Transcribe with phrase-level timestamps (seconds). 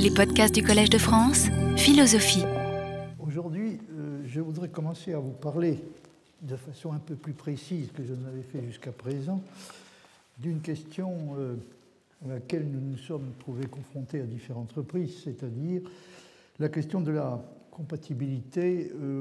[0.00, 2.44] Les podcasts du Collège de France, philosophie.
[3.18, 5.80] Aujourd'hui, euh, je voudrais commencer à vous parler
[6.40, 9.42] de façon un peu plus précise que je ne l'avais fait jusqu'à présent
[10.38, 11.56] d'une question euh,
[12.24, 15.82] à laquelle nous nous sommes trouvés confrontés à différentes reprises, c'est-à-dire
[16.60, 17.42] la question de la
[17.72, 19.20] compatibilité euh,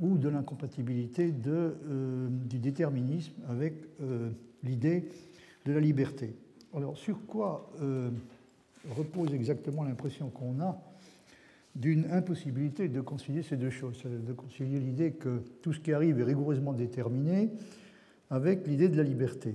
[0.00, 3.74] ou de l'incompatibilité du déterminisme avec
[4.62, 5.08] l'idée
[5.64, 6.34] de la liberté.
[6.74, 7.72] Alors, sur quoi
[8.96, 10.80] repose exactement l'impression qu'on a
[11.74, 16.18] d'une impossibilité de concilier ces deux choses, de concilier l'idée que tout ce qui arrive
[16.18, 17.50] est rigoureusement déterminé
[18.30, 19.54] avec l'idée de la liberté.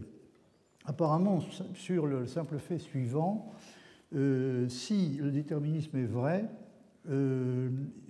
[0.85, 1.39] Apparemment,
[1.73, 3.51] sur le simple fait suivant,
[4.15, 6.45] euh, si le déterminisme est vrai,
[7.09, 7.69] euh,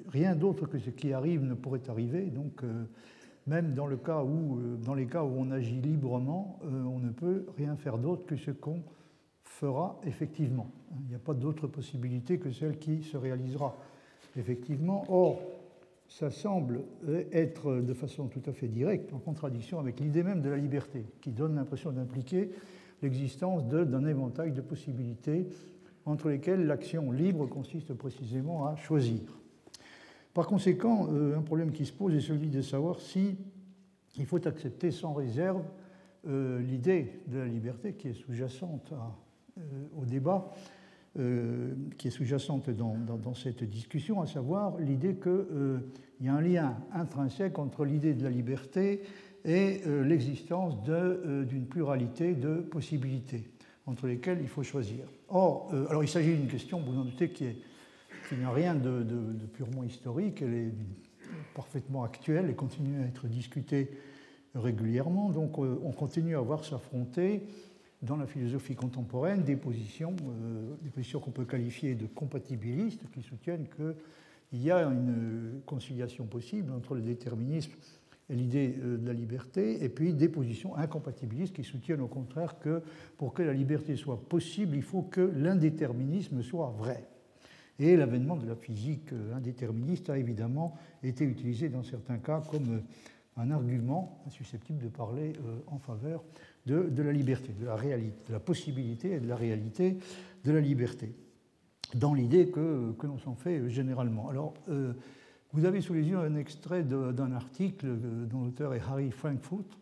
[0.09, 2.25] rien d'autre que ce qui arrive ne pourrait arriver.
[2.25, 2.83] Donc, euh,
[3.47, 7.45] même dans, le cas où, dans les cas où on agit librement, on ne peut
[7.57, 8.81] rien faire d'autre que ce qu'on
[9.59, 10.67] fera effectivement.
[10.99, 13.75] Il n'y a pas d'autre possibilité que celle qui se réalisera
[14.35, 15.05] effectivement.
[15.09, 15.39] Or,
[16.07, 16.81] ça semble
[17.31, 21.05] être de façon tout à fait directe en contradiction avec l'idée même de la liberté,
[21.21, 22.51] qui donne l'impression d'impliquer
[23.01, 25.47] l'existence d'un éventail de possibilités
[26.05, 29.21] entre lesquelles l'action libre consiste précisément à choisir.
[30.33, 33.37] Par conséquent, euh, un problème qui se pose est celui de savoir si
[34.17, 35.63] il faut accepter sans réserve
[36.27, 39.15] euh, l'idée de la liberté qui est sous-jacente à,
[39.97, 40.51] au débat
[41.19, 45.77] euh, qui est sous-jacente dans, cette discussion, à savoir l'idée qu'il euh,
[46.21, 49.03] y a un lien intrinsèque entre l'idée de la liberté
[49.45, 53.43] et l'existence d'une pluralité de possibilités
[53.85, 55.05] entre lesquelles il faut choisir.
[55.27, 57.53] Or, alors il s'agit d'une question, vous en doutez, qui,
[58.39, 59.03] n'a rien de,
[59.53, 60.73] purement historique, elle est
[61.53, 63.91] parfaitement actuelle et continue à être discutée
[64.55, 65.29] régulièrement.
[65.29, 67.43] Donc on continue à voir s'affronter
[68.03, 73.21] dans la philosophie contemporaine des positions, euh, des positions qu'on peut qualifier de compatibilistes, qui
[73.21, 77.71] soutiennent qu'il y a une conciliation possible entre le déterminisme
[78.29, 82.59] et l'idée euh, de la liberté, et puis des positions incompatibilistes qui soutiennent au contraire
[82.59, 82.83] que
[83.17, 87.07] pour que la liberté soit possible, il faut que l'indéterminisme soit vrai.
[87.79, 92.81] Et l'avènement de la physique euh, indéterministe a évidemment été utilisé dans certains cas comme
[93.37, 95.33] un argument susceptible de parler
[95.65, 96.23] en faveur
[96.65, 99.97] de, la liberté, de la possibilité et de la réalité
[100.43, 101.13] de la liberté,
[101.95, 104.29] dans l'idée que, l'on s'en fait généralement.
[104.29, 104.93] Alors, euh,
[105.51, 109.79] vous avez sous les yeux un extrait d'un article euh, dont l'auteur est Harry Frankfurt,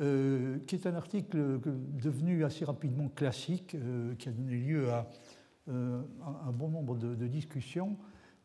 [0.00, 1.60] euh, qui est un article
[2.00, 3.76] devenu assez rapidement classique,
[4.18, 5.08] qui a donné lieu à
[5.68, 7.96] un bon nombre de, de discussions,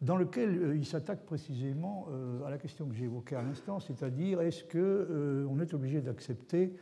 [0.02, 2.08] dans lequel il s'attaque précisément
[2.46, 6.74] à la question que j'ai évoquée à l'instant, c'est-à-dire est-ce qu'on est obligé d'accepter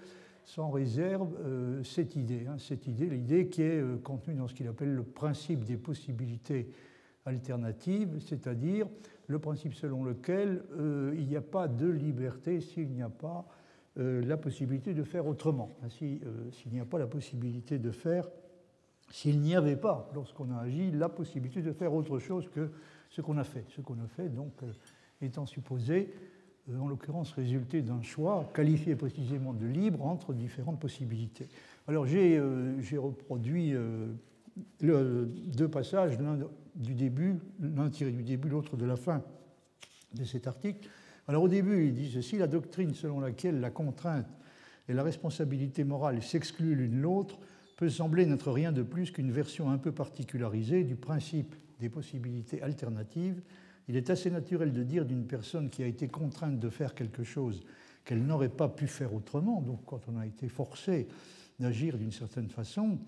[0.44, 4.54] sans réserve euh, cette idée, hein, cette idée, l'idée qui est euh, contenue dans ce
[4.54, 6.70] qu'il appelle le principe des possibilités
[7.26, 8.88] alternatives, c'est-à-dire
[9.28, 13.46] le principe selon lequel euh, il n'y a pas de liberté s'il n'y a pas
[13.98, 15.76] la possibilité de faire autrement.
[15.84, 16.22] Ainsi,
[16.54, 18.26] s'il n'y a pas la possibilité de faire,
[19.10, 22.72] s'il n'y avait pas, lorsqu'on a agi, la possibilité de faire autre chose que
[23.10, 23.66] ce qu'on a fait.
[23.68, 24.54] Ce qu'on a fait, donc,
[25.22, 26.14] étant supposé
[26.80, 31.48] en l'occurrence résulter d'un choix qualifié précisément de libre entre différentes possibilités.
[31.88, 34.08] Alors j'ai euh, reproduit euh,
[34.82, 36.40] deux passages, l'un
[36.76, 39.24] du début, l'un tiré du début, l'autre de la fin
[40.14, 40.90] de cet article.
[41.28, 44.28] Alors au début, il dit ceci, la doctrine selon laquelle la contrainte
[44.90, 47.40] et la responsabilité morale s'excluent l'une l'autre
[47.78, 52.62] peut sembler n'être rien de plus qu'une version un peu particularisée du principe des possibilités
[52.62, 53.42] alternatives
[53.92, 57.26] il est assez naturel de dire d'une personne qui a été contrainte de faire quelque
[57.26, 57.62] chose
[58.06, 59.62] qu'elle n'aurait pas pu faire autrement.
[59.62, 61.10] Donc quand on a été forcé
[61.60, 63.00] d'agir d'une certaine façon,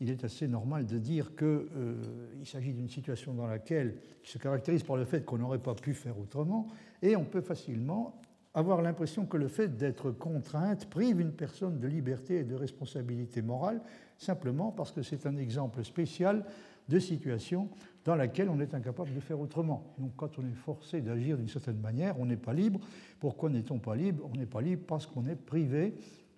[0.00, 4.38] il est assez normal de dire qu'il euh, s'agit d'une situation dans laquelle qui se
[4.38, 6.68] caractérise par le fait qu'on n'aurait pas pu faire autrement,
[7.02, 8.22] et on peut facilement
[8.54, 13.42] avoir l'impression que le fait d'être contrainte prive une personne de liberté et de responsabilité
[13.42, 13.82] morale,
[14.18, 16.44] simplement parce que c'est un exemple spécial
[16.88, 17.68] de situation
[18.08, 19.94] dans laquelle on est incapable de faire autrement.
[19.98, 22.80] Donc quand on est forcé d'agir d'une certaine manière, on n'est pas libre.
[23.20, 24.26] Pourquoi n'est-on pas libre?
[24.32, 25.92] On n'est pas libre parce qu'on est privé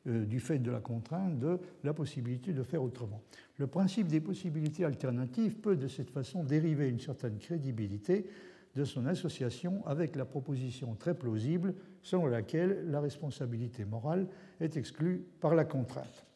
[0.09, 3.23] euh, du fait de la contrainte de la possibilité de faire autrement.
[3.57, 8.27] Le principe des possibilités alternatives peut de cette façon dériver une certaine crédibilité
[8.75, 14.27] de son association avec la proposition très plausible selon laquelle la responsabilité morale
[14.59, 16.27] est exclue par la contrainte.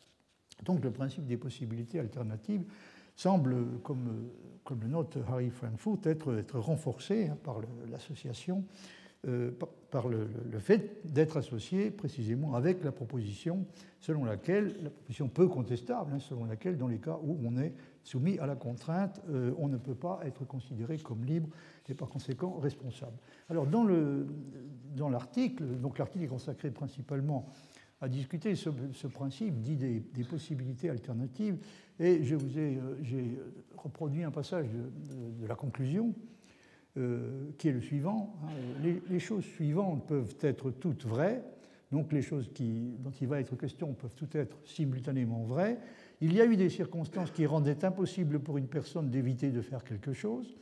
[0.62, 2.64] Donc le principe des possibilités alternatives
[3.14, 4.28] semble, comme,
[4.64, 8.64] comme le note Harry Frankfurt, être, être renforcé hein, par l'association
[9.26, 9.52] euh,
[9.90, 10.28] par le,
[10.58, 13.64] fait d'être associé précisément avec la proposition
[14.00, 17.72] selon laquelle, la proposition peu contestable, hein, selon laquelle dans les cas où on est
[18.02, 21.48] soumis à la contrainte, euh, on ne peut pas être considéré comme libre
[21.88, 23.16] et par conséquent responsable.
[23.48, 27.46] Alors dans l'article, dans donc l'article est consacré principalement
[28.00, 31.56] à discuter ce, principe dit des, possibilités alternatives
[32.00, 33.38] et je vous ai euh, j'ai
[33.76, 36.14] reproduit un passage de la conclusion
[36.96, 38.36] euh, qui est le suivant.
[38.44, 38.90] Hein.
[39.10, 41.42] Les, choses suivantes peuvent être toutes vraies,
[41.90, 42.50] donc les choses
[43.00, 45.78] dont il va être question peuvent toutes être simultanément vraies.
[46.20, 49.82] Il y a eu des circonstances qui rendaient impossible pour une personne d'éviter de faire
[49.82, 50.54] quelque chose.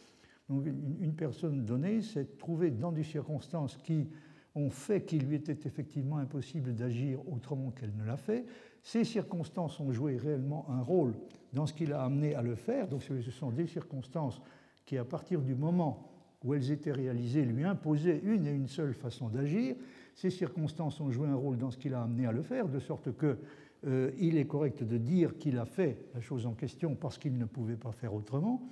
[0.49, 4.09] Donc une, personne donnée s'est trouvée dans des circonstances qui
[4.55, 8.47] ont fait qu'il lui était effectivement impossible d'agir autrement qu'elle ne l'a fait.
[8.83, 11.15] Ces circonstances ont joué réellement un rôle
[11.53, 12.89] dans ce qui l'a amené à le faire.
[12.89, 14.41] Donc ce sont des circonstances
[14.85, 16.09] qui, à partir du moment
[16.45, 19.77] où elles étaient réalisées lui imposaient une et une seule façon d'agir.
[20.15, 22.79] Ces circonstances ont joué un rôle dans ce qui l'a amené à le faire, de
[22.79, 23.39] sorte que
[23.87, 27.37] euh, il est correct de dire qu'il a fait la chose en question parce qu'il
[27.39, 28.63] ne pouvait pas faire autrement.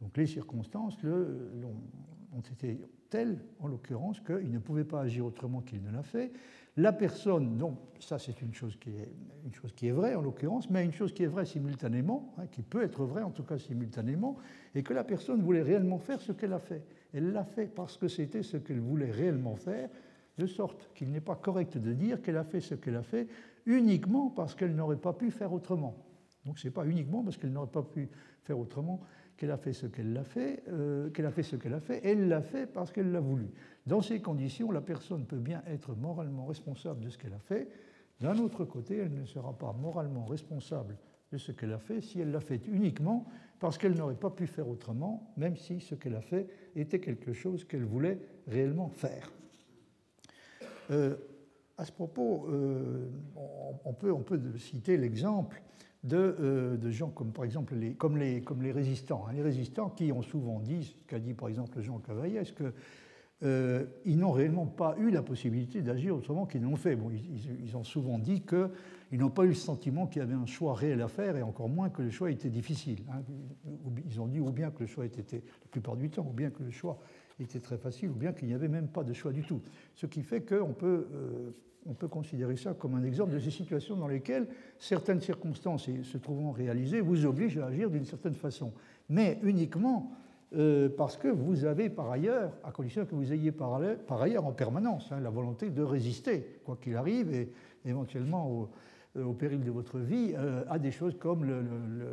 [0.00, 2.80] Donc les circonstances ont été
[3.10, 6.32] telles, en l'occurrence, qu'il ne pouvait pas agir autrement qu'il ne l'a fait.
[6.80, 9.12] La personne, donc ça c'est une chose qui est,
[9.44, 12.46] une chose qui est vraie en l'occurrence, mais une chose qui est vraie simultanément, hein,
[12.50, 14.38] qui peut être vraie en tout cas simultanément,
[14.74, 16.82] et que la personne voulait réellement faire ce qu'elle a fait.
[17.12, 19.90] Elle l'a fait parce que c'était ce qu'elle voulait réellement faire,
[20.38, 23.28] de sorte qu'il n'est pas correct de dire qu'elle a fait ce qu'elle a fait
[23.66, 25.94] uniquement parce qu'elle n'aurait pas pu faire autrement.
[26.46, 28.08] Donc ce n'est pas uniquement parce qu'elle n'aurait pas pu
[28.44, 29.00] faire autrement
[29.40, 32.02] qu'elle a fait ce qu'elle a fait, euh, qu'elle a fait ce qu'elle a fait,
[32.04, 33.48] elle l'a fait parce qu'elle l'a voulu.
[33.86, 37.66] Dans ces conditions, la personne peut bien être moralement responsable de ce qu'elle a fait.
[38.20, 40.98] D'un autre côté, elle ne sera pas moralement responsable
[41.32, 43.24] de ce qu'elle a fait si elle l'a fait uniquement
[43.60, 46.46] parce qu'elle n'aurait pas pu faire autrement, même si ce qu'elle a fait
[46.76, 49.32] était quelque chose qu'elle voulait réellement faire.
[50.90, 51.16] Euh,
[51.78, 53.08] à ce propos, euh,
[53.86, 55.62] on, peut, on, peut, citer l'exemple
[56.04, 59.26] de, euh, de, gens comme par exemple les, comme les, comme les résistants.
[59.28, 59.32] Hein.
[59.34, 62.72] Les résistants qui ont souvent dit, ce qu'a dit par exemple Jean Cavaillès, que
[63.42, 66.94] euh, ils n'ont réellement pas eu la possibilité d'agir autrement qu'ils l'ont fait.
[66.94, 70.46] Bon, ils, ont souvent dit qu'ils n'ont pas eu le sentiment qu'il y avait un
[70.46, 72.98] choix réel à faire, et encore moins que le choix était difficile.
[73.10, 73.22] Hein.
[74.06, 76.50] Ils ont dit ou bien que le choix était, la plupart du temps, ou bien
[76.50, 76.98] que le choix
[77.42, 79.60] était très facile, ou bien qu'il n'y avait même pas de choix du tout.
[79.94, 83.96] Ce qui fait qu'on peut, euh, peut considérer ça comme un exemple de ces situations
[83.96, 84.46] dans lesquelles
[84.78, 88.72] certaines circonstances se trouvant réalisées vous obligent à agir d'une certaine façon,
[89.08, 90.12] mais uniquement
[90.56, 93.80] euh, parce que vous avez par ailleurs, à condition que vous ayez par,
[94.20, 97.52] ailleurs en permanence hein, la volonté de résister, quoi qu'il arrive, et
[97.84, 98.68] éventuellement au,
[99.16, 100.34] euh, péril de votre vie,
[100.68, 101.44] à des choses comme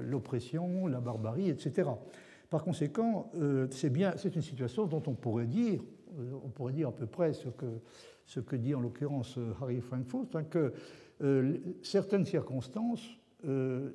[0.01, 1.89] l'oppression, la barbarie, etc.
[2.49, 3.31] Par conséquent,
[3.71, 5.81] c'est bien, une situation dont on pourrait dire,
[6.43, 10.73] on pourrait dire à peu près ce que, dit en l'occurrence Harry Frankfurt, hein, que
[11.81, 13.05] certaines circonstances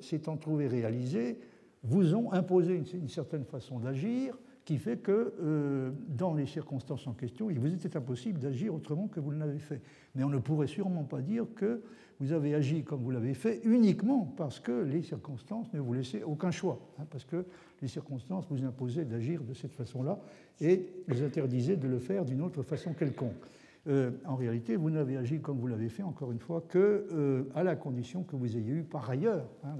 [0.01, 1.39] s'étant trouvées réalisées,
[1.83, 7.13] vous ont imposé une, certaine façon d'agir qui fait que euh, dans les circonstances en
[7.13, 9.81] question, il vous était impossible d'agir autrement que vous ne l'avez fait.
[10.15, 11.81] Mais on ne pourrait sûrement pas dire que
[12.19, 16.23] vous avez agi comme vous l'avez fait uniquement parce que les circonstances ne vous laissaient
[16.23, 17.45] aucun choix, hein, parce que
[17.81, 20.19] les circonstances vous imposaient d'agir de cette façon-là
[20.61, 23.43] et vous interdisaient de le faire d'une autre façon quelconque.
[23.87, 27.43] Euh, en réalité, vous n'avez agi comme vous l'avez fait, encore une fois, que euh,
[27.53, 29.75] à la condition que vous ayez eu par ailleurs hein,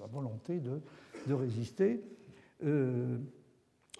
[0.00, 0.60] la volonté
[1.26, 2.00] de résister.
[2.64, 3.18] Euh,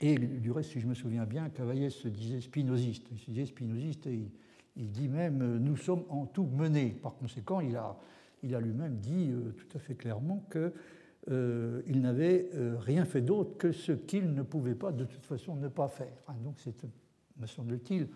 [0.01, 3.07] et du reste, si je me souviens bien, Cavaillès se disait spinoziste.
[3.13, 4.29] Il se disait spinoziste et
[4.77, 6.97] il, dit même euh, Nous sommes en tout menés.
[7.03, 7.97] Par conséquent, il a,
[8.43, 13.73] il a lui-même dit euh, tout à fait clairement qu'il n'avait rien fait d'autre que
[13.73, 16.13] ce qu'il ne pouvait pas de toute façon ne pas faire.
[16.29, 16.75] Hein, donc c'est,
[17.39, 18.09] me semble-t-il,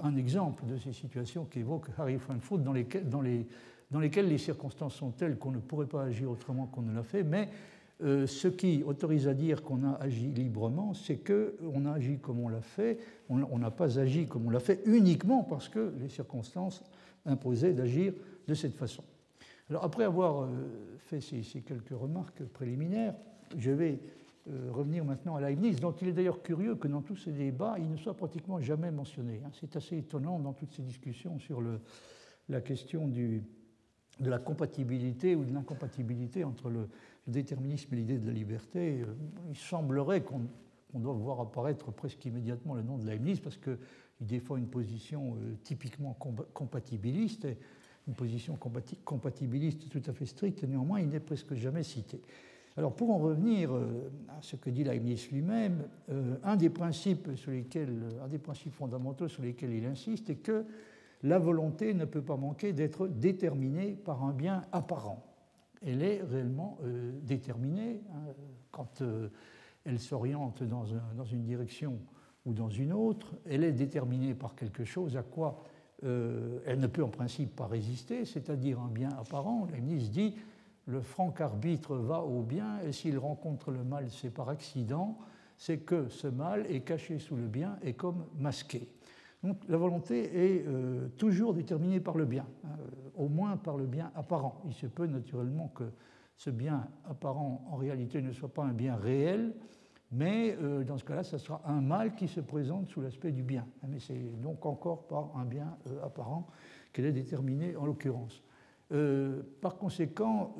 [0.00, 3.46] un, exemple de ces situations qu'évoque Harry Frankfurt dans lesquelles, dans, les,
[3.90, 7.02] dans lesquelles les circonstances sont telles qu'on ne pourrait pas agir autrement qu'on ne l'a
[7.02, 7.48] fait, mais
[8.00, 12.38] euh, ce qui autorise à dire qu'on a agi librement, c'est qu'on a agi comme
[12.38, 16.08] on l'a fait, on n'a pas agi comme on l'a fait uniquement parce que les
[16.08, 16.84] circonstances
[17.26, 18.12] imposaient d'agir
[18.46, 19.02] de cette façon.
[19.68, 20.48] Alors après avoir euh,
[20.98, 23.14] fait ces, quelques remarques préliminaires,
[23.56, 23.98] je vais
[24.48, 27.76] euh, revenir maintenant à Leibniz, dont il est d'ailleurs curieux que dans tous ces débats,
[27.78, 29.42] il ne soit pratiquement jamais mentionné.
[29.44, 29.50] Hein.
[29.60, 31.60] C'est assez étonnant dans toutes ces discussions sur
[32.48, 33.40] la question de
[34.20, 36.88] la compatibilité ou de l'incompatibilité entre le,
[37.28, 39.14] le déterminisme et l'idée de la liberté, euh,
[39.50, 40.40] il semblerait qu'on
[40.94, 43.76] doit voir apparaître presque immédiatement le nom de Leibniz parce qu'il
[44.20, 46.16] défend une position euh, typiquement
[46.54, 47.46] compatibiliste,
[48.08, 48.58] une position
[49.04, 52.22] compatibiliste tout à fait stricte, néanmoins il n'est presque jamais cité.
[52.78, 57.28] Alors pour en revenir à ce que dit Leibniz lui-même, un un des principes
[58.70, 60.64] fondamentaux sur lesquels il insiste est que
[61.24, 65.28] la volonté ne peut pas manquer d'être déterminée par un bien apparent.
[65.84, 66.78] Elle est réellement
[67.22, 68.32] déterminée hein,
[68.70, 69.02] quand
[69.84, 70.84] elle s'oriente dans,
[71.16, 71.98] dans, une direction
[72.44, 75.62] ou dans une autre, elle est déterminée par quelque chose à quoi
[76.04, 79.66] euh, elle ne peut en principe pas résister, c'est-à-dire un bien apparent.
[79.72, 80.36] Leibniz dit
[80.86, 85.18] le franc arbitre va au bien et s'il rencontre le mal, c'est par accident,
[85.56, 88.88] c'est que ce mal est caché sous le bien et comme masqué.
[89.42, 92.76] Donc la volonté est euh, toujours déterminée par le bien, hein,
[93.14, 94.62] au moins par le bien apparent.
[94.66, 95.84] Il se peut naturellement que
[96.36, 99.54] ce bien apparent en réalité ne soit pas un bien réel,
[100.10, 103.42] mais euh, dans ce cas-là, ce sera un mal qui se présente sous l'aspect du
[103.42, 103.66] bien.
[103.86, 106.46] Mais c'est donc encore par un bien euh, apparent
[106.92, 108.42] qu'elle est déterminée en l'occurrence.
[108.90, 110.54] Euh, par conséquent,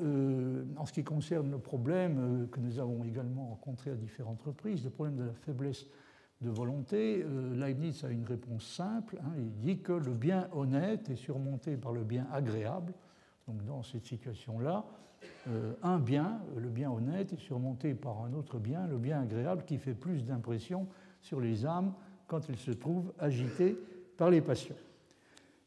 [0.77, 4.91] en ce qui concerne le problème que nous avons également rencontré à différentes reprises, le
[4.91, 5.87] problème de la faiblesse
[6.41, 9.19] de volonté, Leibniz a une réponse simple.
[9.21, 9.31] Hein.
[9.37, 12.93] il dit que le bien honnête est surmonté par le bien agréable.
[13.47, 14.85] Donc dans cette situation-là,
[15.47, 19.63] euh, un bien, le bien honnête, est surmonté par un autre bien, le bien agréable,
[19.65, 20.87] qui fait plus d'impression
[21.21, 21.93] sur les âmes
[22.27, 23.77] quand elles se trouvent agitées
[24.17, 24.75] par les passions.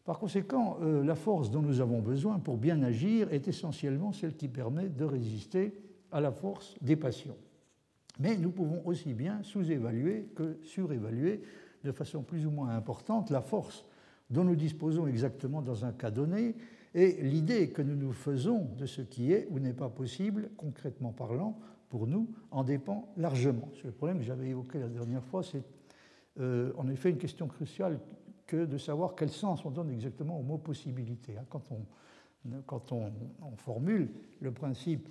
[0.04, 4.36] Par conséquent, euh, la force dont nous avons besoin pour bien agir est essentiellement celle
[4.36, 5.74] qui permet de résister
[6.10, 7.36] à la force des passions.
[8.18, 11.42] Mais nous pouvons aussi bien sous-évaluer que surévaluer
[11.84, 13.84] de façon plus ou moins importante la force
[14.30, 16.54] dont nous disposons exactement dans un cas donné
[16.94, 21.12] et l'idée que nous nous faisons de ce qui est ou n'est pas possible, concrètement
[21.12, 23.70] parlant, pour nous, en dépend largement.
[23.76, 25.62] C'est le problème que j'avais évoqué la dernière fois, c'est
[26.40, 27.98] euh, en effet une question cruciale
[28.46, 31.36] que de savoir quel sens on donne exactement au mot possibilité.
[31.38, 31.44] Hein.
[31.48, 31.84] Quand, on,
[32.66, 33.10] quand on,
[33.56, 35.08] formule le principe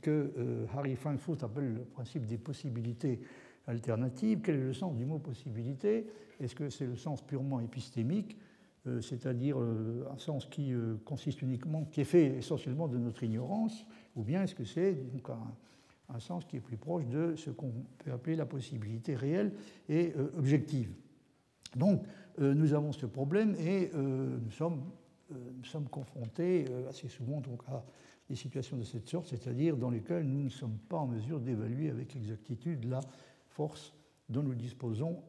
[0.00, 3.20] que euh, Harry Frankfurt appelle le principe des possibilités
[3.66, 6.06] alternatives, quel est le sens du mot possibilité?
[6.40, 8.36] Est-ce que c'est le sens purement épistémique
[8.86, 10.72] euh, c'est-à-dire euh, un sens qui
[11.04, 15.28] consiste uniquement, qui est fait essentiellement de notre ignorance, ou bien est-ce que c'est donc
[16.08, 19.52] un, sens qui est plus proche de ce qu'on peut appeler la possibilité réelle
[19.88, 20.92] et objective?
[21.74, 22.04] Donc
[22.38, 24.84] nous avons ce problème et nous sommes,
[25.30, 27.82] nous, sommes, confrontés assez souvent donc, à
[28.28, 31.90] des situations de cette sorte, c'est-à-dire dans lesquelles nous ne sommes pas en mesure d'évaluer
[31.90, 33.00] avec exactitude la
[33.48, 33.94] force
[34.28, 35.22] dont nous disposons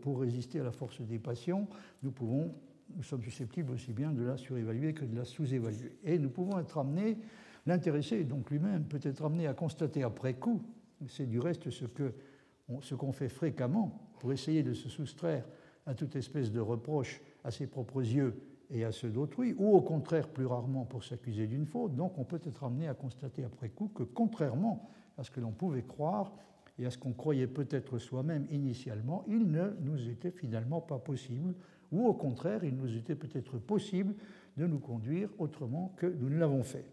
[0.00, 1.68] pour résister à la force des passions.
[2.02, 2.52] Nous pouvons
[2.96, 5.96] nous sommes susceptibles aussi bien de la surévaluer que de la sous-évaluer.
[6.04, 7.18] Et nous pouvons être amenés,
[7.66, 10.62] l'intéressé, donc lui-même, peut être amené à constater après coup,
[11.08, 15.46] c'est du reste ce qu'on ce qu'on fait fréquemment pour essayer de se soustraire
[15.86, 18.36] à toute espèce de reproche à ses propres yeux
[18.70, 21.94] et à ceux d'autrui, ou au contraire plus rarement pour s'accuser d'une faute.
[21.94, 25.50] Donc on peut être amené à constater après coup que contrairement à ce que l'on
[25.50, 26.32] pouvait croire
[26.78, 31.54] et à ce qu'on croyait peut-être soi-même initialement, il ne nous était finalement pas possible
[31.92, 34.14] ou au contraire, il nous était peut-être possible
[34.56, 36.84] de nous conduire autrement que nous ne l'avons fait.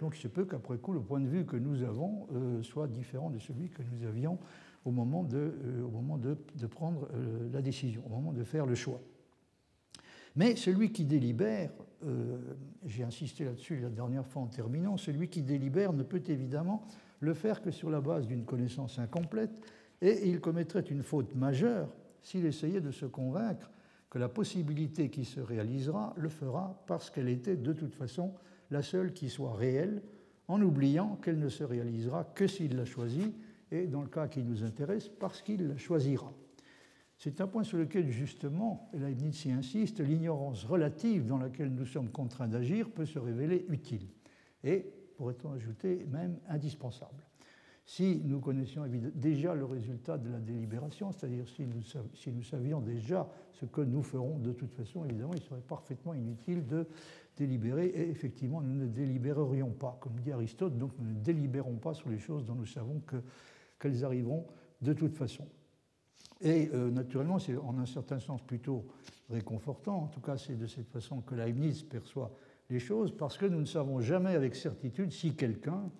[0.00, 2.88] Donc il se peut qu'après coup, le point de vue que nous avons euh, soit
[2.88, 4.38] différent de celui que nous avions
[4.84, 9.00] au moment de, euh, prendre euh, la décision, au moment de faire le choix.
[10.40, 11.70] Mais celui qui délibère,
[12.86, 16.86] j'ai insisté là-dessus la dernière fois en terminant, celui qui délibère ne peut évidemment
[17.20, 19.60] le faire que sur la base d'une connaissance incomplète,
[20.00, 23.70] et il commettrait une faute majeure s'il essayait de se convaincre
[24.08, 28.32] que la possibilité qui se réalisera le fera parce qu'elle était de toute façon
[28.70, 30.00] la seule qui soit réelle,
[30.48, 33.34] en oubliant qu'elle ne se réalisera que s'il la choisit,
[33.70, 36.32] et dans le cas qui nous intéresse, parce qu'il la choisira.
[37.20, 41.84] C'est un point sur lequel, justement, et Leibniz y insiste, l'ignorance relative dans laquelle nous
[41.84, 44.08] sommes contraints d'agir peut se révéler utile,
[44.64, 44.86] et,
[45.18, 47.22] pourrait-on ajouter, même indispensable
[47.90, 48.84] si nous connaissions
[49.16, 54.38] déjà le résultat de la délibération, c'est-à-dire si nous, savions déjà ce que nous ferons
[54.38, 56.86] de toute façon, évidemment, il serait parfaitement inutile de
[57.36, 61.92] délibérer, et effectivement, nous ne délibérerions pas, comme dit Aristote, donc nous ne délibérons pas
[61.92, 63.02] sur les choses dont nous savons
[63.80, 64.46] qu'elles arriveront
[64.82, 65.48] de toute façon.
[66.40, 68.86] Et euh, naturellement, c'est en un certain sens plutôt
[69.28, 72.32] réconfortant, en tout cas c'est de cette façon que Leibniz perçoit
[72.68, 75.90] les choses, parce que nous ne savons jamais avec certitude si quelqu'un,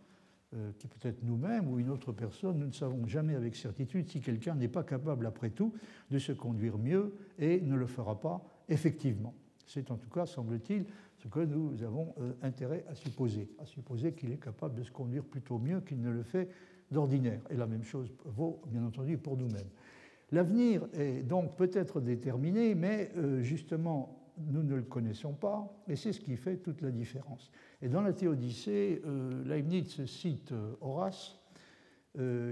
[0.55, 4.09] euh, qui peut être nous-mêmes ou une autre personne, nous ne savons jamais avec certitude
[4.09, 5.73] si quelqu'un n'est pas capable, après tout,
[6.11, 9.35] de se conduire mieux et ne le fera pas effectivement.
[9.67, 10.87] C'est en tout cas, semble-t-il,
[11.19, 14.91] ce que nous avons euh, intérêt à supposer, à supposer qu'il est capable de se
[14.91, 16.49] conduire plutôt mieux qu'il ne le fait
[16.91, 17.41] d'ordinaire.
[17.51, 19.69] Et la même chose vaut, bien entendu, pour nous-mêmes.
[20.33, 26.13] L'avenir est donc peut-être déterminé, mais euh, justement, nous ne le connaissons pas, et c'est
[26.13, 27.51] ce qui fait toute la différence.
[27.83, 31.37] Et dans la Théodicée, euh, Leibniz cite euh, Horace,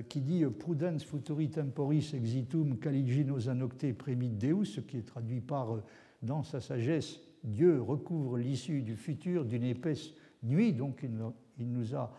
[0.09, 5.81] qui dit Prudens futuri temporis exitum caliginosa nocte premit Deus, ce qui est traduit par
[6.23, 12.15] dans sa sagesse, Dieu recouvre l'issue du futur d'une épaisse nuit, donc il, nous a,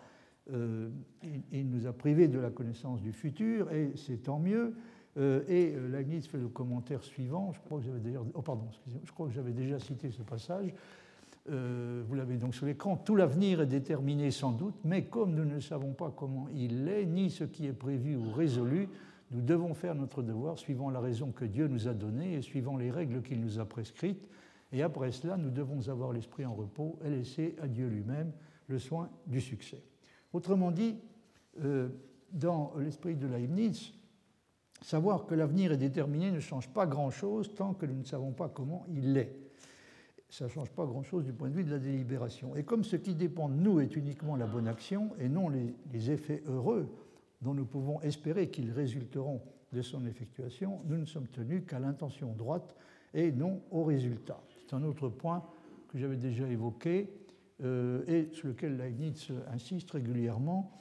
[1.53, 4.73] il, nous a privés de la connaissance du futur, et c'est tant mieux.
[5.17, 8.67] Euh, et euh, Leibniz fait le commentaire suivant, je crois que j'avais déjà, oh pardon,
[9.03, 10.73] je crois que j'avais déjà cité ce passage.
[11.49, 12.95] Euh, vous l'avez donc sur l'écran.
[12.95, 17.05] Tout l'avenir est déterminé sans doute, mais comme nous ne savons pas comment il est,
[17.05, 18.87] ni ce qui est prévu ou résolu,
[19.31, 22.77] nous devons faire notre devoir suivant la raison que Dieu nous a donnée et suivant
[22.77, 24.27] les règles qu'il nous a prescrites.
[24.71, 28.31] Et après cela, nous devons avoir l'esprit en repos et laisser à Dieu lui-même
[28.67, 29.81] le soin du succès.
[30.33, 30.95] Autrement dit,
[32.31, 33.93] dans l'esprit de Leibniz,
[34.81, 38.47] Savoir que l'avenir est déterminé ne change pas grand-chose tant que nous ne savons pas
[38.47, 39.35] comment il l'est.
[40.29, 42.55] Ça ne change pas grand-chose du point de vue de la délibération.
[42.55, 46.11] Et comme ce qui dépend de nous est uniquement la bonne action et non les,
[46.11, 46.87] effets heureux
[47.41, 49.41] dont nous pouvons espérer qu'ils résulteront
[49.73, 52.75] de son effectuation, nous ne sommes tenus qu'à l'intention droite
[53.13, 54.39] et non au résultat.
[54.59, 55.43] C'est un autre point
[55.89, 57.09] que j'avais déjà évoqué
[57.63, 60.71] euh, et sur lequel Leibniz insiste régulièrement.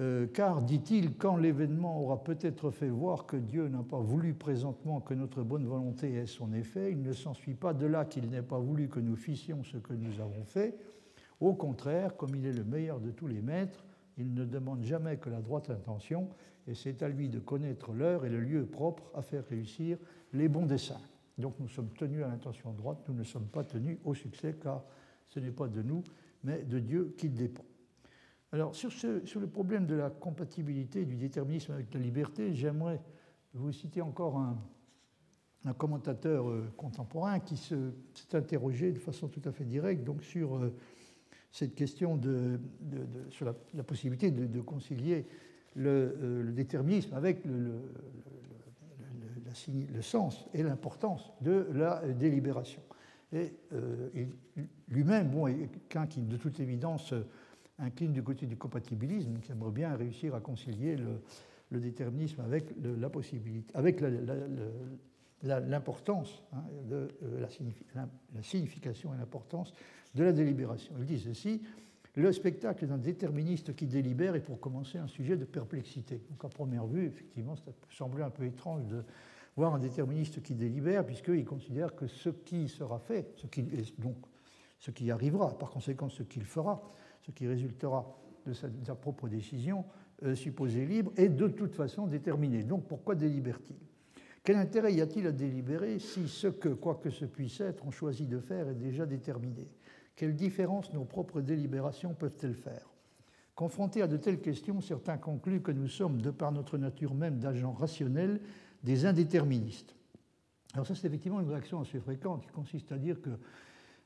[0.00, 5.00] Euh, car, dit-il, quand l'événement aura peut-être fait voir que Dieu n'a pas voulu présentement
[5.00, 8.42] que notre bonne volonté ait son effet, il ne s'ensuit pas de là qu'il n'ait
[8.42, 10.78] pas voulu que nous fissions ce que nous avons fait.
[11.40, 13.84] Au contraire, comme il est le meilleur de tous les maîtres,
[14.16, 16.28] il ne demande jamais que la droite intention,
[16.66, 19.98] et c'est à lui de connaître l'heure et le lieu propre à faire réussir
[20.32, 21.00] les bons desseins.
[21.36, 24.84] Donc nous sommes tenus à l'intention droite, nous ne sommes pas tenus au succès, car
[25.28, 26.02] ce n'est pas de nous,
[26.44, 27.64] mais de Dieu qu'il dépend.
[28.54, 28.90] Alors, sur,
[29.40, 33.00] le problème de la compatibilité du déterminisme avec la liberté, j'aimerais
[33.54, 34.58] vous citer encore un,
[35.78, 37.76] commentateur euh, contemporain qui s'est
[38.34, 40.74] interrogé de façon tout à fait directe donc, sur euh,
[41.50, 42.60] cette question de,
[43.30, 45.24] sur la, possibilité de, concilier
[45.78, 47.80] euh, le, déterminisme avec le,
[49.94, 52.82] le sens et l'importance de la délibération.
[53.32, 53.54] Et
[54.88, 57.14] lui-même, bon, quelqu'un qui, de toute évidence,
[57.82, 63.08] incline du côté du compatibilisme, qui aimerait bien réussir à concilier le, déterminisme avec la
[63.08, 64.02] possibilité, avec
[65.42, 66.62] l'importance hein,
[66.92, 67.08] euh,
[67.40, 69.72] la, signification et l'importance
[70.14, 70.94] de la délibération.
[70.98, 71.62] Il dit ceci
[72.14, 76.20] le spectacle d'un déterministe qui délibère est pour commencer un sujet de perplexité.
[76.28, 79.02] Donc à première vue, effectivement, ça peut sembler un peu étrange de
[79.56, 83.34] voir un déterministe qui délibère, puisqu'il considère que ce qui sera fait,
[83.98, 84.16] donc
[84.78, 86.82] ce qui arrivera, par conséquent ce qu'il fera,
[87.22, 89.84] ce qui résultera de sa, propre décision
[90.24, 92.62] euh, supposée libre, est de toute façon déterminé.
[92.64, 93.76] Donc pourquoi délibère-t-il?
[94.44, 97.92] Quel intérêt y a-t-il à délibérer si ce que, quoi que ce puisse être, on
[97.92, 99.68] choisit de faire est déjà déterminé?
[100.16, 102.88] Quelle différence nos propres délibérations peuvent-elles faire?
[103.54, 107.38] Confrontés à de telles questions, certains concluent que nous sommes, de par notre nature même
[107.38, 108.40] d'agents rationnels,
[108.82, 109.94] des indéterministes.
[110.74, 113.30] Alors ça, c'est effectivement une réaction assez fréquente qui consiste à dire que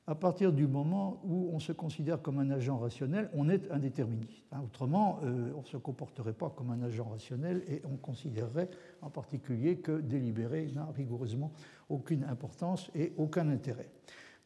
[0.08, 4.44] à partir du moment où on se considère comme un agent rationnel, on est indéterministe.
[4.52, 8.70] Hein, autrement, euh, on ne se comporterait pas comme un agent rationnel et on considérerait
[9.02, 11.50] en particulier que délibérer n'a rigoureusement
[11.88, 13.90] aucune importance et aucun intérêt.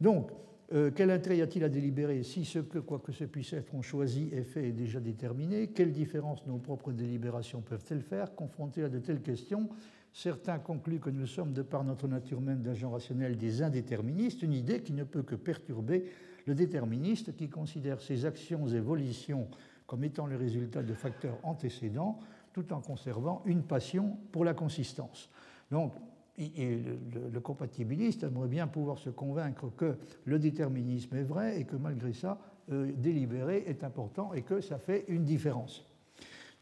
[0.01, 0.31] Donc,
[0.73, 3.75] euh, quel intérêt y a-t-il à délibérer si ce que, quoi que ce puisse être,
[3.75, 5.67] on choisit est fait et déjà déterminé?
[5.67, 8.35] Quelle différence nos propres délibérations peuvent-elles faire?
[8.35, 9.69] Confrontés à de telles questions,
[10.13, 14.53] Certains concluent que nous sommes, de par notre nature même d'agents rationnels, des indéterministes, une
[14.53, 16.11] idée qui ne peut que perturber
[16.47, 19.49] le déterministe qui considère ses actions et volitions
[19.87, 22.21] comme étant le résultat de facteurs antécédents,
[22.53, 25.31] tout en conservant une passion pour la consistance.
[25.71, 25.95] Donc,
[26.39, 32.13] le, compatibiliste aimerait bien pouvoir se convaincre que le déterminisme est vrai et que malgré
[32.13, 32.39] ça,
[32.71, 35.85] euh, délibérer est important et que ça fait une différence.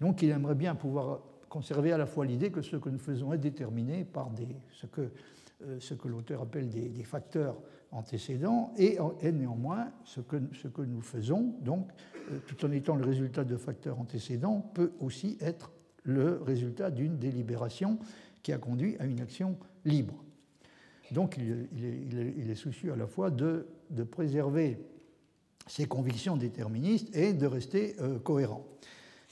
[0.01, 3.33] Donc il aimerait bien pouvoir conserver à la fois l'idée que ce que nous faisons
[3.33, 5.11] est déterminé par des, ce que,
[5.63, 8.99] euh, que l'auteur appelle des, facteurs antécédents, et,
[9.33, 11.89] néanmoins, ce que, ce que, nous faisons, donc,
[12.31, 17.19] euh, tout en étant le résultat de facteurs antécédents, peut aussi être le résultat d'une
[17.19, 17.99] délibération
[18.43, 20.23] qui a conduit à une action libre.
[21.13, 21.51] Donc il
[21.85, 24.79] est, il est, soucieux à la fois de, de, préserver
[25.67, 28.67] ses convictions déterministes et de rester euh, cohérent.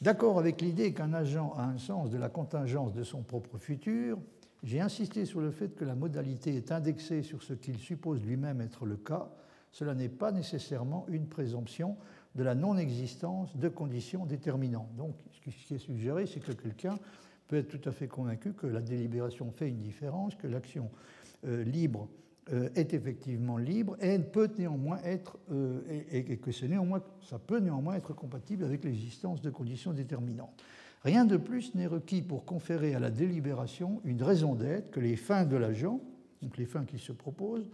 [0.02, 4.18] D'accord avec l'idée qu'un agent a un sens de la contingence de son propre futur,
[4.62, 8.61] j'ai insisté sur le fait que la modalité est indexée sur ce qu'il suppose lui-même
[8.61, 9.30] être le cas.
[9.72, 11.96] Cela n'est pas nécessairement une présomption
[12.35, 14.94] de la non-existence de conditions déterminantes.
[14.96, 16.98] Donc, ce qui est suggéré, c'est que quelqu'un
[17.48, 20.90] peut être tout à fait convaincu que la délibération fait une différence, que l'action
[21.46, 22.09] euh, libre
[22.74, 25.80] est effectivement libre et peut néanmoins être euh,
[26.11, 30.62] et, que néanmoins, ça peut néanmoins être compatible avec l'existence de conditions déterminantes.
[31.02, 35.16] Rien de plus n'est requis pour conférer à la délibération une raison d'être que les
[35.16, 36.00] fins de l'agent,
[36.42, 37.68] donc les fins qui se proposent,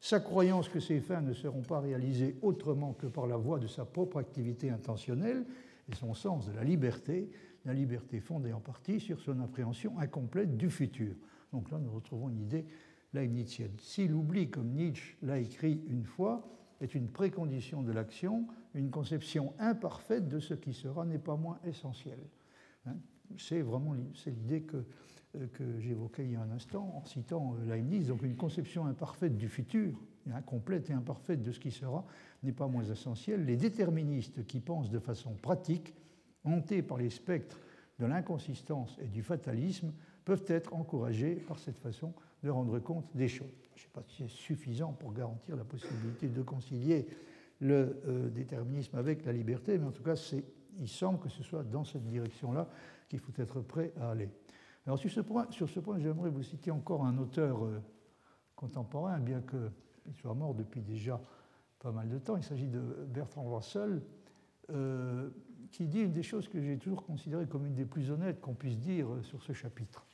[0.00, 3.66] sa croyance que ces fins ne seront pas réalisées autrement que par la voie de
[3.66, 5.44] sa propre activité intentionnelle
[5.90, 7.30] et son sens de la liberté,
[7.64, 11.14] la liberté fondée en partie sur son appréhension incomplète du futur.
[11.52, 12.64] Donc là, nous retrouvons une idée
[13.12, 13.76] leibnizienne.
[13.80, 16.48] Si l'oubli, comme Nietzsche l'a écrit une fois,
[16.80, 21.58] est une précondition de l'action, une conception imparfaite de ce qui sera n'est pas moins
[21.64, 22.24] essentielle.
[22.86, 22.96] Hein.
[23.36, 24.84] c'est vraiment l'idée que,
[25.36, 28.06] euh, que j'évoquais il y a un instant en citant euh, Leibniz.
[28.06, 30.00] Donc une conception imparfaite du futur,
[30.32, 32.04] incomplète et imparfaite de ce qui sera,
[32.42, 33.44] n'est pas moins essentielle.
[33.44, 35.94] Les déterministes qui pensent de façon pratique,
[36.44, 37.58] hantés par les spectres
[37.98, 39.92] de l'inconsistance et du fatalisme,
[40.24, 42.12] peuvent être encouragés par cette façon
[42.42, 43.48] de rendre compte des choses.
[43.74, 47.06] Je ne sais pas si c'est suffisant pour garantir la possibilité de concilier
[47.60, 50.14] le euh, déterminisme avec la liberté, mais en tout cas,
[50.78, 52.68] il semble que ce soit dans cette direction-là
[53.08, 54.30] qu'il faut être prêt à aller.
[54.86, 57.82] Alors sur ce point, j'aimerais vous citer encore un auteur euh,
[58.54, 61.20] contemporain, bien qu'il soit mort depuis déjà
[61.78, 62.36] pas mal de temps.
[62.36, 64.02] Il s'agit de Bertrand Russell,
[64.70, 65.30] euh,
[65.70, 68.54] qui dit une des choses que j'ai toujours considérées comme une des plus honnêtes qu'on
[68.54, 70.07] puisse dire sur ce chapitre.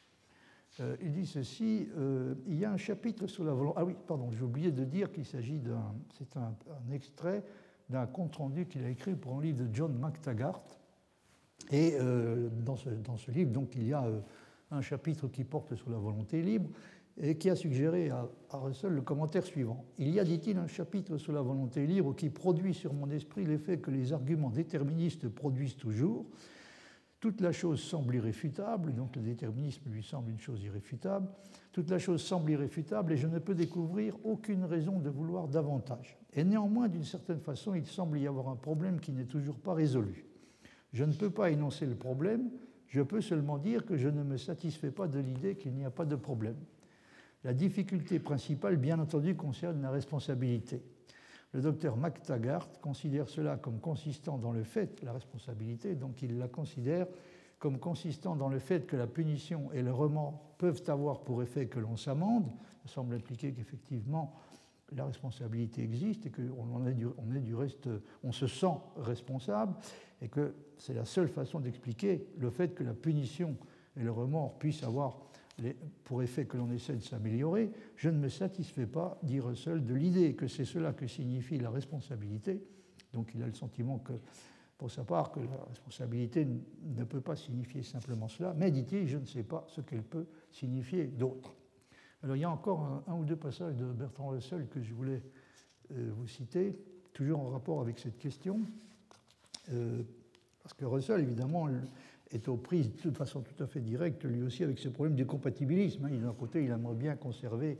[0.81, 3.79] Euh, il dit ceci euh, il y a un chapitre sur la volonté.
[3.81, 5.95] Ah oui, pardon, j'ai oublié de dire qu'il s'agit d'un.
[6.19, 6.55] C'est un,
[6.93, 7.45] extrait
[7.89, 10.63] d'un compte-rendu qu'il a écrit pour un livre de John McTaggart.
[11.71, 14.05] Et euh, dans, ce, dans, ce, livre, donc, il y a
[14.71, 16.71] un chapitre qui porte sur la volonté libre
[17.17, 19.85] et qui a suggéré à, à Russell le commentaire suivant.
[19.99, 23.45] Il y a, dit-il, un chapitre sur la volonté libre qui produit sur mon esprit
[23.45, 26.27] l'effet que les arguments déterministes produisent toujours
[27.25, 31.27] toute la chose semble irréfutable, donc le déterminisme lui semble une chose irréfutable.
[31.73, 36.19] Toute la chose semble irréfutable et je ne peux découvrir aucune raison de vouloir davantage.
[36.35, 39.73] Et néanmoins, d'une certaine façon, il semble y avoir un problème qui n'est toujours pas
[39.73, 40.27] résolu.
[40.93, 42.51] Je ne peux pas énoncer le problème,
[42.89, 45.91] je peux seulement dire que je ne me satisfais pas de l'idée qu'il n'y a
[45.91, 46.59] pas de problème.
[47.43, 50.83] La difficulté principale, bien entendu, concerne la responsabilité.
[51.55, 56.49] Le docteur McTaggart considère cela comme consistant dans le fait, la responsabilité, donc il la
[56.49, 57.07] considère
[57.61, 61.67] comme consistant dans le fait que la punition et le remords peuvent avoir pour effet
[61.67, 62.51] que l'on s'amende.
[62.83, 64.35] Ça semble impliquer qu'effectivement
[64.97, 67.89] la responsabilité existe et qu'on est, est du reste,
[68.25, 69.77] on se sent responsable
[70.21, 73.57] et que c'est la seule façon d'expliquer le fait que la punition
[73.97, 75.21] et le remords puissent avoir
[76.05, 79.95] pour effet que l'on essaie de s'améliorer, je ne me satisfais pas, dit Russell, de
[79.95, 82.61] l'idée que c'est cela que signifie la responsabilité.
[83.13, 84.15] Donc il a le sentiment que,
[84.77, 86.47] pour sa part, que la responsabilité
[86.83, 90.27] ne peut pas signifier simplement cela, mais dit-il, je ne sais pas ce qu'elle peut
[90.51, 91.55] signifier d'autre.
[92.23, 95.23] Alors il y a encore un, ou deux passages de Bertrand Russell que je voulais
[95.93, 96.77] euh, vous citer,
[97.13, 98.61] toujours en rapport avec cette question,
[99.73, 100.03] euh,
[100.63, 101.69] parce que Russell, évidemment,
[102.35, 105.27] est aux prises de façon tout à fait directe, lui aussi, avec ce problème du
[105.27, 106.09] compatibilisme.
[106.09, 107.79] D'un côté, il aimerait bien conserver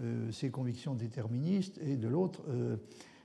[0.00, 2.76] euh, ses convictions déterministes, et de l'autre, euh,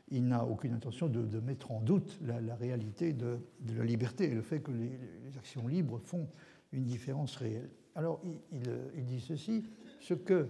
[0.10, 3.38] il n'a aucune intention de, mettre en doute la, réalité de,
[3.76, 6.28] la liberté et le fait que les, actions libres font
[6.74, 7.70] une différence réelle.
[7.96, 8.62] Alors, il,
[8.98, 9.64] il dit ceci
[10.00, 10.50] ce que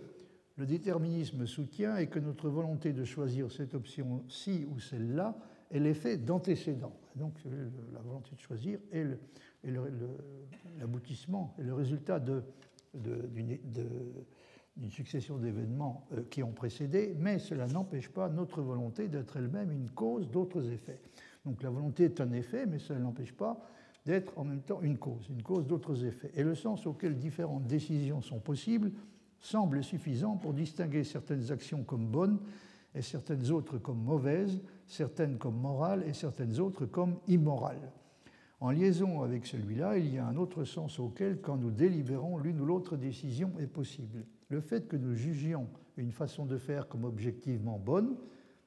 [0.58, 5.38] le déterminisme soutient est que notre volonté de choisir cette option-ci ou celle-là
[5.72, 6.94] est l'effet d'antécédent.
[7.16, 7.34] Donc,
[7.94, 9.06] la volonté de choisir est
[10.80, 12.20] l'aboutissement et le résultat
[12.94, 13.60] d'une
[14.90, 19.90] succession d'événements euh, qui ont précédé, mais cela n'empêche pas notre volonté d'être elle-même une
[19.90, 21.02] cause d'autres effets.
[21.46, 23.60] Donc la volonté est un effet, mais cela n'empêche pas
[24.06, 26.32] d'être en même temps une cause, une cause d'autres effets.
[26.36, 28.92] Et le sens auquel différentes décisions sont possibles
[29.40, 32.40] semble suffisant pour distinguer certaines actions comme bonnes
[32.94, 37.92] et certaines autres comme mauvaises, certaines comme morales et certaines autres comme immorales.
[38.60, 42.60] En liaison avec celui-là, il y a un autre sens auquel, quand nous délibérons, l'une
[42.62, 44.26] ou l'autre décision est possible.
[44.50, 48.18] Le fait que nous jugions une façon de faire comme objectivement bonne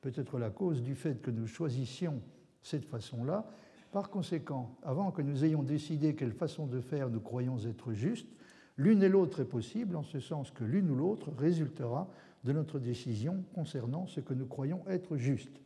[0.00, 2.20] peut être la cause du fait que nous choisissions
[2.62, 3.46] cette façon-là.
[3.92, 8.28] Par conséquent, avant que nous ayons décidé quelle façon de faire nous croyons être juste,
[8.76, 12.08] l'une et l'autre est possible en ce sens que l'une ou l'autre résultera
[12.44, 15.60] de notre décision concernant ce que nous croyons être juste.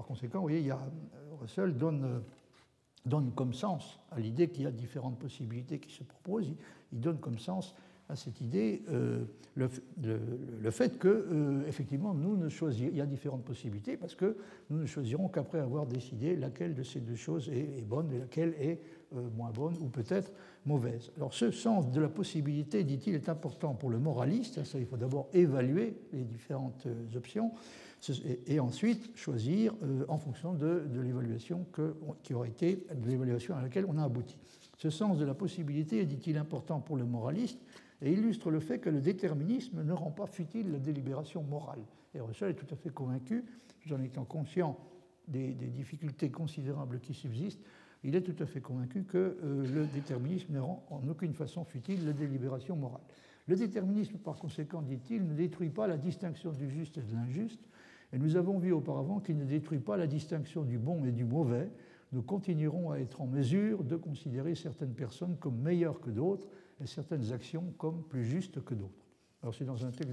[0.00, 0.78] Par conséquent, vous voyez, a,
[1.42, 2.22] Russell donne
[3.04, 6.50] donne comme sens à l'idée qu'il y a différentes possibilités qui se proposent,
[6.90, 7.74] il donne comme sens
[8.08, 13.06] à cette idée euh, le, fait que, euh, effectivement, nous ne choisirons, il y a
[13.06, 14.38] différentes possibilités parce que
[14.70, 18.54] nous ne choisirons qu'après avoir décidé laquelle de ces deux choses est, bonne et laquelle
[18.58, 18.80] est
[19.36, 20.32] moins bonne ou peut-être
[20.64, 21.10] mauvaise.
[21.18, 24.62] Alors ce sens de la possibilité, dit-il, est important pour le moraliste.
[24.74, 27.52] Il faut d'abord évaluer les différentes options
[28.46, 29.74] et, ensuite choisir
[30.08, 31.66] en fonction de, l'évaluation
[32.22, 34.38] qui aura été de l'évaluation à laquelle on a abouti.
[34.78, 37.60] Ce sens de la possibilité est, dit-il, important pour le moraliste
[38.02, 41.80] et illustre le fait que le déterminisme ne rend pas futile la délibération morale.
[42.14, 43.44] Et Russell est tout à fait convaincu,
[43.80, 44.78] tout en étant conscient
[45.28, 47.62] des, difficultés considérables qui subsistent,
[48.02, 51.64] il est tout à fait convaincu que euh, le déterminisme ne rend en aucune façon
[51.64, 53.02] futile la délibération morale.
[53.46, 57.60] Le déterminisme, par conséquent, dit-il, ne détruit pas la distinction du juste et de l'injuste,
[58.12, 61.24] et nous avons vu auparavant qu'il ne détruit pas la distinction du bon et du
[61.24, 61.70] mauvais,
[62.12, 66.48] nous continuerons à être en mesure de considérer certaines personnes comme meilleures que d'autres
[66.80, 69.06] et certaines actions comme plus justes que d'autres.
[69.42, 70.12] Alors c'est dans un texte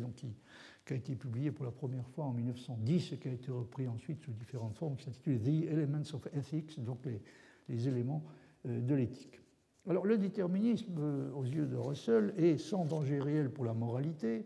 [0.85, 3.87] qui, a été publié pour la première fois en 1910 et qui a été repris
[3.87, 7.21] ensuite sous différentes formes, qui s'intitule The Elements of Ethics, donc les,
[7.67, 8.23] les éléments
[8.65, 9.41] euh, de l'éthique.
[9.89, 14.45] Alors le déterminisme, euh, aux yeux de Russell, est sans danger réel pour la moralité,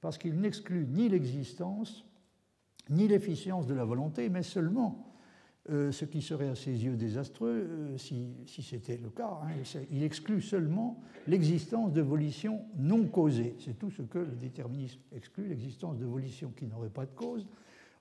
[0.00, 2.06] parce qu'il n'exclut ni l'existence,
[2.90, 5.06] ni l'efficience de la volonté, mais seulement
[5.68, 9.40] euh, ce qui serait à ses yeux désastreux euh, si, c'était le cas.
[9.42, 9.80] Hein.
[9.90, 13.56] Il exclut seulement l'existence de volitions non causées.
[13.58, 17.48] C'est tout ce que le déterminisme exclut, l'existence de volitions qui n'auraient pas de cause.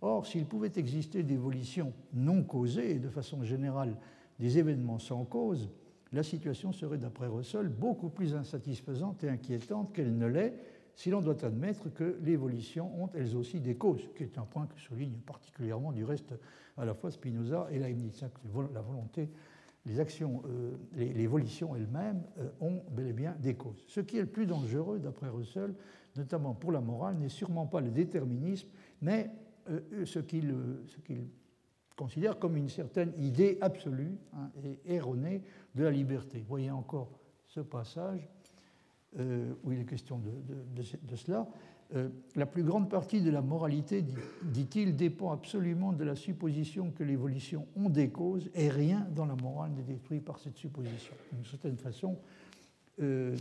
[0.02, 3.96] Or, s'il pouvait exister des volitions non causées et de façon générale
[4.40, 5.70] des événements sans cause,
[6.14, 10.54] la situation serait, d'après Russell, beaucoup plus insatisfaisante et inquiétante qu'elle ne l'est
[10.96, 14.46] si l'on doit admettre que les volitions ont elles aussi des causes, qui est un
[14.46, 16.34] point que souligne particulièrement du reste
[16.78, 18.24] à la fois Spinoza et Leibniz.
[18.74, 19.30] La volonté,
[19.86, 23.84] les actions, euh, les, volitions elles-mêmes euh, ont bel et bien des causes.
[23.88, 25.76] Ce qui est le plus dangereux, d'après Russell,
[26.16, 28.70] notamment pour la morale, n'est sûrement pas le déterminisme,
[29.02, 29.30] mais
[29.70, 30.56] euh, ce qu'il
[31.96, 35.44] considère comme une certaine idée absolue hein, et erronée
[35.76, 36.44] de la liberté.
[36.48, 37.12] Voyez encore
[37.46, 38.28] ce passage
[39.64, 41.48] où il est question de cela.
[41.94, 44.04] Euh, la plus grande partie de la moralité,
[44.44, 49.26] dit-il, dépend absolument de la supposition que les volitions ont des causes et rien dans
[49.26, 51.14] la morale n'est détruit par cette supposition.
[51.32, 52.18] D'une certaine façon,
[53.02, 53.36] euh,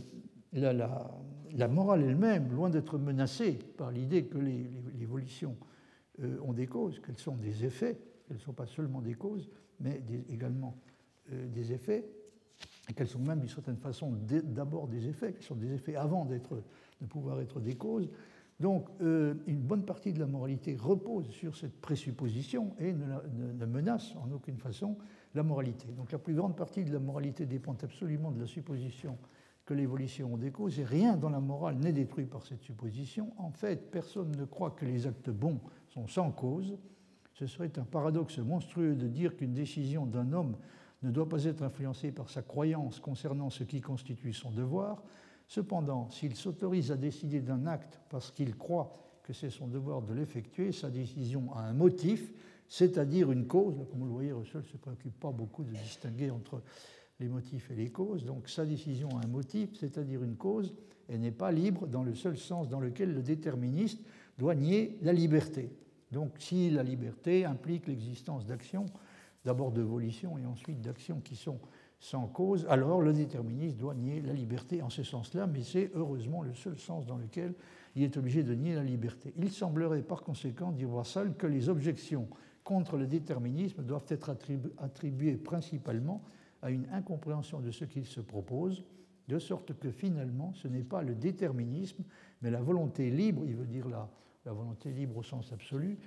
[0.53, 5.57] la, morale elle-même, loin d'être menacée par l'idée que les, volitions
[6.21, 9.49] euh, ont des causes, qu'elles sont des effets, qu'elles ne sont pas seulement des causes,
[9.79, 10.77] mais également
[11.31, 12.05] des effets,
[12.89, 16.25] et qu'elles sont même d'une certaine façon d'abord des effets, qu'elles sont des effets avant
[16.25, 18.09] de pouvoir être des causes,
[18.59, 24.15] donc, euh, une bonne partie de la moralité repose sur cette présupposition et ne, menace
[24.15, 24.97] en aucune façon
[25.33, 25.87] la moralité.
[25.91, 29.17] Donc, la plus grande partie de la moralité dépend absolument de la supposition
[29.65, 33.33] que l'évolution des causes et rien dans la morale n'est détruit par cette supposition.
[33.37, 36.77] En fait, personne ne croit que les actes bons sont sans cause.
[37.33, 40.55] Ce serait un paradoxe monstrueux de dire qu'une décision d'un homme
[41.05, 45.03] ne doit pas être influencée par sa croyance concernant ce qui constitue son devoir,
[45.47, 50.13] Cependant, s'il s'autorise à décider d'un acte parce qu'il croit que c'est son devoir de
[50.13, 52.31] l'effectuer, sa décision a un motif,
[52.67, 53.75] c'est-à-dire une cause.
[53.89, 56.61] comme vous le voyez, Russell ne se préoccupe pas beaucoup de distinguer entre
[57.19, 58.25] les motifs et les causes.
[58.25, 60.73] Donc sa décision a un motif, c'est-à-dire une cause,
[61.09, 63.99] et n'est pas libre dans le seul sens dans lequel le déterministe
[64.39, 65.71] doit nier la liberté.
[66.11, 68.87] Donc si la liberté implique l'existence d'actions,
[69.45, 71.59] d'abord de volition et ensuite d'actions qui sont
[71.99, 76.41] sans cause, alors le déterminisme doit nier la liberté en ce sens-là, mais c'est heureusement
[76.41, 77.53] le seul sens dans lequel
[77.95, 79.33] il est obligé de nier la liberté.
[79.37, 82.27] Il semblerait par conséquent, dit Russell, que les objections
[82.63, 84.35] contre le déterminisme doivent être
[84.77, 86.21] attribuées principalement
[86.61, 88.83] à une incompréhension de ce qu'il se propose,
[89.27, 92.03] de sorte que finalement ce n'est pas le déterminisme,
[92.41, 94.09] mais la volonté libre, il veut dire la,
[94.51, 95.97] volonté libre au sens absolu,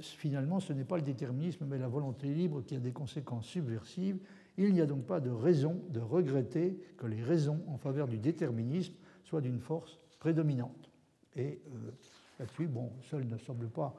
[0.00, 4.18] finalement ce n'est pas le déterminisme, mais la volonté libre qui a des conséquences subversives
[4.58, 8.18] il n'y a donc pas de raison de regretter que les raisons en faveur du
[8.18, 10.90] déterminisme soient d'une force prédominante.
[11.36, 11.90] Et euh,
[12.38, 13.94] là-dessus, bon, seul ne semble pas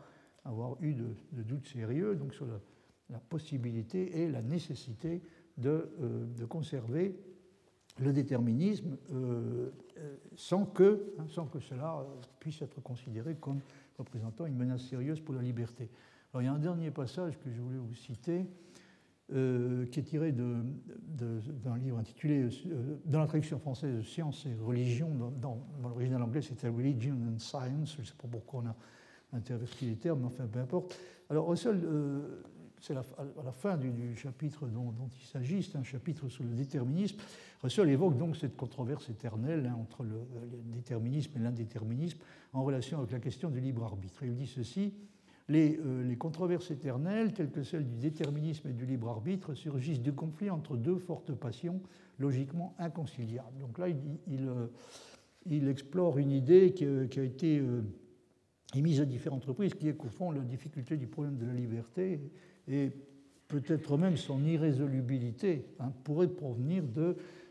[0.45, 2.59] avoir eu de, doute sérieux donc sur la,
[3.29, 5.21] possibilité et la nécessité
[5.57, 7.15] de, euh, conserver
[7.99, 9.69] le déterminisme euh,
[10.35, 12.05] sans, que, hein, sans que cela
[12.39, 13.59] puisse être considéré comme
[13.97, 15.89] représentant une menace sérieuse pour la liberté.
[16.33, 18.47] Alors, il y a un dernier passage que je voulais vous citer
[19.31, 25.09] euh, qui est tiré d'un livre intitulé, euh, dans la traduction française, Science et religion.
[25.39, 27.95] Dans, l'original anglais, c'était Religion and Science.
[27.95, 28.75] Je ne sais pas pourquoi on a
[29.37, 30.99] interverti les termes, mais enfin, peu importe.
[31.29, 32.43] Alors, Russell, euh,
[32.83, 33.05] c'est à
[33.45, 37.17] la fin du, chapitre dont, il s'agit, c'est un chapitre sur le déterminisme.
[37.61, 40.19] Russell évoque donc cette controverse éternelle hein, entre le,
[40.65, 42.19] déterminisme et l'indéterminisme
[42.51, 44.23] en relation avec la question du libre arbitre.
[44.23, 44.93] Il dit ceci
[45.47, 50.11] les, les, controverses éternelles, telles que celles du déterminisme et du libre arbitre, surgissent du
[50.11, 51.81] conflit entre deux fortes passions
[52.19, 53.59] logiquement inconciliables.
[53.59, 53.97] Donc là, il,
[55.45, 57.61] il, explore une idée qui a été
[58.75, 62.19] émise à différentes reprises, qui est qu'au fond, la difficulté du problème de la liberté
[62.67, 62.91] et
[63.47, 66.83] peut-être même son irrésolubilité hein, pourrait provenir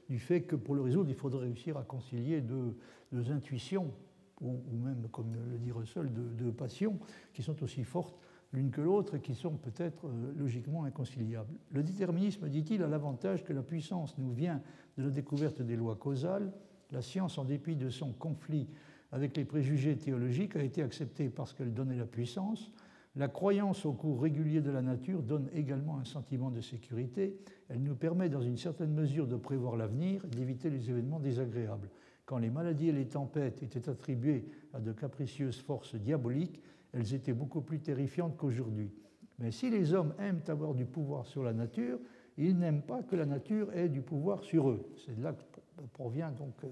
[0.08, 2.76] du fait que pour le résoudre, il faudrait réussir à concilier deux,
[3.12, 3.92] deux intuitions,
[4.40, 6.98] ou, même, comme le dit Russell, deux, passions,
[7.32, 8.18] qui sont aussi fortes
[8.52, 11.54] l'une que l'autre et qui sont peut-être euh, logiquement inconciliables.
[11.70, 14.60] Le déterminisme, dit-il, a l'avantage que la puissance nous vient
[14.98, 16.52] de la découverte des lois causales.
[16.90, 18.68] La science, en dépit de son conflit
[19.10, 22.72] avec les préjugés théologiques, a été acceptée parce qu'elle donnait la puissance.
[23.14, 27.36] La croyance au cours régulier de la nature donne également un sentiment de sécurité.
[27.68, 31.90] Elle nous permet dans une certaine mesure de prévoir l'avenir et d'éviter les événements désagréables.
[32.24, 37.34] Quand les maladies et les tempêtes étaient attribuées à de capricieuses forces diaboliques, elles étaient
[37.34, 38.90] beaucoup plus terrifiantes qu'aujourd'hui.
[39.38, 41.98] Mais si les hommes aiment avoir du pouvoir sur la nature,
[42.38, 44.86] ils n'aiment pas que la nature ait du pouvoir sur eux.
[45.04, 46.68] C'est de là que provient donc euh,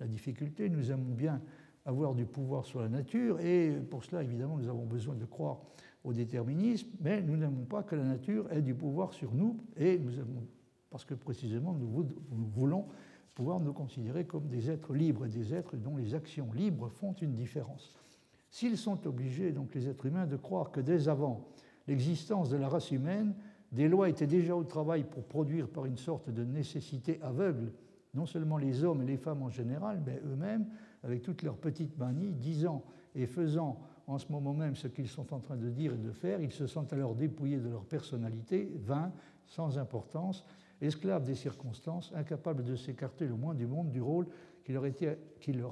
[0.00, 0.70] la difficulté.
[0.70, 1.42] Nous aimons bien
[1.86, 5.60] avoir du pouvoir sur la nature, et pour cela, évidemment, nous avons besoin de croire
[6.04, 9.98] au déterminisme, mais nous n'aimons pas que la nature ait du pouvoir sur nous, et
[9.98, 10.12] nous
[10.90, 12.06] parce que précisément, nous
[12.54, 12.86] voulons
[13.34, 17.34] pouvoir nous considérer comme des êtres libres, des êtres dont les actions libres font une
[17.34, 17.92] différence.
[18.48, 21.48] S'ils sont obligés, donc les êtres humains, de croire que dès avant
[21.86, 23.34] l'existence de la race humaine,
[23.72, 27.72] des lois étaient déjà au travail pour produire par une sorte de nécessité aveugle
[28.14, 30.66] non seulement les hommes et les femmes en général, mais eux-mêmes,
[31.06, 32.82] avec toutes leurs petites manies, disant
[33.14, 36.10] et faisant en ce moment même ce qu'ils sont en train de dire et de
[36.10, 39.12] faire, ils se sentent alors dépouillés de leur personnalité, vains,
[39.46, 40.44] sans importance,
[40.80, 44.26] esclaves des circonstances, incapables de s'écarter le moins du monde du rôle
[44.64, 44.84] qui leur,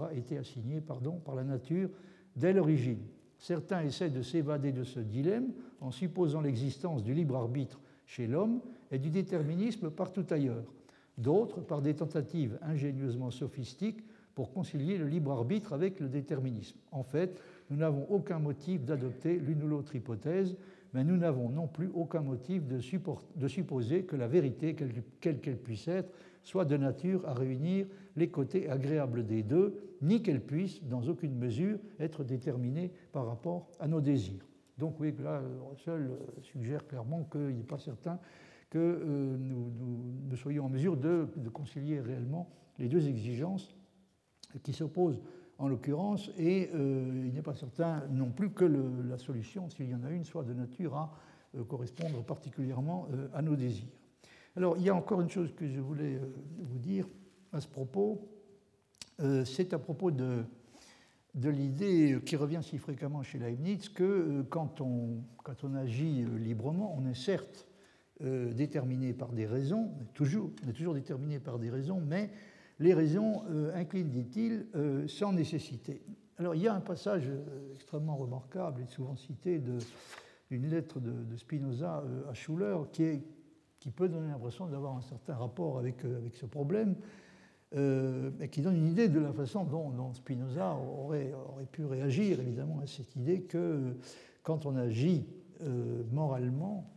[0.05, 1.91] a été assigné pardon, par la nature
[2.37, 3.03] dès l'origine.
[3.39, 8.61] Certains essaient de s'évader de ce dilemme en supposant l'existence du libre arbitre chez l'homme
[8.93, 10.73] et du déterminisme partout ailleurs.
[11.19, 16.79] D'autres par des tentatives ingénieusement sophistiques pour concilier le libre arbitre avec le déterminisme.
[16.91, 20.57] En fait, nous n'avons aucun motif d'adopter l'une ou l'autre hypothèse,
[20.93, 22.79] mais nous n'avons non plus aucun motif de,
[23.49, 24.77] supposer que la vérité,
[25.21, 30.23] quelle qu'elle puisse être, soit de nature à réunir les côtés agréables des deux, ni
[30.23, 34.47] qu'elle puisse, dans aucune mesure, être déterminée par rapport à nos désirs.
[34.79, 36.11] Donc oui, là, Russell
[36.43, 38.19] suggère clairement qu'il n'est pas certain
[38.71, 43.75] que euh, nous, soyons en mesure de concilier réellement les deux exigences
[44.63, 45.21] qui s'opposent
[45.59, 49.95] en l'occurrence, et euh, il n'est pas certain non plus que la solution, s'il y
[49.95, 51.15] en a une, soit de nature à
[51.57, 53.93] euh, correspondre particulièrement euh, à nos désirs.
[54.57, 56.21] Alors, il y a encore une chose que je voulais
[56.59, 57.07] vous dire
[57.53, 58.29] à ce propos,
[59.45, 60.45] c'est à propos de,
[61.35, 66.95] de l'idée qui revient si fréquemment chez Leibniz que quand on, quand on agit librement,
[66.97, 67.67] on est certes
[68.21, 72.31] déterminé par des raisons, toujours, on est toujours déterminé par des raisons, mais
[72.85, 76.03] les raisons euh, inclinent, dit-il, euh, sans nécessité.
[76.37, 79.59] Alors il y a un passage euh, extrêmement remarquable et souvent cité
[80.51, 86.05] d'une lettre de, Spinoza à Schuller qui, peut donner l'impression d'avoir un certain rapport avec,
[86.35, 86.97] ce problème,
[87.73, 91.35] mais qui donne une idée de la façon dont, Spinoza aurait,
[91.71, 93.97] pu réagir évidemment à cette idée que
[94.43, 95.27] quand on agit
[96.13, 96.95] moralement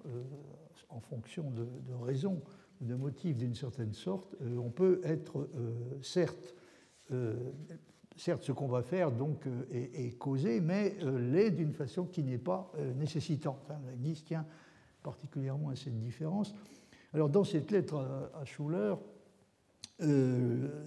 [0.90, 2.42] en fonction de raisons
[2.82, 6.56] de motifs d'une certaine sorte, euh, on peut être euh, certes,
[7.12, 7.52] euh,
[8.16, 12.72] certes ce qu'on va faire donc est, causé, mais l'est d'une façon qui n'est pas
[12.96, 13.60] nécessitante.
[13.88, 14.46] Leibniz tient
[15.04, 16.56] particulièrement à cette différence.
[17.14, 18.96] Alors dans cette lettre à, Schuller,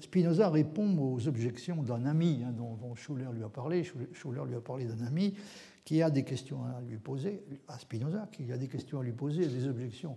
[0.00, 3.84] Spinoza répond aux objections d'un ami hein, dont, dont, Schuller lui a parlé.
[3.84, 5.34] Schuller lui a parlé d'un ami
[5.84, 9.12] qui a des questions à lui poser, à Spinoza, qui a des questions à lui
[9.12, 10.16] poser, des objections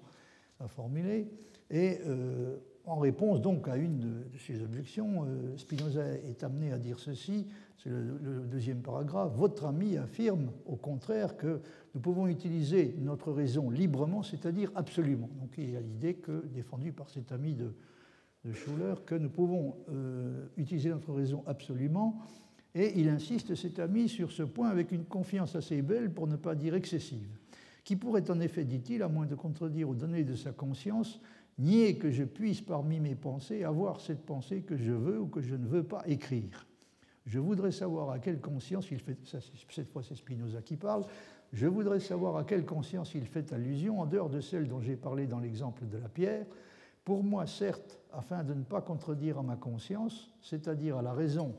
[0.60, 1.28] à formuler.
[1.70, 6.78] Et euh, en réponse donc à une de, ces objections, euh, Spinoza est amené à
[6.78, 7.48] dire ceci,
[7.78, 11.62] c'est le, deuxième paragraphe, Votre ami affirme au contraire que
[11.94, 15.30] nous pouvons utiliser notre raison librement, c'est-à-dire absolument.
[15.40, 17.74] Donc il y a l'idée que, défendue par cet ami de,
[18.46, 22.22] de Schuller, que nous pouvons euh, utiliser notre raison absolument,
[22.76, 26.36] et il insiste, cet ami, sur ce point avec une confiance assez belle, pour ne
[26.36, 27.38] pas dire excessive,
[27.84, 31.22] qui pourrait en effet, dit-il, à moins de contredire aux données de sa conscience,
[31.58, 35.42] nier que je puisse parmi mes pensées avoir cette pensée que je veux ou que
[35.42, 36.68] je ne veux pas écrire.
[37.26, 39.18] Je voudrais savoir à quelle conscience il fait,
[39.70, 41.06] cette fois c'est Spinoza qui parle,
[41.54, 44.96] je voudrais savoir à quelle conscience il fait allusion, en dehors de celle dont j'ai
[44.96, 46.46] parlé dans l'exemple de la pierre.
[47.06, 51.56] Pour moi, certes, afin de ne pas contredire à ma conscience, c'est-à-dire à la raison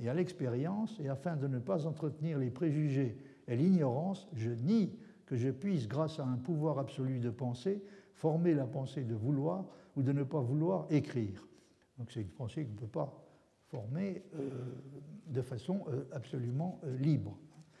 [0.00, 4.98] et à l'expérience, et afin de ne pas entretenir les préjugés est l'ignorance, je nie
[5.24, 7.82] que je puisse, grâce à un pouvoir absolu de pensée,
[8.18, 9.64] former la pensée de vouloir
[9.96, 11.46] ou de ne pas vouloir écrire.
[11.98, 13.24] Donc c'est une pensée qu'on ne peut pas
[13.68, 14.50] former euh,
[15.28, 17.38] de façon euh, absolument euh, libre,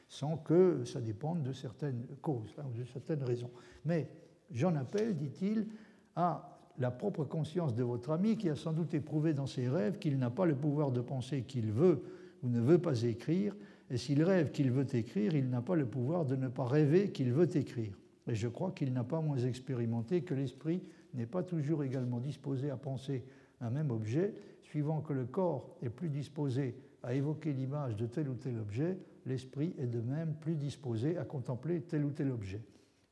[0.08, 3.50] sans que ça dépende de certaines causes hein, ou de certaines raisons.
[3.84, 4.08] Mais
[4.52, 5.66] j'en appelle, dit-il,
[6.14, 9.98] à la propre conscience de votre ami qui a sans doute éprouvé dans ses rêves
[9.98, 12.04] qu'il n'a pas le pouvoir de penser qu'il veut
[12.44, 13.56] ou ne veut pas écrire,
[13.90, 17.10] et s'il rêve qu'il veut écrire, il n'a pas le pouvoir de ne pas rêver
[17.10, 17.98] qu'il veut écrire.
[18.28, 20.82] Et je crois qu'il n'a pas moins expérimenté que l'esprit
[21.14, 23.24] n'est pas toujours également disposé à penser
[23.60, 28.28] un même objet, suivant que le corps est plus disposé à évoquer l'image de tel
[28.28, 32.60] ou tel objet, l'esprit est de même plus disposé à contempler tel ou tel objet.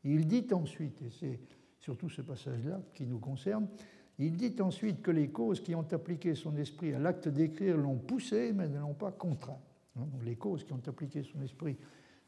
[0.04, 1.40] Il dit ensuite, et c'est
[1.78, 3.66] surtout ce passage-là qui nous concerne,
[4.18, 7.98] il dit ensuite que les causes qui ont appliqué son esprit à l'acte d'écrire l'ont
[7.98, 9.58] poussé, mais ne l'ont pas contraint.
[10.24, 11.76] les causes qui ont appliqué son esprit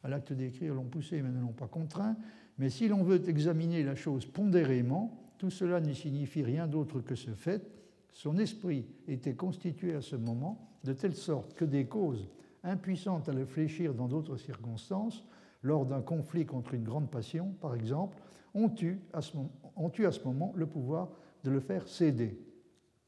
[0.02, 2.16] à l'acte d'écrire l'ont poussé, mais ne l'ont pas contraint.
[2.58, 7.14] Mais si l'on veut examiner la chose pondérément, tout cela ne signifie rien d'autre que
[7.14, 7.62] ce fait.
[8.12, 12.28] Son esprit était constitué à ce moment de telle sorte que des causes
[12.64, 15.24] impuissantes à le fléchir dans d'autres circonstances,
[15.62, 18.16] lors d'un conflit contre une grande passion, par exemple,
[18.54, 21.08] ont eu, à ce moment, ont eu à ce moment le pouvoir
[21.44, 22.38] de le faire céder.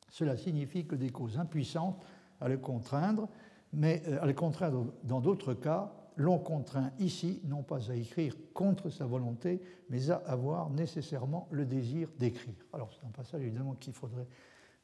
[0.09, 2.05] Cela signifie que des causes impuissantes
[2.41, 3.29] à le contraindre,
[3.73, 8.37] mais euh, à le contraindre dans d'autres cas, l'on contraint ici non pas à écrire
[8.53, 12.55] contre sa volonté, mais à avoir nécessairement le désir d'écrire.
[12.75, 14.27] Alors c'est un passage évidemment qu'il faudrait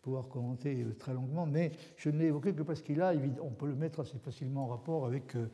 [0.01, 3.13] pouvoir commenter euh, très longuement, mais je ne l'ai évoqué que parce qu'il a,
[3.43, 5.51] on peut le mettre assez facilement en rapport avec euh,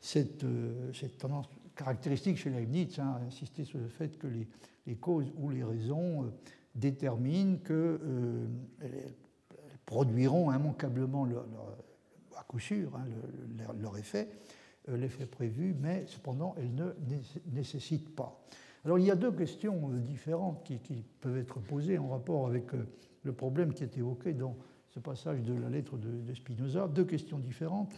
[0.00, 0.46] cette,
[0.94, 5.64] cette tendance caractéristique chez Leibniz, hein, insister sur le fait que les, causes ou les
[5.64, 6.32] raisons
[6.74, 8.00] déterminent que
[9.84, 11.26] produiront immanquablement
[12.38, 13.04] à coup sûr hein,
[13.80, 14.55] leur effet, euh,
[14.88, 16.92] l'effet prévu, mais cependant, elle ne
[17.52, 18.46] nécessite pas.
[18.86, 22.72] Alors il y a deux questions euh, différentes qui, peuvent être posées en rapport avec
[22.72, 22.86] euh,
[23.24, 24.56] le problème qui est évoqué dans
[24.90, 26.86] ce passage de la lettre de, Spinoza.
[26.86, 27.92] Deux questions différentes.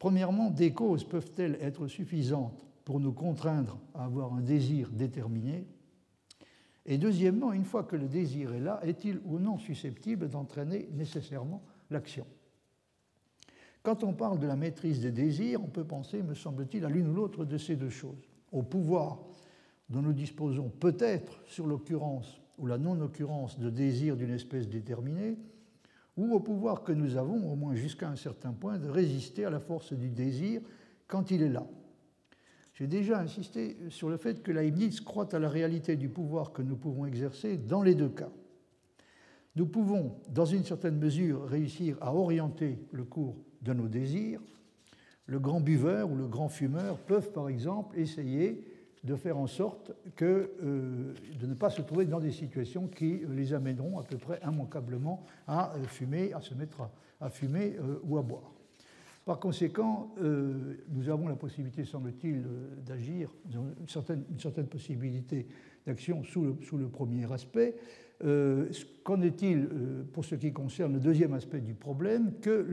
[0.00, 5.64] Premièrement, des causes peuvent-elles être suffisantes pour nous contraindre à avoir un désir déterminé?
[6.84, 11.62] Et deuxièmement, une fois que le désir est là, est-il ou non susceptible d'entraîner nécessairement
[11.88, 12.26] l'action?
[13.82, 17.08] Quand on parle de la maîtrise des désirs, on peut penser, me semble-t-il, à l'une
[17.08, 18.28] ou l'autre de ces deux choses.
[18.52, 19.18] Au pouvoir
[19.88, 25.36] dont nous disposons peut-être sur l'occurrence ou la non-occurrence de désirs d'une espèce déterminée,
[26.16, 29.50] ou au pouvoir que nous avons, au moins jusqu'à un certain point, de résister à
[29.50, 30.60] la force du désir
[31.08, 31.66] quand il est là.
[32.74, 36.62] J'ai déjà insisté sur le fait que Leibniz croit à la réalité du pouvoir que
[36.62, 38.30] nous pouvons exercer dans les deux cas.
[39.56, 44.40] Nous pouvons, dans une certaine mesure, réussir à orienter le cours de nos désirs.
[45.26, 48.64] Le grand buveur ou le grand fumeur peuvent, par exemple, essayer
[49.04, 53.22] de faire en sorte que, euh, de ne pas se trouver dans des situations qui
[53.28, 56.88] les amèneront à peu près immanquablement à euh, fumer, à se mettre
[57.20, 58.52] à, fumer euh, ou à boire.
[59.24, 62.42] Par conséquent, nous avons la possibilité, semble-t-il,
[62.84, 65.46] d'agir, une certaine, une certaine possibilité
[65.86, 67.76] d'action sous sous le premier aspect.
[68.24, 68.68] Euh,
[69.02, 72.64] qu'en est-il euh, pour ce qui concerne le deuxième aspect du problème que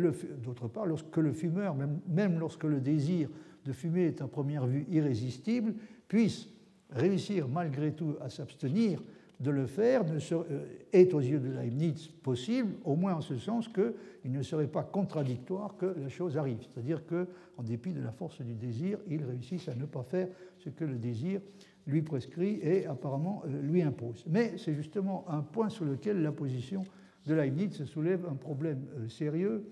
[0.44, 3.30] d'autre part, lorsque le fumeur, même, lorsque le désir
[3.66, 5.74] de fumer est à première vue irrésistible,
[6.08, 6.48] puisse
[6.92, 9.02] réussir malgré tout à s'abstenir
[9.40, 13.68] de le faire euh, est aux yeux de Leibniz possible, au moins en ce sens
[13.70, 16.60] qu'il ne serait pas contradictoire que la chose arrive.
[16.62, 20.28] C'est-à-dire qu'en dépit de la force du désir, il réussisse à ne pas faire
[20.60, 21.42] ce que le désir
[21.90, 24.24] lui prescrit et apparemment euh, lui impose.
[24.28, 26.84] Mais c'est justement un point sur lequel la position
[27.26, 29.66] de Leibniz soulève un problème euh, sérieux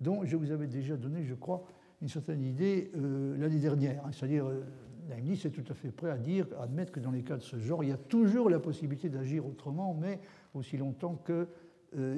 [0.00, 1.64] dont je vous avais déjà donné, je crois,
[2.00, 4.04] une certaine idée euh, l'année dernière.
[4.04, 4.10] Hein.
[4.12, 4.46] C'est-à-dire,
[5.08, 7.42] Leibniz est tout à fait prêt à dire, à admettre que dans les cas de
[7.42, 10.20] ce genre, il y a toujours la possibilité d'agir autrement, mais
[10.54, 11.48] aussi longtemps que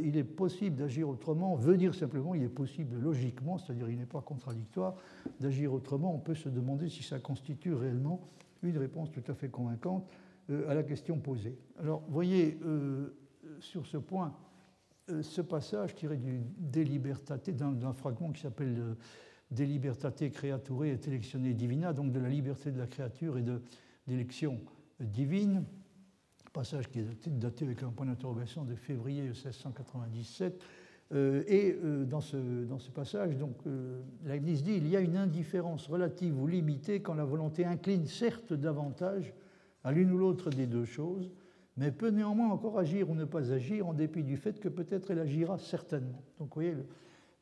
[0.03, 4.07] il est possible d'agir autrement, veut dire simplement il est possible logiquement, c'est-à-dire il n'est
[4.07, 4.95] pas contradictoire
[5.39, 6.15] d'agir autrement.
[6.15, 8.27] On peut se demander si ça constitue réellement
[8.63, 10.09] une réponse tout à fait convaincante
[10.51, 11.59] euh, à la question posée.
[11.79, 13.17] Alors, voyez euh,
[13.61, 14.35] sur ce point
[15.11, 18.97] euh, ce passage tiré du De Libertate, d'un fragment qui s'appelle
[19.51, 23.63] De Libertate Creature et Electione Divina, donc de la liberté de la créature et de
[24.07, 24.61] d'élection
[25.01, 25.65] divine,
[26.57, 30.59] passage qui est daté avec un point d'interrogation de février 1697 euh,
[31.15, 36.49] et euh, dans ce, passage, donc, euh, dit il y a une indifférence relative ou
[36.49, 39.33] limitée quand la volonté incline certes davantage
[39.85, 41.31] à l'une ou l'autre des deux choses,
[41.77, 45.13] mais peut néanmoins encore agir ou ne pas agir en dépit du fait que peut-être
[45.13, 46.23] elle agira certainement.
[46.41, 46.75] Donc vous voyez,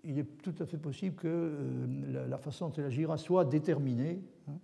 [0.03, 1.53] il est tout à fait possible que
[2.29, 4.21] la, façon dont elle agira soit déterminée.
[4.47, 4.59] Hein,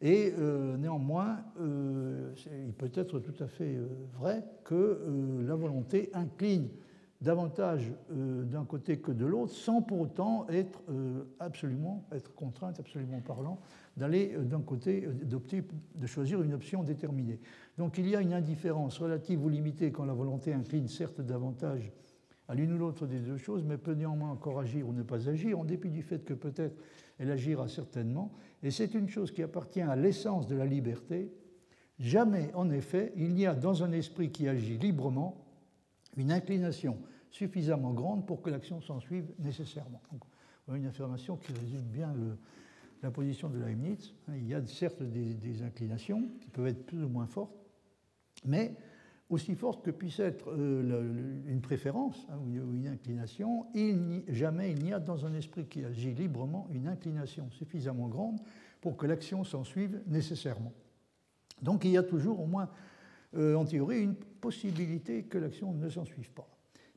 [0.00, 0.32] Et
[0.78, 3.78] néanmoins, il peut être tout à fait
[4.12, 6.68] vrai que la volonté incline
[7.20, 10.82] davantage d'un côté que de l'autre, sans pour autant être
[11.40, 13.60] absolument, être contrainte, absolument parlant,
[13.96, 15.62] d'aller d'un côté, d'opter,
[15.94, 17.40] de choisir une option déterminée.
[17.78, 21.92] Donc il y a une indifférence relative ou limitée quand la volonté incline certes davantage
[22.46, 25.30] à l'une ou l'autre des deux choses, mais peut néanmoins encore agir ou ne pas
[25.30, 26.76] agir, en dépit du fait que peut-être
[27.18, 28.32] elle agira certainement.
[28.62, 31.32] Et c'est une chose qui appartient à l'essence de la liberté.
[31.98, 35.43] Jamais, en effet, il n'y a dans un esprit qui agit librement
[36.16, 36.98] une inclination
[37.30, 40.02] suffisamment grande pour que l'action s'en suive nécessairement.
[40.12, 40.22] Donc,
[40.74, 42.14] une affirmation qui résume bien
[43.02, 44.14] la position de Leibniz.
[44.28, 47.54] Il y a certes des inclinations qui peuvent être plus ou moins fortes,
[48.46, 48.74] mais
[49.30, 53.66] aussi forte que puisse être euh, une préférence hein, ou une inclination,
[54.28, 58.40] jamais il n'y a dans un esprit qui agit librement une inclination suffisamment grande
[58.80, 60.72] pour que l'action s'en suive nécessairement.
[61.62, 62.68] Donc il y a toujours, au moins
[63.36, 66.48] euh, en théorie, une possibilité que l'action ne s'en suive pas.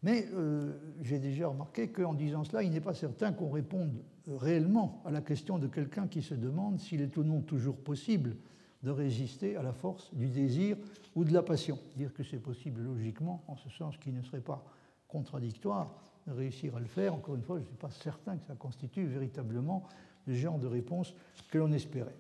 [0.04, 5.02] Mais euh, j'ai déjà remarqué qu'en disant cela, il n'est pas certain qu'on réponde réellement
[5.06, 8.36] à la question de quelqu'un qui se demande s'il est ou non toujours possible
[8.84, 10.78] de résister à la force du désir
[11.16, 11.80] ou de la passion.
[11.96, 14.64] Dire que c'est possible logiquement, en ce sens qu'il ne serait pas
[15.08, 15.96] contradictoire
[16.28, 18.56] de réussir à le faire, encore une fois, je ne suis pas certain que ça
[18.56, 19.84] constitue véritablement
[20.28, 21.16] le genre de réponse
[21.50, 22.16] que l'on espérait.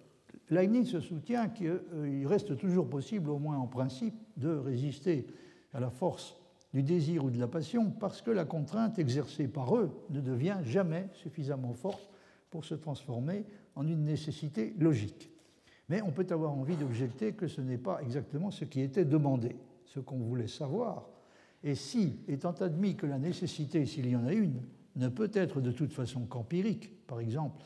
[0.49, 5.27] Leibniz se soutient qu'il reste toujours possible, au moins en principe, de résister
[5.73, 6.35] à la force
[6.73, 10.57] du désir ou de la passion parce que la contrainte exercée par eux ne devient
[10.63, 12.09] jamais suffisamment forte
[12.49, 15.31] pour se transformer en une nécessité logique.
[15.89, 19.55] Mais on peut avoir envie d'objecter que ce n'est pas exactement ce qui était demandé,
[19.85, 21.07] ce qu'on voulait savoir.
[21.63, 24.61] Et si, étant admis que la nécessité, s'il y en a une,
[24.95, 27.63] ne peut être de toute façon qu'empirique, par exemple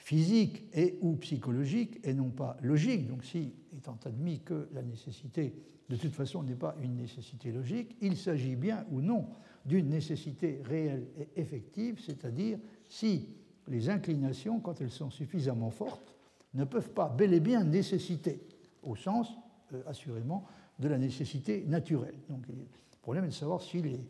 [0.00, 5.54] physique et ou psychologique, et non pas logique, donc si, étant admis que la nécessité,
[5.88, 9.28] de toute façon, n'est pas une nécessité logique, il s'agit bien ou non
[9.66, 13.28] d'une nécessité réelle et effective, c'est-à-dire si
[13.68, 16.16] les inclinations, quand elles sont suffisamment fortes,
[16.54, 18.40] ne peuvent pas bel et bien nécessiter,
[18.82, 19.28] au sens,
[19.74, 20.46] euh, assurément,
[20.78, 22.16] de la nécessité naturelle.
[22.28, 22.66] Donc, le
[23.02, 24.00] problème est de savoir si les,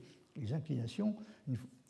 [0.53, 1.16] inclinations,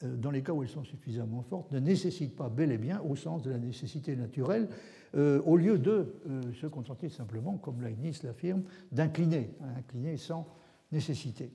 [0.02, 3.00] euh, dans les cas où elles sont suffisamment fortes, ne nécessitent pas bel et bien,
[3.02, 4.68] au sens de la nécessité naturelle,
[5.14, 6.14] euh, au lieu de
[6.54, 8.62] se contenter simplement, comme Leibniz l'affirme,
[8.92, 10.46] d'incliner, hein, incliner sans
[10.92, 11.50] nécessité.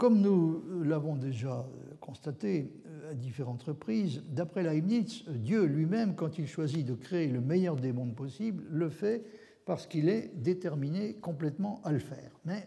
[0.00, 1.68] Comme nous l'avons déjà
[2.00, 7.42] constaté euh, à différentes reprises, d'après Leibniz, Dieu lui-même, quand il choisit de créer le
[7.42, 9.26] meilleur des mondes possibles, le fait
[9.66, 12.32] parce qu'il est déterminé complètement à le faire.
[12.46, 12.66] Mais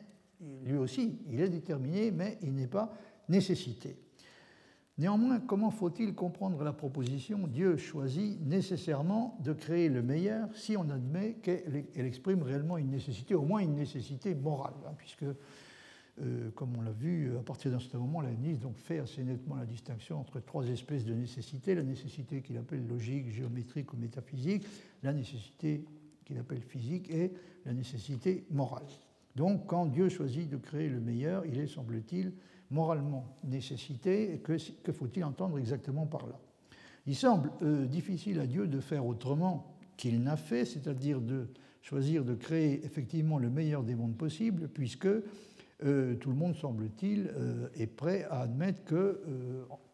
[0.64, 2.94] lui aussi, il est déterminé, mais il n'est pas
[3.30, 3.98] nécessité.
[4.98, 10.88] Néanmoins, comment faut-il comprendre la proposition Dieu choisit nécessairement de créer le meilleur si on
[10.90, 15.26] admet qu'elle exprime réellement une nécessité, au moins une nécessité morale, hein, puisque
[16.22, 19.56] euh, comme on l'a vu, à partir d'un certain moment, Leibniz donc fait assez nettement
[19.56, 24.64] la distinction entre trois espèces de nécessité, la nécessité qu'il appelle logique, géométrique ou métaphysique,
[25.02, 25.84] la nécessité
[26.24, 27.34] qu'il appelle physique et
[27.66, 28.86] la nécessité morale.
[29.36, 32.34] Donc quand Dieu choisit de créer le meilleur, il est, semble-t-il,
[32.70, 34.58] moralement nécessité, que,
[34.92, 36.40] faut-il entendre exactement par là?
[37.06, 41.48] Il semble euh, difficile à Dieu de faire autrement qu'il n'a fait, c'est-à-dire de
[41.82, 45.08] choisir de créer effectivement le meilleur des mondes possibles, puisque
[45.84, 49.22] euh, tout le monde, semble-t-il, euh, est prêt à admettre que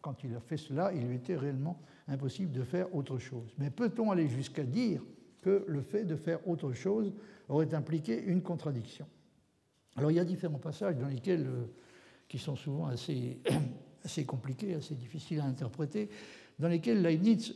[0.00, 3.54] quand il a fait cela, il lui était réellement impossible de faire autre chose.
[3.58, 5.02] Mais peut-on aller jusqu'à dire
[5.42, 7.12] que le fait de faire autre chose
[7.48, 9.06] aurait impliqué une contradiction?
[9.96, 11.46] Alors il y a différents passages dans lesquels,
[12.28, 13.40] qui sont souvent assez,
[14.04, 16.08] assez compliqués, assez difficiles à interpréter,
[16.58, 17.54] dans lesquels Leibniz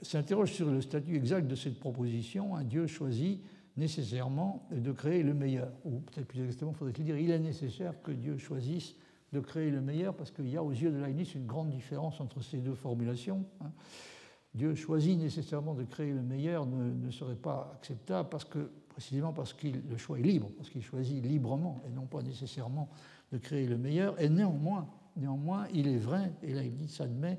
[0.00, 3.42] s'interroge sur le statut exact de cette proposition, un Dieu choisi
[3.76, 5.72] nécessairement de créer le meilleur.
[5.84, 8.94] Ou peut-être plus exactement, faudrait-il dire, il est nécessaire que Dieu choisisse
[9.32, 12.20] de créer le meilleur, parce qu'il y a aux yeux de Leibniz une grande différence
[12.20, 13.44] entre ces deux formulations.
[13.60, 13.70] Hein.
[14.54, 18.70] Dieu choisit nécessairement de créer le meilleur ne, serait pas acceptable parce que,
[19.00, 22.90] précisément parce que le choix est libre, parce qu'il choisit librement et non pas nécessairement
[23.32, 24.20] de créer le meilleur.
[24.20, 27.38] Et néanmoins, néanmoins il est vrai, et Leibniz admet,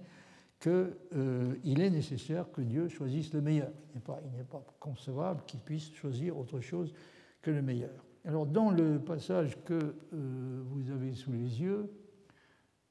[0.59, 0.71] qu'il
[1.15, 3.69] euh, est nécessaire que Dieu choisisse le meilleur.
[3.93, 3.97] Il
[4.37, 6.95] n'est pas, concevable qu'il puisse choisir autre chose
[7.43, 8.03] que le meilleur.
[8.25, 11.91] Alors dans le passage que euh, vous avez sous les yeux,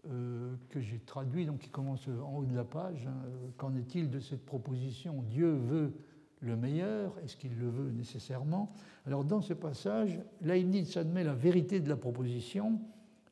[0.08, 3.20] euh, que j'ai traduit, donc qui commence en haut de la page, hein,
[3.56, 5.24] qu'en est-il de cette proposition?
[5.28, 5.92] Dieu veut
[6.40, 8.72] le meilleur Est-ce qu'il le veut nécessairement?
[9.06, 12.80] Alors dans ce passage, Leibniz admet la vérité de la proposition.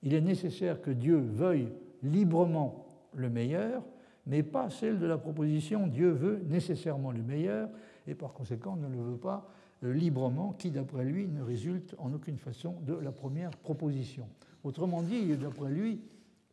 [0.02, 1.68] Il est nécessaire que Dieu veuille
[2.02, 3.82] librement le meilleur,
[4.26, 7.68] mais pas celle de la proposition Dieu veut nécessairement le meilleur,
[8.06, 9.50] et par conséquent ne le veut pas
[9.84, 14.28] euh, librement, qui d'après lui ne résulte en aucune façon de la première proposition.
[14.64, 16.00] Autrement dit, d'après lui,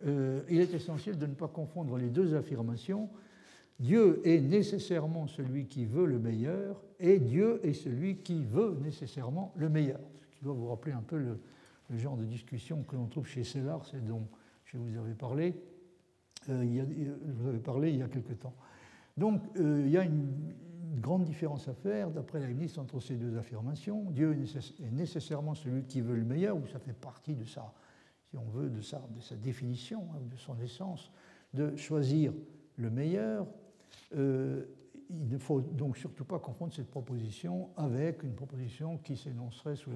[0.06, 3.10] euh, il est essentiel de ne pas confondre les deux affirmations.
[3.80, 9.52] Dieu est nécessairement celui qui veut le meilleur et Dieu est celui qui veut nécessairement
[9.56, 10.00] le meilleur.
[10.16, 11.40] Ce qui doit vous rappeler un peu le,
[11.98, 14.28] genre de discussion que l'on trouve chez Sellars et dont
[14.64, 15.56] je vous avais parlé,
[16.50, 18.56] euh, il y a, vous avais parlé il y a quelque temps.
[19.18, 20.54] Donc il y a une,
[21.02, 24.10] grande différence à faire, d'après Leibniz, entre ces deux affirmations.
[24.12, 27.74] Dieu est nécessairement celui qui veut le meilleur, ou ça fait partie de sa,
[28.30, 31.12] si on veut, de sa, de sa définition, hein, de son essence,
[31.54, 32.34] de choisir
[32.78, 33.46] le meilleur.
[34.16, 34.66] Euh,
[35.10, 39.92] il ne faut donc surtout pas confondre cette proposition avec une proposition qui s'énoncerait sous,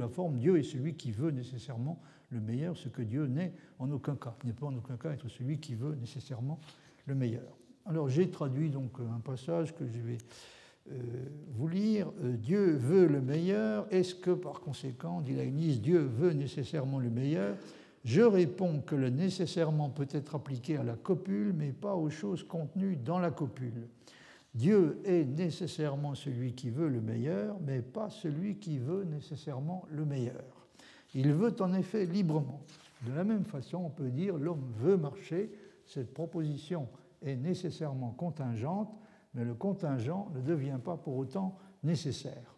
[0.00, 2.00] la forme Dieu est celui qui veut nécessairement
[2.30, 4.36] le meilleur, ce que Dieu n'est en aucun cas.
[4.44, 6.60] Il n'est pas en aucun cas être celui qui veut nécessairement
[7.06, 7.56] le meilleur.
[7.86, 10.18] Alors j'ai traduit donc un passage que je vais
[10.90, 10.94] euh,
[11.50, 12.12] vous lire.
[12.22, 13.86] Euh, Dieu veut le meilleur.
[13.92, 17.56] Est-ce que par conséquent, dit Leibniz, Dieu veut nécessairement le meilleur?
[18.04, 22.44] Je réponds que le nécessairement peut être appliqué à la copule, mais pas aux choses
[22.44, 23.88] contenues dans la copule.
[24.54, 30.04] Dieu est nécessairement celui qui veut le meilleur, mais pas celui qui veut nécessairement le
[30.04, 30.66] meilleur.
[31.14, 32.60] Il veut en effet librement.
[33.06, 35.52] De la même façon, on peut dire l'homme veut marcher.
[35.86, 36.88] Cette proposition
[37.22, 38.94] est nécessairement contingente,
[39.34, 42.57] mais le contingent ne devient pas pour autant nécessaire.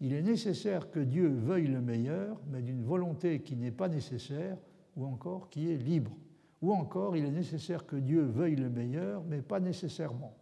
[0.00, 4.56] Il est nécessaire que Dieu veuille le meilleur, mais d'une volonté qui n'est pas nécessaire,
[4.96, 6.12] ou encore qui est libre.
[6.62, 10.36] Ou encore, il est nécessaire que Dieu veuille le meilleur, mais pas nécessairement.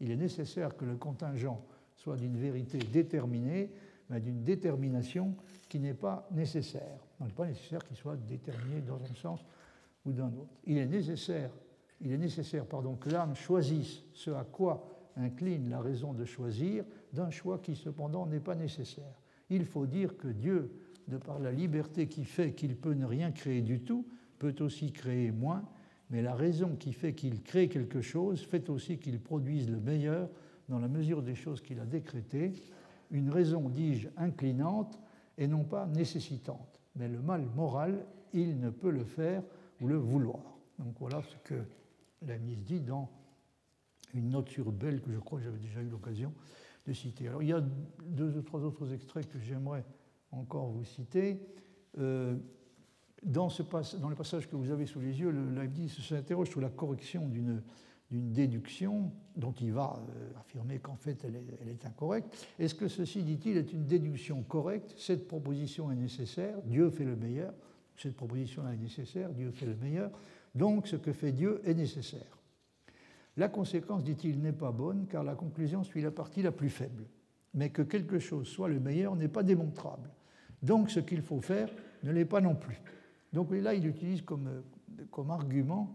[0.00, 1.64] Il est nécessaire que le contingent
[1.96, 3.70] soit d'une vérité déterminée,
[4.10, 5.36] mais d'une détermination
[5.68, 6.98] qui n'est pas nécessaire.
[7.20, 9.44] Il n'est pas nécessaire qu'il soit déterminé dans un sens
[10.04, 10.54] ou dans l'autre.
[10.64, 11.50] Il est nécessaire
[12.02, 14.84] il est nécessaire pardon, que l'âme choisisse ce à quoi
[15.16, 19.20] incline la raison de choisir d'un choix qui cependant n'est pas nécessaire.
[19.50, 20.72] Il faut dire que Dieu,
[21.08, 24.06] de par la liberté qui fait qu'il peut ne rien créer du tout,
[24.38, 25.64] peut aussi créer moins,
[26.10, 30.28] mais la raison qui fait qu'il crée quelque chose fait aussi qu'il produise le meilleur
[30.68, 32.52] dans la mesure des choses qu'il a décrétées,
[33.10, 34.98] une raison, dis-je, inclinante
[35.38, 36.80] et non pas nécessitante.
[36.96, 39.42] Mais le mal moral, il ne peut le faire
[39.80, 40.58] ou le vouloir.
[40.78, 41.62] Donc voilà ce que
[42.26, 43.10] la mise dit dans
[44.14, 46.32] une note sur Belle que je crois que j'avais déjà eu l'occasion
[46.86, 47.62] il y a
[48.04, 49.84] deux ou trois autres extraits que j'aimerais
[50.30, 51.40] encore vous citer.
[51.98, 52.36] Euh,
[53.22, 57.28] dans, le passage que vous avez sous les yeux, le Leibniz s'interroge sur la correction
[57.28, 57.62] d'une
[58.10, 62.46] déduction dont il va euh, affirmer qu'en fait elle est, elle est incorrecte.
[62.58, 64.94] Est-ce que ceci, dit-il, est une déduction correcte?
[64.98, 67.54] Cette proposition est nécessaire, Dieu fait le meilleur.
[67.96, 70.10] Cette proposition est nécessaire, Dieu fait le meilleur.
[70.54, 72.41] Donc ce que fait Dieu est nécessaire.
[73.36, 77.06] La conséquence, dit-il, n'est pas bonne car la conclusion suit la partie la plus faible.
[77.54, 80.10] Mais que quelque chose soit le meilleur n'est pas démontrable.
[80.62, 81.68] Donc ce qu'il faut faire
[82.02, 82.80] ne l'est pas non plus.
[83.32, 84.62] Donc là, il utilise comme,
[85.10, 85.94] comme argument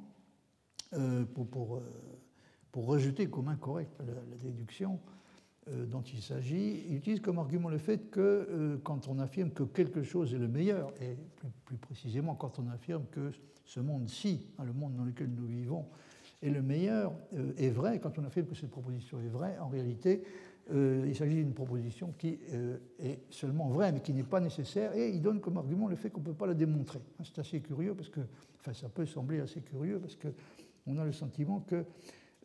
[0.94, 1.82] euh, euh, pour,
[2.86, 5.00] rejeter comme incorrect la déduction
[5.70, 9.50] euh, dont il s'agit, il utilise comme argument le fait que euh, quand on affirme
[9.50, 11.18] que quelque chose est le meilleur, et
[11.66, 13.32] plus, précisément quand on affirme que
[13.66, 15.86] ce monde-ci, hein, le monde dans lequel nous vivons,
[16.42, 19.68] est le meilleur, euh, est vrai, quand on affirme que cette proposition est vraie, en
[19.68, 20.24] réalité,
[20.70, 22.38] il s'agit d'une proposition qui
[23.00, 26.10] est seulement vraie, mais qui n'est pas nécessaire, et il donne comme argument le fait
[26.10, 27.00] qu'on ne peut pas la démontrer.
[27.24, 28.20] C'est assez curieux, parce que,
[28.60, 31.86] enfin, ça peut sembler assez curieux, parce qu'on a le sentiment que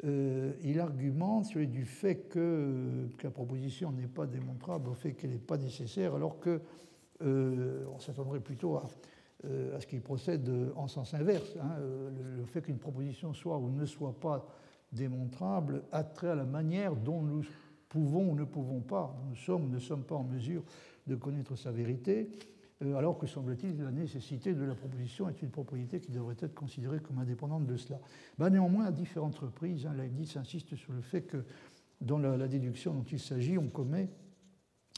[0.05, 5.39] euh, il argumente du fait que, la proposition n'est pas démontrable au fait qu'elle n'est
[5.39, 6.61] pas nécessaire, alors qu'on
[7.23, 8.87] euh, s'attendrait plutôt à, euh,
[9.45, 11.57] à ce qu'il procède en sens inverse.
[11.61, 11.77] Hein.
[12.39, 14.47] Le, fait qu'une proposition soit ou ne soit pas
[14.93, 17.45] démontrable a trait à la manière dont nous
[17.89, 20.63] pouvons ou ne pouvons pas, nous sommes ou ne sommes pas en mesure
[21.07, 22.31] de connaître sa vérité.
[22.83, 26.55] Euh, alors que semble-t-il la nécessité de la proposition est une propriété qui devrait être
[26.55, 28.01] considérée comme indépendante de cela.
[28.39, 31.45] Ben, néanmoins, à différentes reprises, hein, Leibniz insiste sur le fait que
[32.01, 34.09] dans la, déduction dont il s'agit, on commet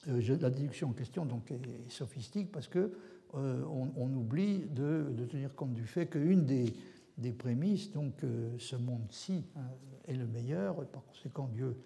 [0.09, 2.92] euh, la déduction en question donc est, sophistique parce que
[3.37, 3.64] euh,
[3.97, 6.72] on, oublie de, tenir compte du fait qu'une des,
[7.18, 8.14] des, prémices, donc
[8.59, 9.62] ce monde-ci hein,
[10.07, 11.76] est le meilleur, par conséquent Dieu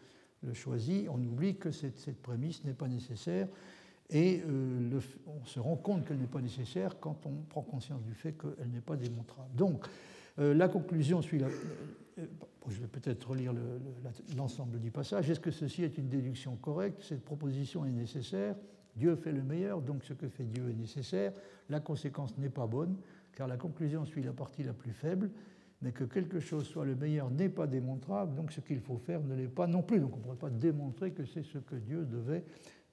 [0.43, 3.49] le choisit, on oublie que cette, prémisse n'est pas nécessaire
[4.11, 8.15] et euh, on se rend compte qu'elle n'est pas nécessaire quand on prend conscience du
[8.15, 9.55] fait qu'elle n'est pas démontrable.
[9.55, 9.85] Donc,
[10.39, 11.43] euh, la conclusion suit.
[11.43, 12.27] Euh,
[12.69, 13.55] je vais peut-être relire
[14.37, 15.31] l'ensemble du passage.
[15.31, 17.03] Est-ce que ceci est une déduction correcte?
[17.03, 18.57] Cette proposition est nécessaire?
[18.99, 21.33] Dieu fait le meilleur, donc ce que fait Dieu est nécessaire.
[21.71, 22.97] La conséquence n'est pas bonne,
[23.35, 25.31] car la conclusion suit la partie la plus faible.
[25.81, 29.23] mais que quelque chose soit le meilleur n'est pas démontrable, donc ce qu'il faut faire
[29.23, 30.01] ne l'est pas non plus.
[30.01, 32.45] Donc on ne pourrait pas démontrer que c'est ce que Dieu devait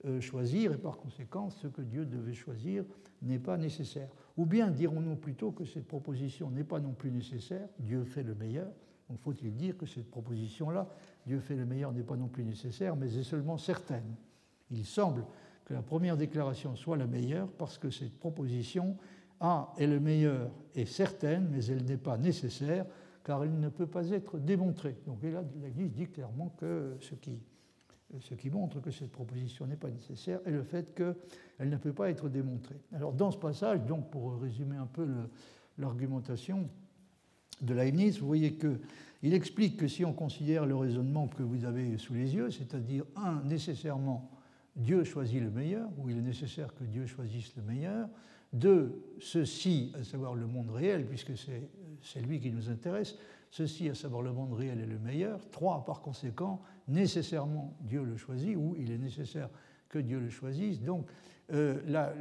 [0.05, 2.83] euh, choisir, et par conséquent, ce que Dieu devait choisir
[3.23, 4.09] n'est pas nécessaire.
[4.37, 8.35] Ou bien dirons-nous plutôt que cette proposition n'est pas non plus nécessaire, Dieu fait le
[8.35, 8.71] meilleur.
[9.09, 10.87] Donc faut-il dire que cette proposition-là,
[11.25, 14.15] Dieu fait le meilleur, n'est pas non plus nécessaire, mais est seulement certaine.
[14.71, 15.23] Il semble
[15.65, 18.95] que la première déclaration soit la meilleure parce que cette proposition
[19.39, 22.85] A est le meilleur est certaine, mais elle n'est pas nécessaire
[23.23, 24.95] car elle ne peut pas être démontrée.
[25.07, 30.39] Donc là, l'Église dit clairement que ce qui, montre que cette proposition n'est pas nécessaire
[30.45, 32.79] est le fait qu'elle ne peut pas être démontrée.
[32.93, 35.07] Alors dans ce passage, donc pour résumer un peu
[35.79, 36.69] l'argumentation
[37.61, 41.97] de Leibniz, vous voyez qu'il explique que si on considère le raisonnement que vous avez
[41.97, 44.29] sous les yeux, c'est-à-dire un nécessairement
[44.75, 48.09] Dieu choisit le meilleur, ou il est nécessaire que Dieu choisisse le meilleur.
[48.51, 53.15] Deux, ceci, à savoir le monde réel, puisque c'est lui qui nous intéresse,
[53.51, 55.39] ceci, à savoir le monde réel, est le meilleur.
[55.49, 59.49] Trois, par conséquent, nécessairement Dieu le choisit, ou il est nécessaire
[59.89, 60.81] que Dieu le choisisse.
[60.81, 61.07] Donc,
[61.53, 62.13] euh, la,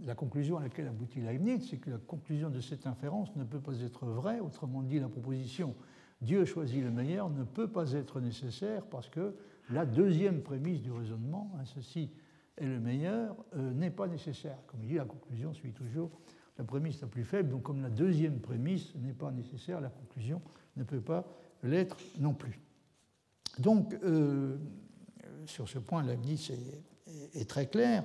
[0.00, 3.60] la, conclusion à laquelle aboutit Leibniz, c'est que la conclusion de cette inférence ne peut
[3.60, 4.40] pas être vraie.
[4.40, 5.74] Autrement dit, la proposition
[6.20, 9.34] Dieu choisit le meilleur ne peut pas être nécessaire parce que
[9.70, 12.10] la deuxième prémisse du raisonnement, hein, ceci
[12.56, 14.58] est le meilleur, euh, n'est pas nécessaire.
[14.66, 16.10] Comme il dit, la conclusion suit toujours
[16.58, 17.50] la prémisse la plus faible.
[17.50, 20.40] Donc comme la deuxième prémisse n'est pas nécessaire, la conclusion
[20.76, 21.26] ne peut pas
[21.62, 22.60] l'être non plus.
[23.58, 24.56] Donc euh,
[25.46, 26.50] sur ce point, Leibniz
[27.34, 28.04] est, très clair.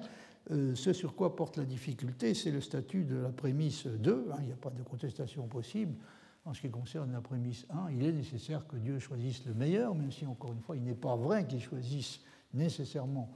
[0.50, 4.28] Euh, ce sur quoi porte la difficulté, c'est le statut de la prémisse 2.
[4.32, 5.96] Hein, il n'y a pas de contestation possible.
[6.44, 9.94] En ce qui concerne la prémisse 1, il est nécessaire que Dieu choisisse le meilleur,
[9.94, 12.20] même si, encore une fois, il n'est pas vrai qu'il choisisse
[12.54, 13.32] nécessairement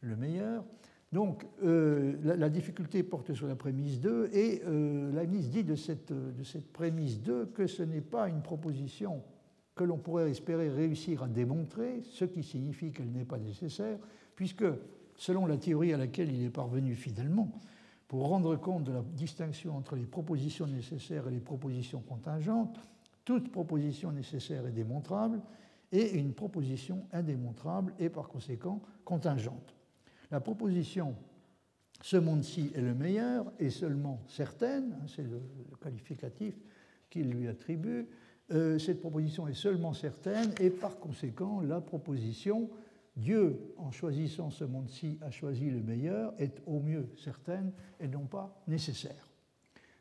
[0.00, 0.64] le meilleur.
[1.12, 6.12] Donc, euh, la, difficulté porte sur la prémisse 2, et euh, mise dit de cette,
[6.12, 9.22] de cette prémisse 2 que ce n'est pas une proposition
[9.74, 13.98] que l'on pourrait espérer réussir à démontrer, ce qui signifie qu'elle n'est pas nécessaire,
[14.34, 14.64] puisque,
[15.14, 17.52] selon la théorie à laquelle il est parvenu fidèlement,
[18.08, 22.78] pour rendre compte de la distinction entre les propositions nécessaires et les propositions contingentes,
[23.24, 25.40] toute proposition nécessaire est démontrable
[25.92, 29.74] et une proposition indémontrable est par conséquent contingente.
[30.30, 31.14] La proposition
[32.02, 35.40] ce monde-ci est le meilleur est seulement certaine, hein, c'est le,
[35.80, 36.54] qualificatif
[37.10, 38.06] qu'il lui attribue,
[38.52, 42.70] euh, cette proposition est seulement certaine et par conséquent la proposition
[43.16, 48.26] Dieu, en choisissant ce monde-ci, a choisi le meilleur, est au mieux certaine et non
[48.26, 49.26] pas nécessaire.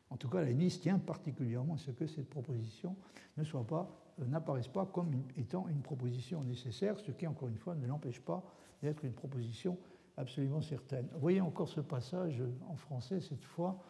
[0.10, 2.96] En tout cas, la Nice tient particulièrement à ce que cette proposition
[3.38, 3.90] ne soit pas,
[4.20, 8.20] euh, n'apparaisse pas comme étant une proposition nécessaire, ce qui, encore une fois, ne l'empêche
[8.20, 8.44] pas
[8.82, 9.78] d'être une proposition
[10.18, 11.08] absolument certaine.
[11.16, 13.82] Voyez encore ce passage en français, cette fois,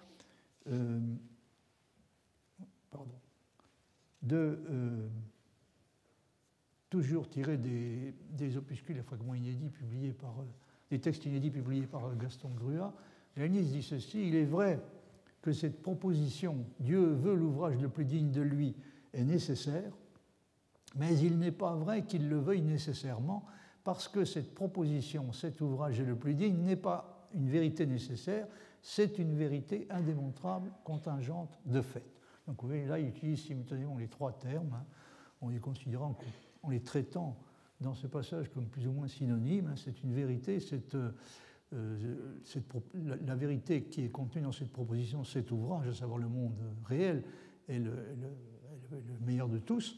[0.67, 0.99] euh,
[4.21, 4.59] de.
[4.69, 5.07] Euh,
[6.95, 10.45] toujours tiré des, opuscules et fragments inédits publiés par, euh,
[10.89, 12.93] des textes inédits publiés par euh, Gaston Grua,
[13.35, 14.79] Léonis dit ceci Il est vrai
[15.41, 18.73] que cette proposition, Dieu veut l'ouvrage le plus digne de lui,
[19.13, 19.91] est nécessaire,
[20.95, 23.45] mais il n'est pas vrai qu'il le veuille nécessairement,
[23.83, 28.47] parce que cette proposition, cet ouvrage est le plus digne, n'est pas une vérité nécessaire,
[28.81, 32.05] c'est une vérité indémontrable, contingente de fait.
[32.47, 34.85] Donc vous voyez, là, il utilise simultanément les trois termes, hein,
[35.41, 36.17] en les considérant
[36.65, 37.37] en les traitant
[37.81, 39.67] dans ce passage comme plus ou moins synonymes.
[39.67, 40.59] Hein, c'est une vérité,
[40.93, 41.11] euh,
[43.25, 47.23] la, vérité qui est contenue dans cette proposition, cet ouvrage, à savoir le monde réel,
[47.67, 47.93] est le,
[49.25, 49.97] meilleur de tous,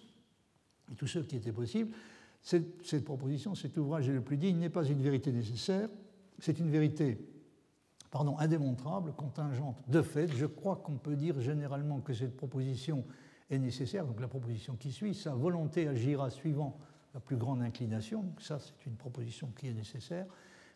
[0.91, 1.91] et tout ce qui était possible.
[2.41, 5.89] Cette, cette, proposition, cet ouvrage est le plus digne, n'est pas une vérité nécessaire,
[6.39, 7.18] c'est une vérité
[8.11, 10.28] pardon, indémontrable, contingente de fait.
[10.28, 13.03] Je crois qu'on peut dire généralement que cette proposition
[13.49, 16.79] est nécessaire, donc la proposition qui suit, sa volonté agira suivant
[17.13, 20.25] la plus grande inclination, ça c'est une proposition qui est nécessaire,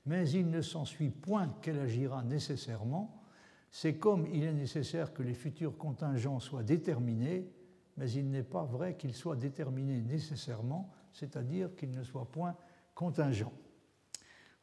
[0.06, 3.22] mais il ne s'ensuit point qu'elle agira nécessairement,
[3.70, 7.50] c'est comme il est nécessaire que les futurs contingents soient déterminés,
[7.98, 12.56] mais il n'est pas vrai qu'ils soient déterminés nécessairement, c'est-à-dire qu'ils ne soient point
[12.96, 13.54] contingents.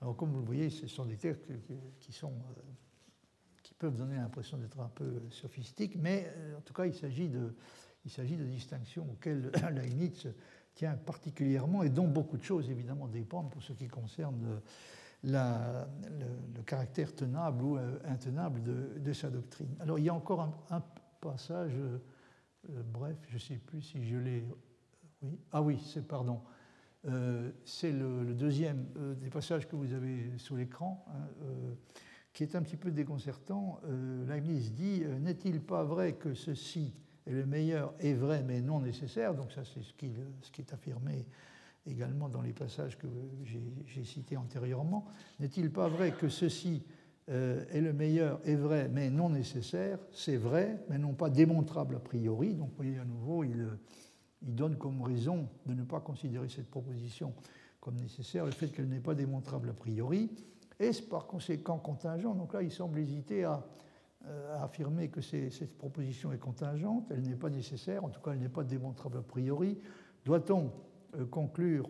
[0.01, 1.51] Alors comme vous le voyez, ce sont des textes
[2.01, 2.61] qui, sont, euh,
[3.63, 7.29] qui peuvent donner l'impression d'être un peu sophistiques, mais euh, en tout cas il s'agit
[7.29, 7.55] de,
[8.09, 10.27] il s'agit de distinctions auxquelles Leibniz
[10.75, 14.63] tient particulièrement et dont beaucoup de choses évidemment dépendent pour ce qui concerne
[15.25, 19.77] le, caractère tenable ou euh, intenable de, sa doctrine.
[19.81, 20.41] Alors il y a encore
[20.71, 20.83] un,
[21.21, 21.99] passage, euh,
[22.71, 24.43] euh, bref, je ne sais plus si je l'ai.
[25.53, 26.41] Ah oui, c'est pardon.
[27.65, 28.87] c'est le, deuxième
[29.21, 31.45] des passages que vous avez sous l'écran, hein,
[32.33, 33.81] qui est un petit peu déconcertant.
[34.29, 36.95] Leibniz dit N'est-il pas vrai que ceci
[37.29, 40.11] et le meilleur est vrai mais non nécessaire, donc ça c'est ce qui,
[40.59, 41.27] est affirmé
[41.87, 43.07] également dans les passages que
[43.45, 45.05] j'ai cités antérieurement,
[45.39, 46.83] n'est-il pas vrai que ceci
[47.29, 49.99] euh, est le meilleur est vrai mais non nécessaire?
[50.11, 52.55] C'est vrai mais non pas démontrable a priori.
[52.55, 53.69] Donc vous voyez à nouveau, il,
[54.41, 57.35] donne comme raison de ne pas considérer cette proposition
[57.81, 60.31] comme nécessaire le fait qu'elle n'est pas démontrable a priori.
[60.79, 62.35] Est-ce par conséquent contingent?
[62.35, 63.67] Donc là, il semble hésiter à,
[64.27, 68.41] euh, affirmer que cette proposition est contingente, elle n'est pas nécessaire, en tout cas elle
[68.41, 69.79] n'est pas démontrable a priori.
[70.25, 70.73] Doit-on
[71.15, 71.89] euh, conclure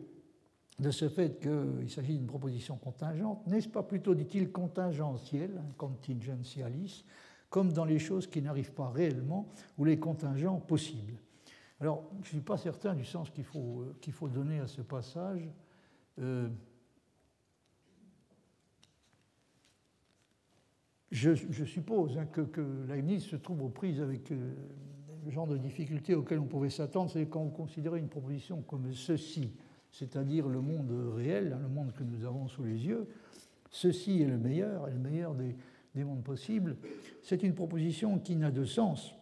[0.79, 3.47] de ce fait qu'il s'agit d'une proposition contingente?
[3.47, 7.05] N'est-ce pas plutôt, dit-il, contingentiel, contingentialis,
[7.49, 9.49] comme dans les choses qui n'arrivent pas réellement
[9.79, 11.15] ou les contingents possibles?
[11.81, 14.67] Alors, je ne suis pas certain du sens qu'il faut, euh, qu'il faut donner à
[14.67, 15.49] ce passage.
[21.11, 24.53] Je, suppose hein, que, que, Leibniz se trouve aux prises avec euh,
[25.25, 28.93] le genre de difficultés auxquelles on pouvait s'attendre, c'est quand vous considérez une proposition comme
[28.93, 29.53] ceci,
[29.91, 33.09] c'est-à-dire le monde réel, hein, le monde que nous avons sous les yeux,
[33.71, 35.57] ceci est le meilleur, est le meilleur des,
[36.05, 36.77] mondes possibles,
[37.25, 39.15] c'est une proposition qui n'a de sens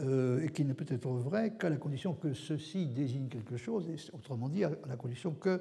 [0.00, 3.86] euh, et qui ne peut être vraie qu'à la condition que ceci désigne quelque chose,
[4.12, 5.60] autrement dit, à la condition que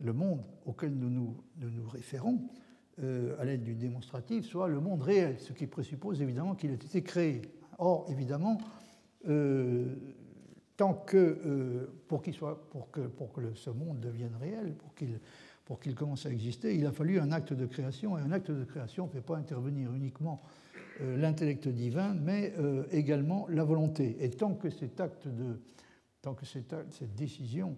[0.00, 2.40] le monde auquel nous nous, référons
[3.38, 7.02] à l'aide du démonstratif, soit le monde réel, ce qui présuppose évidemment qu'il a été
[7.02, 7.42] créé.
[7.78, 8.58] Or, évidemment,
[9.28, 9.94] euh,
[10.76, 14.74] tant que, euh, pour, qu'il soit, pour que, pour que ce monde devienne réel,
[15.64, 18.50] pour qu'il commence à exister, il a fallu un acte de création, et un acte
[18.50, 20.42] de création ne fait pas intervenir uniquement
[21.00, 22.52] l'intellect divin, mais
[22.90, 24.16] également la volonté.
[24.20, 25.60] Et tant que cet acte de,
[26.22, 26.74] tant que cette
[27.14, 27.76] décision,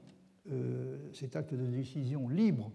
[1.12, 2.73] cet acte de décision libre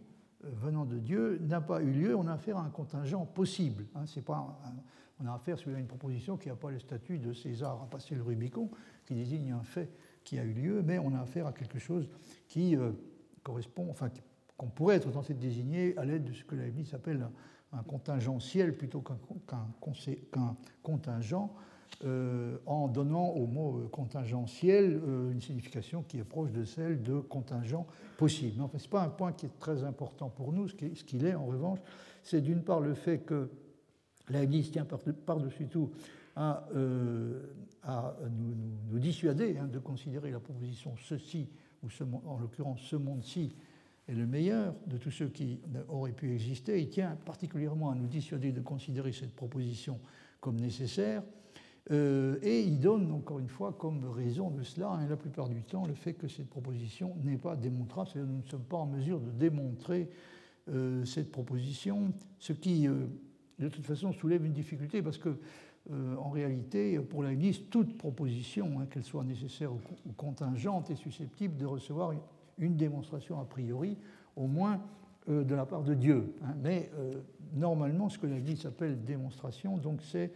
[0.54, 3.86] venant de Dieu n'a pas eu lieu, on a affaire à un contingent possible.
[3.96, 4.60] Hein, pas
[5.20, 8.16] on a affaire à une proposition qui n'a pas le statut de César à passer
[8.16, 8.70] le Rubicon,
[9.06, 9.90] qui désigne un fait
[10.24, 12.10] qui a eu lieu, mais on a affaire à quelque chose
[12.48, 12.92] qui euh,
[13.44, 14.10] correspond, enfin,
[14.58, 17.26] qu'on pourrait être censé désigner à l'aide de ce que la Bible s'appelle
[17.72, 19.68] un, contingentiel plutôt qu'un
[20.82, 21.54] contingent.
[22.04, 27.02] Euh, en donnant au mot euh, contingentiel euh, une signification qui est proche de celle
[27.02, 28.62] de contingent possible.
[28.62, 30.68] Enfin, ce n'est pas un point qui est très important pour nous.
[30.68, 31.80] Ce qu'il est, en revanche,
[32.22, 33.50] c'est d'une part le fait que
[34.28, 35.92] Leibniz tient par-dessus tout
[36.36, 36.68] à,
[37.82, 41.48] à nous, dissuader hein, de considérer la proposition ceci,
[41.82, 41.88] ou
[42.26, 43.56] en l'occurrence ce monde-ci,
[44.10, 46.82] est le meilleur de tous ceux qui auraient pu exister.
[46.82, 49.98] Il tient particulièrement à nous dissuader de considérer cette proposition
[50.42, 51.24] comme nécessaire.
[51.92, 55.62] Euh, et il donne encore une fois comme raison de cela, hein, la plupart du
[55.62, 58.88] temps, le fait que cette proposition n'est pas démontrable, c'est-à-dire nous ne sommes pas en
[58.88, 60.10] mesure de démontrer
[60.70, 63.06] euh, cette proposition, ce qui euh,
[63.60, 65.38] de toute façon soulève une difficulté parce que
[66.18, 69.80] en réalité, pour liste, toute proposition, hein, qu'elle soit nécessaire ou,
[70.18, 72.12] contingente, est susceptible de recevoir
[72.58, 73.96] une, démonstration a priori,
[74.36, 74.82] au moins
[75.28, 76.34] de la part de Dieu.
[76.44, 76.56] Hein.
[76.64, 76.90] Mais
[77.54, 80.32] normalement, ce que liste appelle démonstration, donc c'est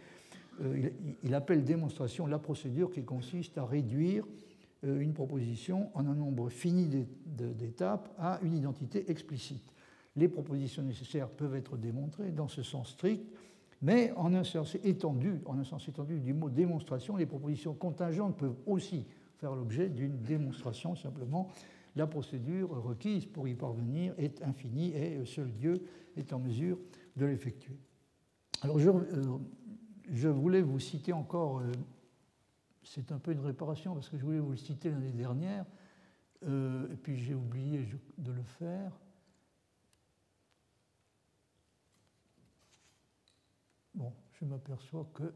[1.22, 4.24] il appelle démonstration la procédure qui consiste à réduire
[4.84, 6.88] euh, une proposition en un nombre fini
[7.26, 9.72] d'étapes à une identité explicite.
[10.16, 13.24] Les propositions nécessaires peuvent être démontrées dans ce sens strict,
[13.82, 18.36] mais en un sens étendu, en un sens étendu du mot démonstration, les propositions contingentes
[18.36, 19.06] peuvent aussi
[19.36, 20.94] faire l'objet d'une démonstration.
[20.94, 21.48] Simplement,
[21.96, 25.82] la procédure requise pour y parvenir est infinie et seul Dieu
[26.16, 26.78] est en mesure
[27.16, 27.78] de l'effectuer.
[28.62, 29.38] Alors, je, euh,
[30.10, 31.72] je voulais vous citer encore, euh,
[32.82, 35.64] c'est un peu une réparation parce que je voulais vous le citer l'année dernière,
[36.44, 37.86] euh, et puis j'ai oublié
[38.18, 38.92] de le faire.
[43.94, 45.32] Bon, je m'aperçois que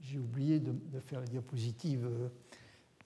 [0.00, 2.30] j'ai oublié de, faire la diapositive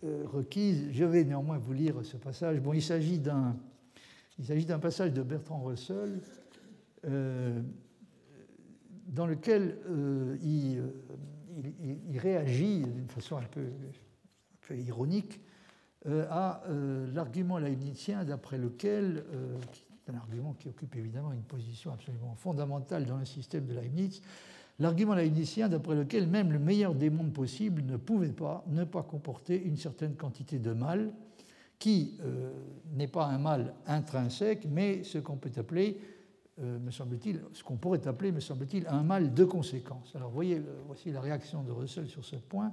[0.05, 0.91] euh, requise.
[0.91, 2.61] Je vais néanmoins vous lire ce passage.
[2.61, 3.57] Bon, il s'agit d'un
[4.39, 6.21] il s'agit d'un passage de Bertrand Russell
[7.07, 7.61] euh,
[9.09, 10.83] dans lequel euh, euh,
[12.09, 13.63] il, réagit d'une façon un peu,
[14.75, 15.41] ironique
[16.07, 16.63] à
[17.13, 19.23] l'argument leibnizien d'après lequel,
[20.09, 24.23] un argument qui occupe évidemment une position absolument fondamentale dans le système de Leibniz,
[24.79, 29.03] l'argument leibnizien d'après lequel même le meilleur des mondes possibles ne pouvait pas ne pas
[29.03, 31.13] comporter une certaine quantité de mal,
[31.83, 32.53] qui euh,
[32.93, 35.99] n'est pas un mal intrinsèque, mais ce qu'on peut appeler,
[36.61, 40.15] euh, me semble-t-il, ce qu'on pourrait appeler, me semble-t-il, un mal de conséquence.
[40.15, 42.73] Alors voyez, voici la réaction de Russell sur ce point.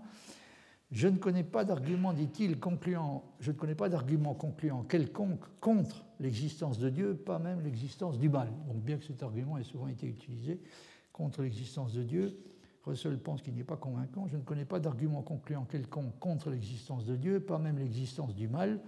[0.92, 6.06] Je ne connais pas d'argument, dit-il, concluant, je ne connais pas d'argument concluant quelconque contre
[6.20, 8.50] l'existence de Dieu, pas même l'existence du mal.
[8.68, 10.62] Donc bien que cet argument ait souvent été utilisé
[11.12, 12.38] contre l'existence de Dieu.
[12.86, 14.28] Russell pense qu'il n'est pas convaincant.
[14.28, 18.48] Je ne connais pas d'argument concluant quelconque contre l'existence de Dieu, pas même l'existence du
[18.48, 18.80] mal.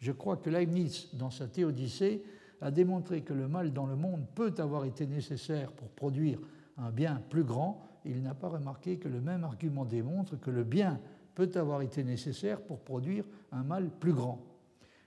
[0.00, 2.24] Je crois que Leibniz, dans sa Théodicée,
[2.60, 6.38] a démontré que le mal dans le monde peut avoir été nécessaire pour produire
[6.78, 7.86] un bien plus grand.
[8.04, 11.00] Il n'a pas remarqué que le même argument démontre que le bien
[11.34, 14.40] peut avoir été nécessaire pour produire un mal plus grand.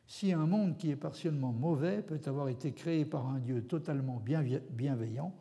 [0.05, 4.21] Si un monde qui est partiellement mauvais peut avoir été créé par un Dieu totalement
[4.23, 5.33] bienveillant,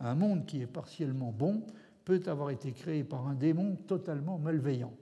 [0.00, 1.62] un monde qui est partiellement bon
[2.06, 4.94] peut avoir été créé par un démon totalement malveillant.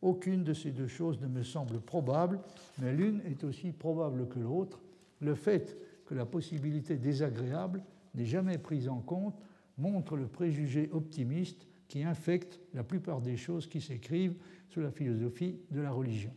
[0.00, 2.40] Aucune de ces deux choses ne me semble probable,
[2.80, 4.80] mais l'une est aussi probable que l'autre.
[5.20, 7.82] Le fait que la possibilité désagréable
[8.14, 9.34] n'est jamais prise en compte
[9.76, 14.36] montre le préjugé optimiste qui infecte la plupart des choses qui s'écrivent
[14.68, 16.32] sous la philosophie de la religion.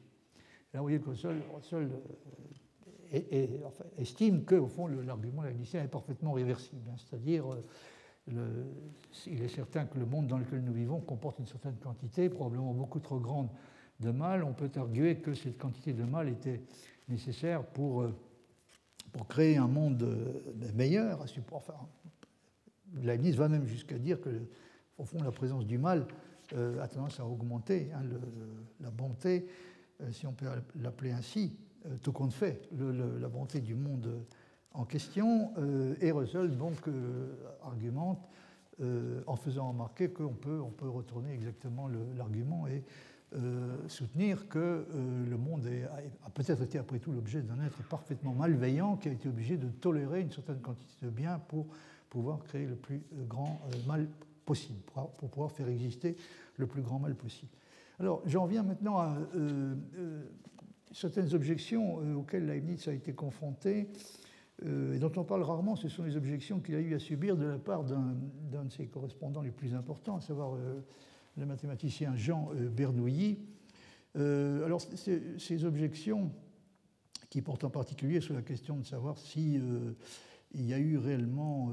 [0.73, 1.89] Là, vous voyez que Russell,
[3.13, 3.47] euh,
[3.99, 6.89] estime qu'au fond, l'argument laïnicien est parfaitement réversible.
[6.89, 6.95] Hein.
[6.97, 7.45] C'est-à-dire,
[8.27, 12.73] il est certain que le monde dans lequel nous vivons comporte une certaine quantité, probablement
[12.73, 13.49] beaucoup trop grande,
[13.99, 14.43] de mal.
[14.43, 16.61] On peut arguer que cette quantité de mal était
[17.07, 18.15] nécessaire pour, euh,
[19.13, 21.23] pour créer un monde euh, meilleur.
[21.51, 21.73] Enfin,
[22.95, 24.29] Leibniz va même jusqu'à dire que,
[24.97, 26.07] au fond, la présence du mal
[26.53, 28.03] euh, a tendance à augmenter hein,
[28.79, 29.47] la bonté,
[30.11, 31.57] si on peut l'appeler ainsi,
[32.03, 34.25] tout compte fait, la bonté du monde
[34.75, 35.51] en question.
[35.57, 38.19] Euh, et Russell donc euh, argumente
[38.81, 42.83] euh, en faisant remarquer qu'on peut, on peut retourner exactement l'argument et
[43.87, 45.67] soutenir que le monde
[46.25, 49.67] a peut-être été après tout l'objet d'un être parfaitement malveillant qui a été obligé de
[49.67, 51.67] tolérer une certaine quantité de bien pour
[52.09, 54.07] pouvoir créer le plus grand mal
[54.45, 56.15] possible, pour pouvoir faire exister
[56.55, 57.51] le plus grand mal possible.
[57.99, 59.17] Alors j'en viens maintenant à
[60.93, 63.89] certaines objections auxquelles Leibniz a été confronté
[64.63, 67.45] euh, dont on parle rarement, ce sont les objections qu'il a eu à subir de
[67.45, 68.15] la part d'un
[68.63, 70.79] de ses correspondants les plus importants, à savoir euh,
[71.37, 73.39] le mathématicien Jean euh, Bernoulli.
[74.15, 76.31] alors, ces objections,
[77.29, 79.59] qui portent en particulier sur la question de savoir si
[80.53, 81.69] il y a eu réellement,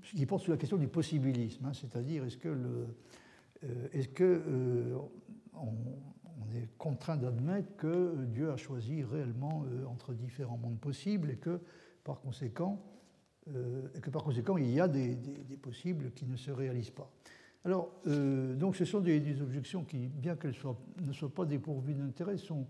[0.00, 2.86] qui portent sur la question du possibilisme, hein, c'est-à-dire est-ce que,
[3.92, 4.94] est-ce que
[6.50, 11.60] on est contraint d'admettre que Dieu a choisi réellement entre différents mondes possibles et que
[12.04, 12.82] par conséquent,
[13.48, 15.16] euh, et que par conséquent, il y a des,
[15.60, 17.10] possibles qui ne se réalisent pas.
[17.64, 20.56] Alors, euh, donc ce sont des, objections qui, bien qu'elles
[21.00, 22.66] ne soient pas dépourvues d'intérêt, sont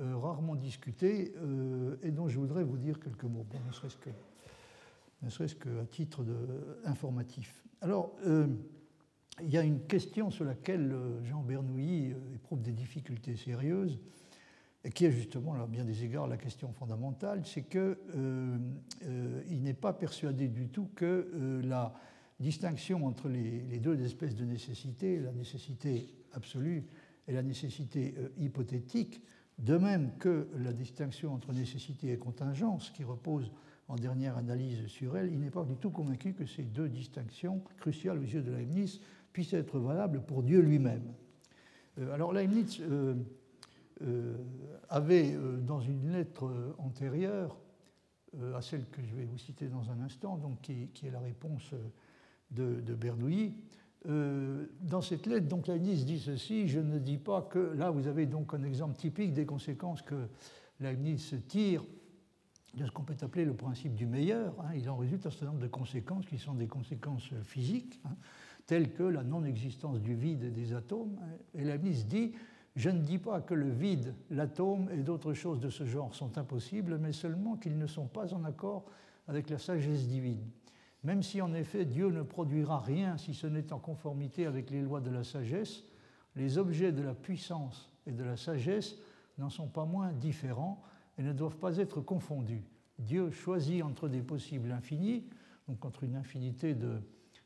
[0.00, 1.34] euh, rarement discutées
[2.02, 3.98] et dont je voudrais vous dire quelques mots, ne serait-ce
[5.28, 6.24] serait-ce qu'à titre
[6.84, 7.64] informatif.
[7.80, 8.12] Alors,
[9.42, 13.98] il y a une question sur laquelle Jean Bernoulli éprouve des difficultés sérieuses,
[14.84, 18.58] et qui est justement, à bien des égards, la question fondamentale, c'est qu'il euh,
[19.04, 21.94] euh, n'est pas persuadé du tout que euh, la
[22.38, 26.84] distinction entre les, deux espèces de nécessité, la nécessité absolue
[27.26, 29.20] et la nécessité hypothétique,
[29.58, 33.50] de même que la distinction entre nécessité et contingence, qui repose
[33.88, 37.60] en dernière analyse sur elle, il n'est pas du tout convaincu que ces deux distinctions
[37.78, 39.00] cruciales aux yeux de Leibniz
[39.38, 41.14] puissent être valables pour Dieu lui-même.
[42.12, 43.14] alors Leibniz euh,
[44.88, 47.56] avait, euh, dans une lettre euh, antérieure
[48.52, 51.72] à celle que je vais vous citer dans un instant, donc qui, est la réponse
[52.50, 52.96] de, de
[54.82, 57.58] dans cette lettre, donc Leibniz dit ceci Je ne dis pas que.
[57.76, 60.28] Là, vous avez donc un exemple typique des conséquences que
[60.80, 61.84] Leibniz tire
[62.74, 64.54] de ce qu'on peut appeler le principe du meilleur.
[64.60, 64.74] Hein.
[64.74, 68.16] il en résulte un certain nombre de conséquences qui sont des conséquences physiques, hein,
[68.68, 71.18] telles que la non-existence du vide et des atomes.
[71.54, 72.32] Et dit
[72.76, 76.38] je ne dis pas que le vide, l'atome et d'autres choses de ce genre sont
[76.38, 78.84] impossibles, mais seulement qu'ils ne sont pas en accord
[79.26, 80.48] avec la sagesse divine.
[81.02, 84.82] Même si en effet Dieu ne produira rien si ce n'est en conformité avec les
[84.82, 85.82] lois de la sagesse,
[86.36, 88.96] les objets de la puissance et de la sagesse
[89.38, 90.80] n'en sont pas moins différents
[91.16, 92.62] et ne doivent pas être confondus.
[92.98, 95.24] Dieu choisit entre des possibles infinis,
[95.66, 97.00] donc entre une infinité de,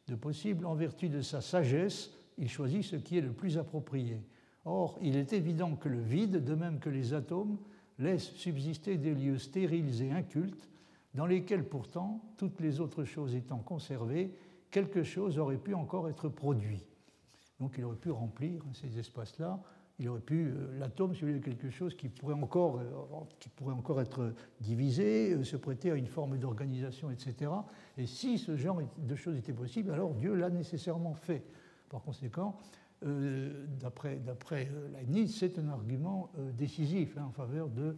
[0.08, 4.20] de possibles, en vertu de sa sagesse, il choisit ce qui est le plus approprié.
[4.64, 7.58] Or, il est évident que le vide, de même que les atomes,
[7.98, 10.68] laisse subsister des lieux stériles et incultes,
[11.14, 14.34] dans lesquels pourtant, toutes les autres choses étant conservées,
[14.70, 16.82] quelque chose aurait pu encore être produit.
[17.60, 19.62] Donc il aurait pu remplir ces espaces-là,
[20.02, 23.48] il aurait pu, euh, l'atome, si vous voulez, quelque chose qui pourrait encore, euh, qui
[23.48, 27.52] pourrait encore être divisé, euh, se prêter à une forme d'organisation, etc.
[27.96, 31.44] Et si ce genre de choses était possible, alors Dieu l'a nécessairement fait.
[31.88, 32.58] Par conséquent,
[33.04, 37.96] euh, d'après Leibniz, c'est un argument décisif hein, en faveur de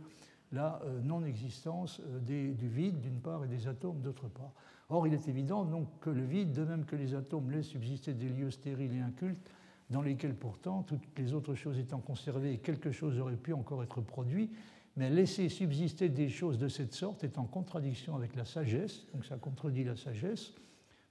[0.52, 4.52] la non-existence du vide d'une part et des atomes d'autre part.
[4.88, 8.14] Or, il est évident donc que le vide, de même que les atomes laissent subsister
[8.14, 9.50] des lieux stériles et incultes,
[9.95, 14.01] dans lesquels pourtant, toutes les autres choses étant conservées, quelque chose aurait pu encore être
[14.01, 14.51] produit,
[14.97, 19.24] mais laisser subsister des choses de cette sorte est en contradiction avec la sagesse, donc
[19.24, 20.53] ça contredit la sagesse.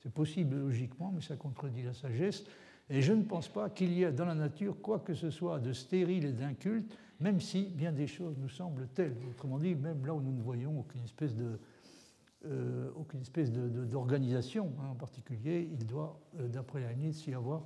[0.02, 2.44] C'est possible logiquement, mais ça contredit la sagesse.
[2.90, 5.60] Et je ne pense pas qu'il y ait dans la nature quoi que ce soit
[5.60, 9.16] de stérile et d'inculte, même si bien des choses nous semblent telles.
[9.30, 11.58] Autrement dit, même là où nous ne voyons aucune espèce de,
[12.46, 17.64] euh, aucune espèce d'organisation hein, en particulier, il doit, euh, d'après Leibniz, y avoir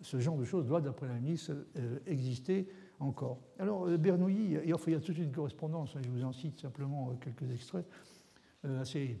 [0.00, 2.68] ce genre de choses doit, d'après la Leibniz, euh, exister
[3.00, 3.38] encore.
[3.58, 7.50] Alors, Bernoulli, il y a toute une correspondance, hein, je vous en cite simplement quelques
[7.52, 7.86] extraits,
[8.80, 9.18] assez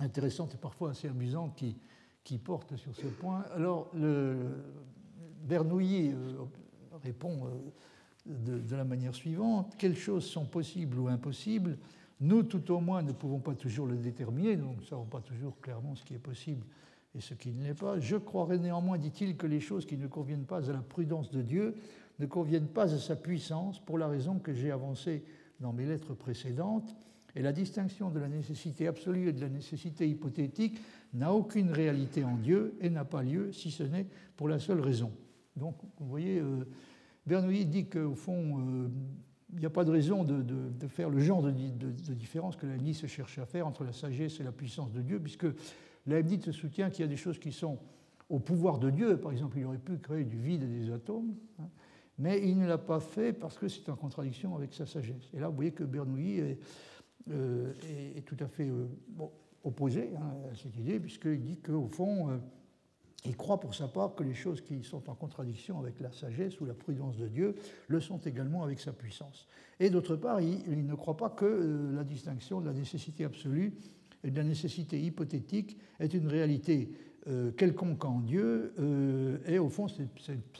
[0.00, 1.76] intéressantes et parfois assez amusantes qui,
[2.24, 3.44] qui portent sur ce point.
[3.54, 4.36] Alors, le,
[5.42, 6.12] Bernoulli
[7.04, 7.48] répond
[8.26, 11.78] de, de, la manière suivante quelles choses sont possibles ou impossibles?
[12.20, 15.20] Nous, tout au moins, ne pouvons pas toujours le déterminer, donc nous ne savons pas
[15.20, 16.66] toujours clairement ce qui est possible
[17.18, 17.98] et ce qui ne l'est pas.
[17.98, 21.42] Je croirais néanmoins, dit-il, que les choses qui ne conviennent pas à la prudence de
[21.42, 21.74] Dieu
[22.20, 25.24] ne conviennent pas à sa puissance, pour la raison que j'ai avancée
[25.60, 26.96] dans mes lettres précédentes.
[27.34, 30.80] Et la distinction de la nécessité absolue et de la nécessité hypothétique
[31.12, 34.06] n'a aucune réalité en Dieu et n'a pas lieu, si ce n'est
[34.36, 35.12] pour la seule raison.
[35.56, 36.64] Donc, vous voyez, euh,
[37.26, 38.88] Bernoulli dit qu'au fond, euh,
[39.52, 43.06] il n'y a pas de raison de, faire le genre de, différence que la se
[43.06, 45.46] cherche à faire entre la sagesse et la puissance de Dieu, puisque
[46.08, 47.78] la se soutient qu'il y a des choses qui sont
[48.28, 49.18] au pouvoir de Dieu.
[49.18, 51.68] Par exemple, il aurait pu créer du vide et des atomes, hein,
[52.18, 55.30] mais il ne l'a pas fait parce que c'est en contradiction avec sa sagesse.
[55.34, 56.58] Et là, vous voyez que Bernoulli est,
[57.30, 57.72] euh,
[58.26, 58.86] tout à fait euh,
[59.64, 62.38] opposé hein, à cette idée, puisqu'il dit qu'au fond, euh,
[63.24, 66.60] il croit pour sa part que les choses qui sont en contradiction avec la sagesse
[66.60, 67.54] ou la prudence de Dieu
[67.88, 69.48] le sont également avec sa puissance.
[69.80, 73.74] Et d'autre part, il, ne croit pas que la distinction de la nécessité absolue
[74.24, 76.90] et de la nécessité hypothétique est une réalité
[77.28, 78.72] euh, quelconque en Dieu.
[78.78, 80.02] Euh, et au fond, ce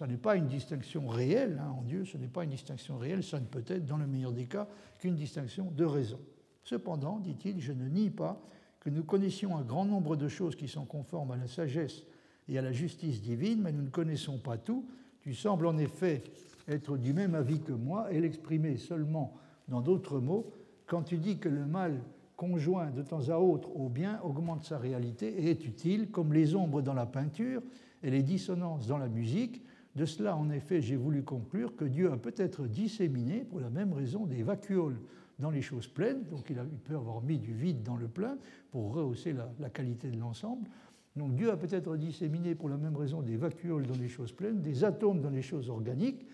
[0.04, 3.40] n'est pas une distinction réelle hein, en Dieu, ce n'est pas une distinction réelle, ça
[3.40, 6.20] ne peut être, dans le meilleur des cas, qu'une distinction de raison.
[6.64, 8.42] Cependant, dit-il, je ne nie pas
[8.80, 12.04] que nous connaissions un grand nombre de choses qui sont conformes à la sagesse
[12.48, 14.86] et à la justice divine, mais nous ne connaissons pas tout.
[15.20, 16.22] Tu sembles en effet
[16.68, 19.34] être du même avis que moi et l'exprimer seulement
[19.68, 20.52] dans d'autres mots
[20.86, 22.00] quand tu dis que le mal
[22.38, 26.54] conjoint de temps à autre au bien augmente sa réalité et est utile, comme les
[26.54, 27.60] ombres dans la peinture
[28.04, 29.60] et les dissonances dans la musique.
[29.96, 33.92] De cela, en effet, j'ai voulu conclure que Dieu a peut-être disséminé, pour la même
[33.92, 35.00] raison, des vacuoles
[35.40, 38.38] dans les choses pleines, donc il, a, peut avoir mis du vide dans le plein
[38.70, 40.68] pour rehausser la qualité de l'ensemble,
[41.16, 44.60] donc Dieu a peut-être disséminé pour la même raison des vacuoles dans les choses pleines,
[44.60, 46.24] des atomes dans les choses organiques,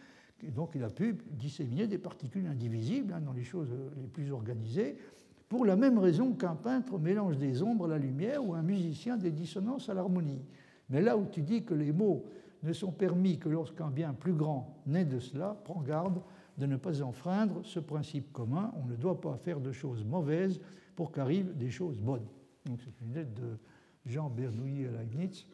[0.54, 4.96] donc il a pu disséminer des particules indivisibles hein, dans les choses les plus organisées,
[5.54, 9.16] pour la même raison qu'un peintre mélange des ombres à la lumière ou un musicien
[9.16, 10.42] des dissonances à l'harmonie.
[10.90, 12.24] Mais là où tu dis que les mots
[12.64, 16.20] ne sont permis que lorsqu'un bien plus grand naît de cela, prends garde
[16.58, 18.72] de ne pas enfreindre ce principe commun.
[18.82, 20.60] On ne doit pas faire de choses mauvaises
[20.96, 22.26] pour qu'arrivent des choses bonnes.
[22.66, 23.56] Donc c'est une lettre de
[24.06, 25.46] Jean Bernoulli à Leibniz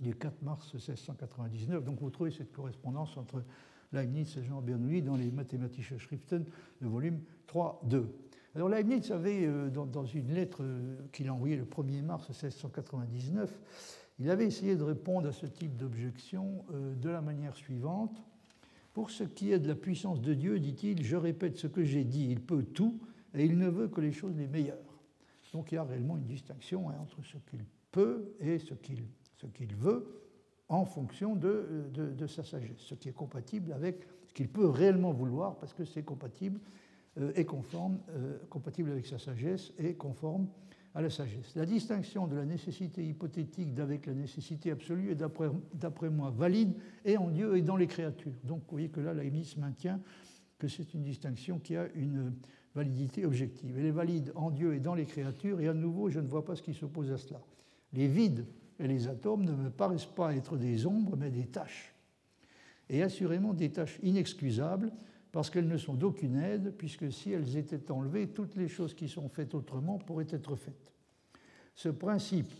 [0.00, 1.84] du 4 mars 1699.
[1.84, 3.44] Donc vous trouvez cette correspondance entre
[3.92, 6.46] Leibniz et Jean Bernoulli dans les Mathematische Schriften,
[6.80, 8.06] le volume 3-2.
[8.58, 13.56] Alors Leibniz avait, euh, dans, une lettre euh, qu'il a envoyée le 1er mars 1699,
[14.18, 18.20] il avait essayé de répondre à ce type d'objection euh, de la manière suivante.
[18.94, 22.02] Pour ce qui est de la puissance de Dieu, dit-il, je répète ce que j'ai
[22.02, 22.98] dit, il peut tout
[23.32, 24.98] et il ne veut que les choses les meilleures.
[25.52, 29.76] Donc il y a réellement une distinction hein, entre ce qu'il peut et ce qu'il
[29.76, 30.20] veut
[30.68, 35.12] en fonction de, de, sa sagesse, ce qui est compatible avec ce qu'il peut réellement
[35.12, 36.58] vouloir parce que c'est compatible
[37.20, 40.48] euh, et conforme, euh, compatible avec sa sagesse et conforme
[40.94, 41.54] à la sagesse.
[41.54, 47.16] La distinction de la nécessité hypothétique d'avec la nécessité absolue est d'après moi valide et
[47.16, 48.32] en Dieu et dans les créatures.
[48.44, 50.00] Donc vous voyez que là, Leibniz maintient
[50.58, 52.32] que c'est une distinction qui a une
[52.74, 53.78] validité objective.
[53.78, 56.44] Elle est valide en Dieu et dans les créatures, et à nouveau, je ne vois
[56.44, 57.40] pas ce qui s'oppose à cela.
[57.92, 58.46] Les vides
[58.78, 61.94] et les atomes ne me paraissent pas être des ombres, mais des tâches.
[62.88, 64.92] Et assurément des tâches inexcusables,
[65.32, 69.08] parce qu'elles ne sont d'aucune aide, puisque si elles étaient enlevées, toutes les choses qui
[69.08, 70.92] sont faites autrement pourraient être faites.
[71.74, 72.52] Ce principe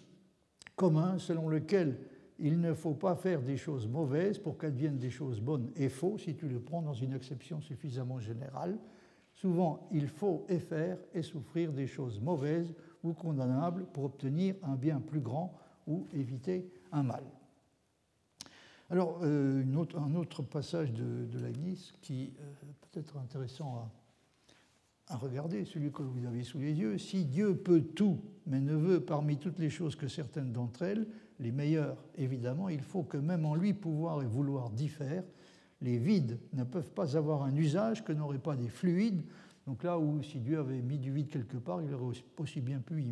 [0.77, 1.99] commun selon lequel
[2.39, 6.19] il ne faut pas faire des choses mauvaises pour qu'adviennent des choses bonnes est faux
[6.19, 8.79] si tu le prends dans une acception suffisamment générale,
[9.39, 12.75] Souvent, il faut et faire et souffrir des choses mauvaises
[13.05, 17.23] ou condamnables pour obtenir un bien plus grand ou éviter un mal.
[18.91, 19.63] Alors, euh,
[19.97, 21.39] un autre passage de, de
[22.01, 23.91] qui euh, peut être intéressant
[25.17, 26.99] regardez celui que vous avez sous les yeux.
[26.99, 31.07] Si Dieu peut tout, mais ne veut parmi toutes les choses que certaines d'entre elles,
[31.39, 35.25] les meilleures évidemment, il faut que même en lui pouvoir et vouloir diffèrent.
[35.81, 39.23] Les vides ne peuvent pas avoir un usage que n'auraient pas des fluides.
[39.67, 42.81] Donc là où si Dieu avait mis du vide quelque part, il aurait aussi bien
[42.81, 43.05] pu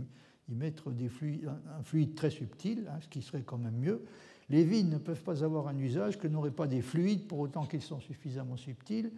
[0.49, 1.49] y mettre des fluides,
[1.79, 4.03] un fluide très subtil, hein, ce qui serait quand même mieux.
[4.49, 7.67] Les vides ne peuvent pas avoir un usage que n'auraient pas des fluides pour autant
[7.67, 9.11] qu'ils sont suffisamment subtils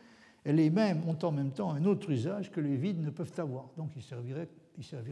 [0.45, 3.33] et les mêmes ont en même temps un autre usage que les vides ne peuvent
[3.39, 3.71] avoir.
[3.77, 4.49] Donc ils serviraient,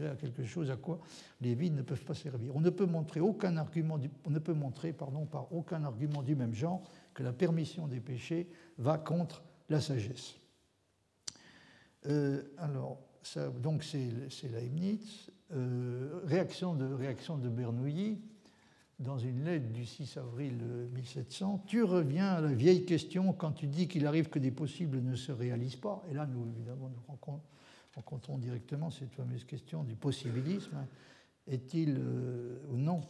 [0.09, 0.99] à quelque chose à quoi
[1.41, 2.55] les vides ne peuvent pas servir.
[2.55, 3.99] On ne peut montrer, aucun argument
[5.29, 6.81] par aucun argument du même genre
[7.13, 10.35] que la permission des péchés va contre la sagesse.
[12.07, 12.99] Euh, alors,
[13.61, 15.29] donc c'est Leibniz.
[15.53, 18.19] Euh, réaction, de, réaction de Bernoulli
[18.99, 20.55] dans une lettre du 6 avril
[20.93, 25.01] 1700, tu reviens à la vieille question quand tu dis qu'il arrive que des possibles
[25.01, 26.03] ne se réalisent pas.
[26.09, 27.15] Et là, nous, évidemment, nous
[27.95, 30.87] rencontrons directement cette fameuse question du possibilisme.
[31.47, 33.01] Est-il euh, ou non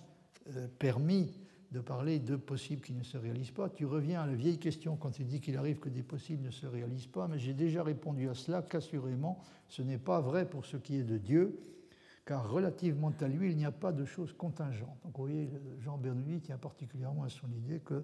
[0.56, 1.32] euh, permis
[1.72, 3.70] de parler de possibles qui ne se réalisent pas?
[3.70, 6.52] Tu reviens à la vieille question quand tu dis qu'il arrive que des possibles ne
[6.52, 10.66] se réalisent pas, mais j'ai déjà répondu à cela qu'assurément, ce n'est pas vrai pour
[10.66, 11.58] ce qui est de Dieu
[12.28, 15.00] car relativement à lui, il n'y a pas de choses contingentes.
[15.04, 15.50] Donc vous voyez,
[15.80, 18.04] Jean Bernoulli tient particulièrement à son idée que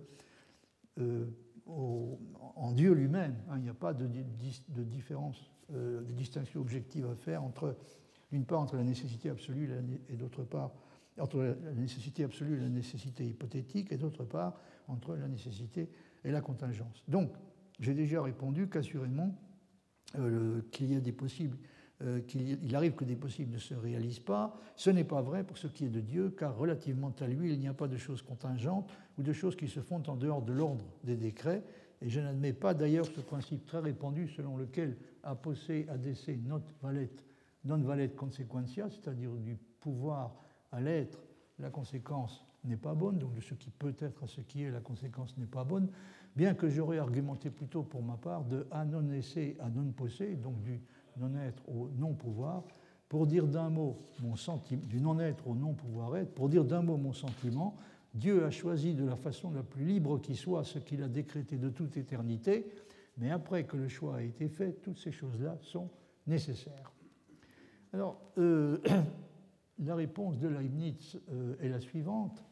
[0.99, 1.25] euh,
[1.65, 7.15] en Dieu lui-même, hein, il n'y a pas de, différence, euh, de distinction objective à
[7.15, 7.75] faire entre,
[8.31, 9.69] d'une part, entre la nécessité absolue
[10.07, 10.71] et d'autre part,
[11.19, 15.89] entre la nécessité absolue et la nécessité hypothétique, et d'autre part, entre la nécessité
[16.23, 17.03] et la contingence.
[17.09, 17.33] Donc,
[17.79, 19.35] j'ai déjà répondu qu'assurément,
[20.17, 21.57] euh, qu'il y a des possibles
[22.27, 24.57] qu'il arrive que des possibles ne se réalisent pas.
[24.75, 27.59] Ce n'est pas vrai pour ce qui est de Dieu, car relativement à lui, il
[27.59, 30.53] n'y a pas de choses contingentes ou de choses qui se font en dehors de
[30.53, 31.63] l'ordre des décrets.
[32.01, 36.61] Et je n'admets pas d'ailleurs ce principe très répandu selon lequel a possé ADC not
[36.81, 37.09] valet,
[37.63, 40.35] non valet consequentia, c'est-à-dire du pouvoir
[40.71, 41.19] à l'être,
[41.59, 44.71] la conséquence n'est pas bonne, donc de ce qui peut être à ce qui est,
[44.71, 45.89] la conséquence n'est pas bonne,
[46.35, 50.21] bien que j'aurais argumenté plutôt pour ma part de a non esse à non posse,
[50.41, 50.81] donc du
[51.18, 52.64] non-être au non-pouvoir,
[53.10, 57.14] pour dire d'un mot mon sentiment, du non-être au non-pouvoir-être, pour dire d'un mot mon
[57.14, 57.76] sentiment,
[58.14, 61.57] Dieu a choisi de la façon la plus libre qui soit ce qu'il a décrété
[61.57, 62.68] de toute éternité,
[63.18, 65.90] mais après que le choix a été fait, toutes ces choses-là sont
[66.27, 66.91] nécessaires.
[67.91, 68.80] Alors, euh,
[69.80, 72.44] la réponse de Leibniz euh, est la suivante.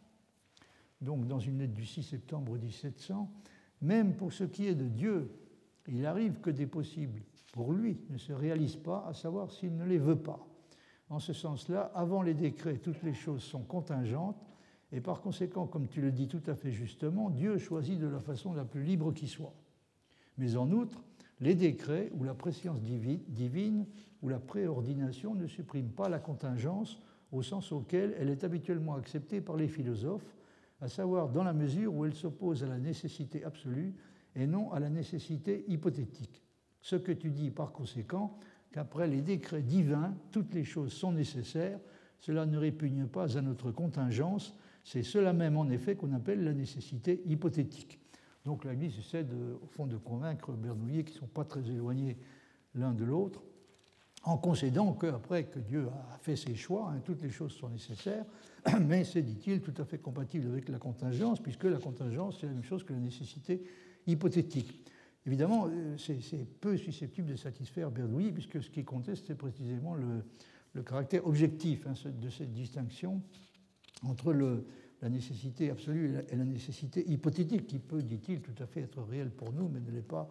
[1.02, 3.30] Donc, dans une lettre du 6 septembre 1700,
[3.82, 5.32] même pour ce qui est de Dieu,
[5.88, 7.22] il arrive que des possibles
[7.52, 10.40] pour lui ne se réalisent pas, à savoir s'il ne les veut pas.
[11.10, 14.42] En ce sens-là, avant les décrets, toutes les choses sont contingentes,
[14.94, 18.20] et par conséquent, comme tu le dis tout à fait justement, Dieu choisit de la
[18.20, 19.54] façon la plus libre qui soit.
[20.38, 21.04] Mais en outre,
[21.40, 23.86] les décrets ou la préscience divine
[24.22, 27.02] ou la préordination ne suppriment pas la contingence
[27.32, 30.36] au sens auquel elle est habituellement acceptée par les philosophes,
[30.82, 33.94] à savoir dans la mesure où elle s'oppose à la nécessité absolue
[34.36, 36.44] et non à la nécessité hypothétique.
[36.82, 38.38] Ce que tu dis par conséquent,
[38.72, 41.80] qu'après les décrets divins, toutes les choses sont nécessaires,
[42.20, 46.54] cela ne répugne pas à notre contingence, c'est cela même en effet qu'on appelle la
[46.54, 48.00] nécessité hypothétique.
[48.46, 49.26] Donc la Bible essaie
[49.62, 52.18] au fond de convaincre Bernoulli qui ne sont pas très éloignés
[52.74, 53.44] l'un de l'autre,
[54.24, 58.26] en concédant qu'après que Dieu a fait ses choix, hein, toutes les choses sont nécessaires,
[58.82, 62.54] mais c'est, dit-il, tout à fait compatible avec la contingence, puisque la contingence, c'est la
[62.54, 63.64] même chose que la nécessité
[64.06, 64.91] hypothétique.
[65.26, 70.24] Évidemment, euh, c'est peu susceptible de satisfaire Bernoulli, puisque ce qui conteste, c'est précisément le,
[70.84, 73.22] caractère objectif hein, de cette distinction
[74.04, 74.34] entre
[75.02, 79.30] la nécessité absolue et la, nécessité hypothétique, qui peut, dit-il, tout à fait être réelle
[79.30, 80.30] pour nous, mais ne l'est pas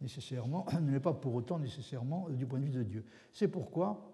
[0.00, 3.04] nécessairement, ne l'est pas pour autant nécessairement euh, du point de vue de Dieu.
[3.32, 4.12] C'est pourquoi,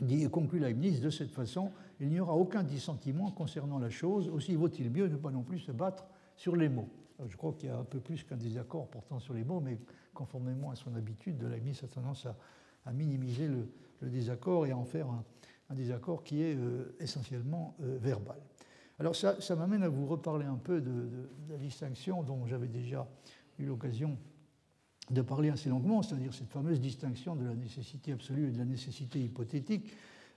[0.00, 4.54] dit, conclut Leibniz de cette façon, il n'y aura aucun dissentiment concernant la chose, aussi
[4.54, 6.06] vaut-il mieux ne pas non plus se battre
[6.36, 6.88] sur les mots.
[7.28, 9.78] Je crois qu'il y a un peu plus qu'un désaccord portant sur les mots, mais
[10.14, 12.26] conformément à son habitude, de Leibniz a tendance
[12.84, 13.68] à, minimiser le,
[14.02, 15.24] désaccord et à en faire un,
[15.74, 18.36] désaccord qui est euh, essentiellement euh, verbal.
[18.98, 23.08] Alors ça, m'amène à vous reparler un peu de, la distinction dont j'avais déjà
[23.58, 24.18] eu l'occasion
[25.10, 28.64] de parler assez longuement, c'est-à-dire cette fameuse distinction de la nécessité absolue et de la
[28.64, 29.92] nécessité hypothétique,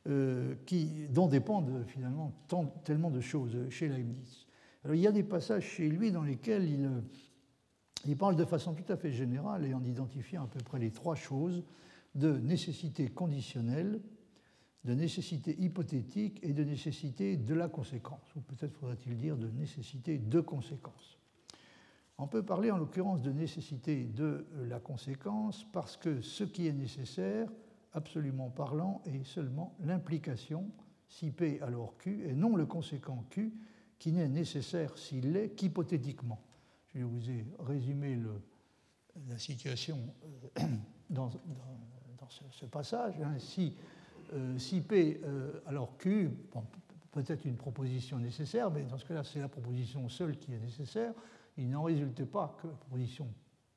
[0.07, 2.31] euh, qui, dont dépendent finalement
[2.83, 4.44] tellement de choses chez Leibniz
[4.93, 7.01] il y a des passages chez lui dans lesquels il, euh,
[8.05, 10.91] il parle de façon tout à fait générale et en identifiant à peu près les
[10.91, 11.63] trois choses
[12.13, 14.01] de nécessité conditionnelle,
[14.83, 20.17] de nécessité hypothétique et de nécessité de la conséquence, ou peut-être faudrait-il dire de nécessité
[20.17, 21.17] de conséquence.
[22.17, 26.73] On peut parler en l'occurrence de nécessité de la conséquence parce que ce qui est
[26.73, 27.49] nécessaire
[27.95, 30.69] absolument parlant, est seulement l'implication,
[31.07, 33.53] si P alors Q, et non le conséquent Q,
[34.05, 36.39] qui n'est nécessaire s'il l'est qu'hypothétiquement.
[36.93, 38.19] Je vous ai résumé
[39.27, 39.97] la situation
[40.59, 40.67] euh,
[41.09, 41.31] dans,
[42.51, 43.15] ce, passage.
[43.19, 43.39] Hein.
[43.39, 43.75] Si,
[44.33, 45.19] euh, si, P
[45.65, 46.29] alors Q,
[47.13, 51.11] peut-être une proposition nécessaire, mais dans ce cas-là, c'est la proposition seule qui est nécessaire.
[51.57, 53.27] Il n'en résulte pas que la proposition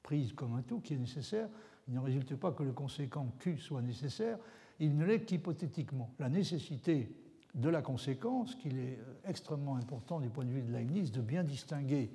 [0.03, 1.49] prise comme un tout qui est nécessaire,
[1.89, 4.37] il ne résulte pas que le conséquent Q soit nécessaire,
[4.79, 6.13] il ne l'est qu'hypothétiquement.
[6.19, 7.17] La nécessité
[7.59, 11.21] de la conséquence, qu'il est euh, extrêmement important du point de vue de Leibniz de
[11.21, 12.11] bien distinguer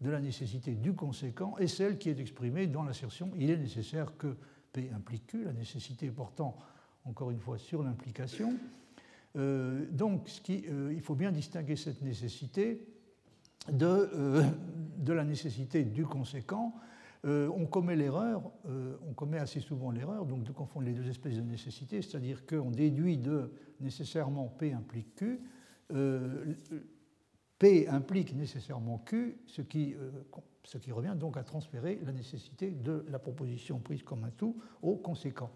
[0.00, 4.16] de la nécessité du conséquent, est celle qui est exprimée dans l'assertion il est nécessaire
[4.16, 4.36] que
[4.72, 6.56] P implique Q, la nécessité portant
[7.04, 8.54] encore une fois sur l'implication.
[9.36, 12.86] Euh, donc euh, il faut bien distinguer cette nécessité
[13.70, 16.74] de la nécessité du conséquent
[17.26, 21.08] euh, on commet l'erreur, euh, on commet assez souvent l'erreur donc de confondre les deux
[21.08, 23.50] espèces de nécessité, c'est-à-dire qu'on déduit de
[23.80, 25.40] nécessairement P implique Q,
[25.92, 26.54] euh,
[27.58, 29.96] P implique nécessairement Q, ce qui,
[30.92, 35.50] revient donc à transférer la nécessité de la proposition prise comme un tout au conséquent.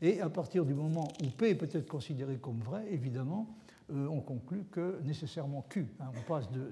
[0.00, 3.56] Et à partir du moment où P peut être considéré comme vrai, évidemment,
[3.88, 6.70] on conclut que nécessairement Q, hein, on passe de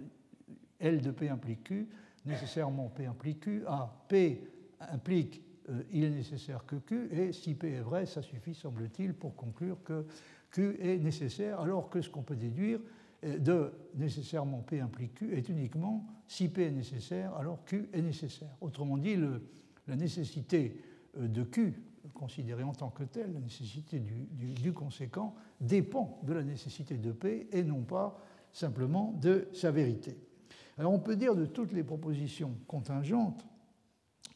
[0.79, 1.89] L de P implique Q
[2.29, 3.65] nécessairement P implique Q.
[3.67, 4.45] A, P
[4.81, 9.15] implique euh, il est nécessaire que Q, et si P est vrai, ça suffit, semble-t-il,
[9.15, 10.07] pour conclure que
[10.51, 12.81] Q est nécessaire, alors que ce qu'on peut déduire
[13.25, 18.03] euh, de nécessairement P implique Q est uniquement si P est nécessaire, alors Q est
[18.03, 18.57] nécessaire.
[18.61, 19.17] Autrement dit,
[19.87, 20.81] la nécessité
[21.19, 21.75] euh, de Q,
[22.15, 27.13] considérée en tant que telle, la nécessité du, du, conséquent, dépend de la nécessité de
[27.13, 28.19] P et non pas
[28.53, 30.17] simplement de sa vérité.
[30.79, 33.45] Alors on peut dire de toutes les propositions contingentes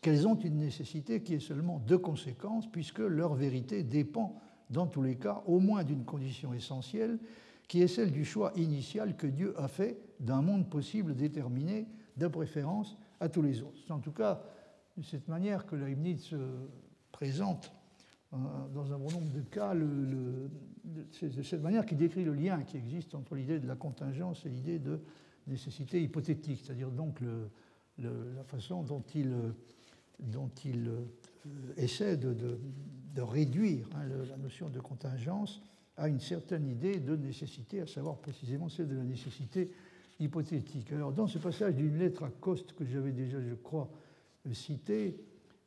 [0.01, 5.03] qu'elles ont une nécessité qui est seulement de conséquence, puisque leur vérité dépend, dans tous
[5.03, 7.21] les cas, au moins d'une condition essentielle,
[7.69, 11.87] qui est celle du choix initial que Dieu a fait d'un monde possible déterminé
[12.17, 13.79] de préférence à tous les autres.
[13.87, 14.43] C'est en tout cas
[14.97, 16.37] de cette manière que Leibniz se
[17.13, 17.73] présente
[18.33, 18.37] euh,
[18.75, 19.75] dans un bon nombre de cas,
[21.13, 24.45] c'est de cette manière qu'il décrit le lien qui existe entre l'idée de la contingence
[24.47, 25.01] et l'idée de
[25.47, 27.21] nécessité hypothétique, c'est-à-dire donc
[27.99, 29.33] la façon dont il,
[30.89, 31.05] euh,
[31.77, 32.59] essaie de,
[33.17, 35.63] réduire hein, la notion de contingence
[35.97, 39.71] à une certaine idée de nécessité, à savoir précisément celle de la nécessité
[40.19, 40.93] hypothétique.
[40.93, 43.91] Alors, dans ce passage d'une lettre à Coste que j'avais déjà, je crois,
[44.53, 45.21] cité,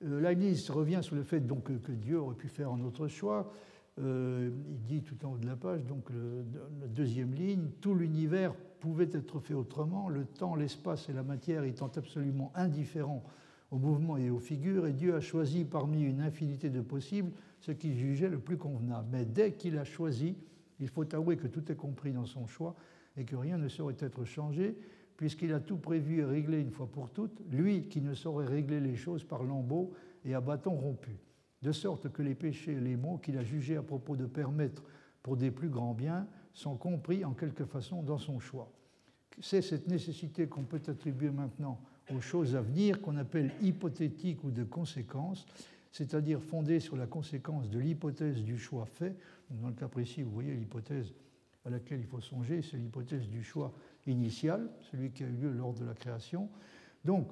[0.03, 3.53] euh, Leibniz revient sur le fait donc, que Dieu aurait pu faire un autre choix.
[3.97, 8.53] Euh, il dit tout en haut de la page, donc la deuxième ligne, tout l'univers
[8.85, 13.23] pouvait être fait autrement, le temps, l'espace et la matière étant absolument indifférents
[13.71, 17.31] aux mouvements et aux figures, et Dieu a choisi parmi une infinité de possibles
[17.61, 19.07] ce qu'il jugeait le plus convenable.
[19.11, 20.37] Mais dès qu'il a choisi,
[20.79, 22.75] il faut avouer que tout est compris dans son choix
[23.17, 24.77] et que rien ne saurait être changé,
[25.17, 28.79] puisqu'il a tout prévu et réglé une fois pour toutes, lui qui ne saurait régler
[28.79, 29.93] les choses par lambeaux
[30.23, 31.17] et à bâton rompu
[31.63, 34.83] de sorte que les péchés et les maux qu'il a jugés à propos de permettre
[35.23, 38.71] pour des plus grands biens sont compris en quelque façon dans son choix.
[39.41, 41.79] C'est cette nécessité qu'on peut attribuer maintenant
[42.13, 45.45] aux choses à venir qu'on appelle hypothétique ou de conséquence,
[45.91, 49.15] c'est-à-dire fondée sur la conséquence de l'hypothèse du choix fait.
[49.49, 51.13] Dans le cas précis, vous voyez l'hypothèse
[51.65, 53.73] à laquelle il faut songer, c'est l'hypothèse du choix
[54.07, 56.49] initial, celui qui a eu lieu lors de la création.
[57.03, 57.27] Donc,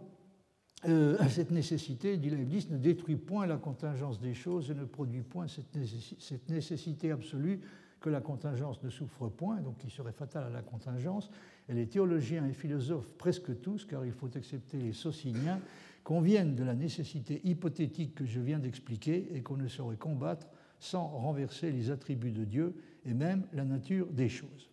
[0.85, 5.21] euh, cette nécessité, dit Leibniz, ne détruit point la contingence des choses et ne produit
[5.21, 7.61] point cette, nécessité absolue
[8.03, 11.31] que la contingence ne souffre point, donc qui serait fatale à la contingence.
[11.69, 15.61] Et les théologiens et philosophes, presque tous, car il faut accepter les sociniens,
[16.03, 20.47] conviennent de la nécessité hypothétique que je viens d'expliquer et qu'on ne saurait combattre
[20.79, 22.75] sans renverser les attributs de Dieu
[23.05, 24.69] et même la nature des choses.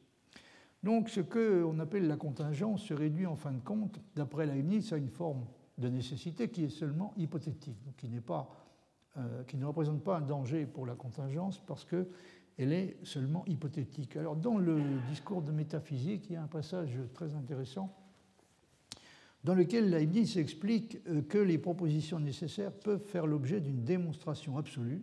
[0.82, 4.96] Donc ce qu'on appelle la contingence se réduit en fin de compte, d'après Leibniz, à
[4.96, 5.44] une forme
[5.78, 8.50] de nécessité qui est seulement hypothétique, donc qui, pas,
[9.18, 11.84] euh, qui ne représente pas un danger pour la contingence parce
[12.56, 14.16] qu'elle est seulement hypothétique.
[14.16, 17.96] Alors dans le discours de métaphysique, il y a un passage très intéressant
[19.44, 25.02] dans lequel Leibniz explique euh, que les propositions nécessaires peuvent faire l'objet d'une démonstration absolue,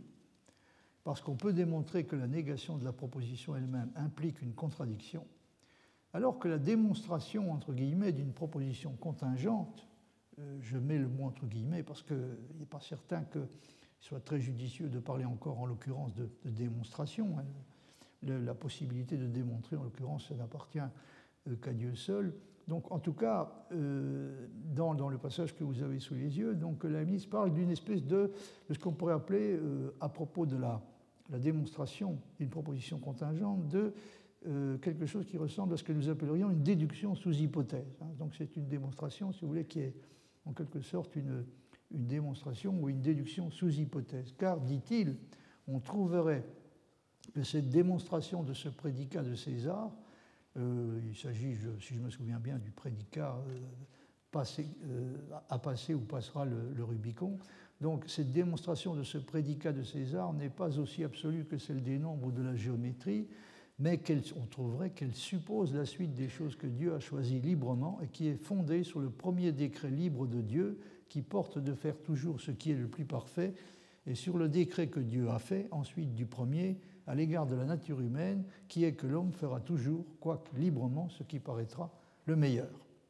[1.03, 5.25] parce qu'on peut démontrer que la négation de la proposition elle-même implique une contradiction,
[6.13, 9.87] alors que la démonstration, entre guillemets, d'une proposition contingente
[10.39, 13.47] euh, je mets le mot entre guillemets parce qu'il n'est pas certain qu'il
[13.99, 17.37] soit très judicieux de parler encore en l'occurrence de, démonstration.
[17.39, 17.45] Hein.
[18.23, 22.33] la possibilité de démontrer, en l'occurrence, ça n'appartient euh, qu'à Dieu seul.
[22.67, 26.83] Donc, en tout cas, euh, dans, le passage que vous avez sous les yeux, donc
[26.83, 28.31] la ministre parle d'une espèce de,
[28.69, 29.57] ce qu'on pourrait appeler,
[30.01, 30.81] à propos de la,
[31.29, 33.93] la démonstration d'une proposition contingente de
[34.45, 37.97] euh, quelque chose qui ressemble à ce que nous appellerions une déduction sous hypothèse.
[38.01, 38.07] Hein.
[38.17, 39.95] Donc c'est une démonstration, si vous voulez, qui est
[40.45, 41.43] en quelque sorte une,
[41.91, 44.33] une démonstration ou une déduction sous hypothèse.
[44.37, 45.15] Car, dit-il,
[45.67, 46.43] on trouverait
[47.33, 49.91] que cette démonstration de ce prédicat de César,
[50.57, 53.59] euh, il s'agit, si je me souviens bien, du prédicat euh,
[54.31, 54.67] passé,
[55.49, 57.37] à passer ou passera le, le, Rubicon.
[57.79, 61.99] Donc cette démonstration de ce prédicat de César n'est pas aussi absolue que celle des
[61.99, 63.27] nombres ou de la géométrie,
[63.79, 64.01] mais
[64.35, 68.27] on trouverait qu'elle suppose la suite des choses que Dieu a choisies librement et qui
[68.27, 70.79] est fondée sur le premier décret libre de Dieu
[71.09, 73.53] qui porte de faire toujours ce qui est le plus parfait
[74.05, 77.65] et sur le décret que Dieu a fait ensuite du premier à l'égard de la
[77.65, 81.91] nature humaine qui est que l'homme fera toujours, quoique librement, ce qui paraîtra
[82.25, 82.69] le meilleur.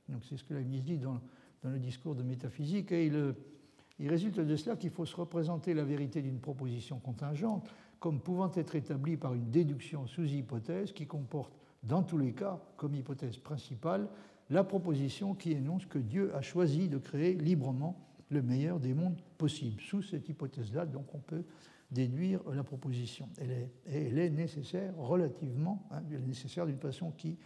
[0.10, 1.19] Donc c'est ce que Leibniz dit dans,
[1.64, 6.22] le discours de métaphysique et il, résulte de cela qu'il faut se représenter la vérité
[6.22, 7.69] d'une proposition contingente
[7.99, 11.52] comme pouvant être établi par une déduction sous hypothèse qui comporte,
[11.84, 14.07] dans tous les cas, comme hypothèse principale,
[14.49, 17.98] la proposition qui énonce que Dieu a choisi de créer librement
[18.30, 19.82] le meilleur des mondes possibles.
[19.82, 21.44] Sous cette hypothèse-là, donc, on peut
[21.91, 23.30] déduire la proposition.
[23.38, 27.38] Elle est, elle est nécessaire relativement, hein, elle est nécessaire d'une façon qui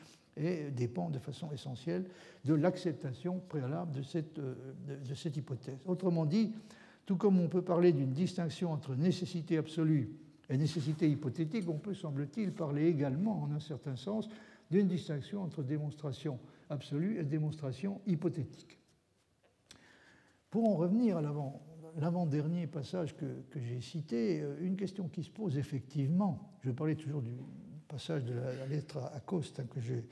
[0.72, 2.06] dépend de façon essentielle
[2.46, 4.56] de l'acceptation préalable euh,
[5.06, 5.80] de cette hypothèse.
[5.86, 6.54] Autrement dit,
[7.06, 10.10] tout comme on peut parler d'une distinction entre nécessité absolue
[10.50, 14.30] et nécessité hypothétique, on peut, semble-t-il, parler également, en un certain sens,
[14.70, 16.40] d'une distinction entre démonstration
[16.72, 18.80] absolue et démonstration hypothétique.
[20.50, 23.26] Pour en revenir à l'avant-dernier passage que,
[23.56, 27.32] j'ai cité, euh, une question qui se pose effectivement, je parlais toujours du
[27.88, 30.04] passage de la, lettre à Coste hein, que j'ai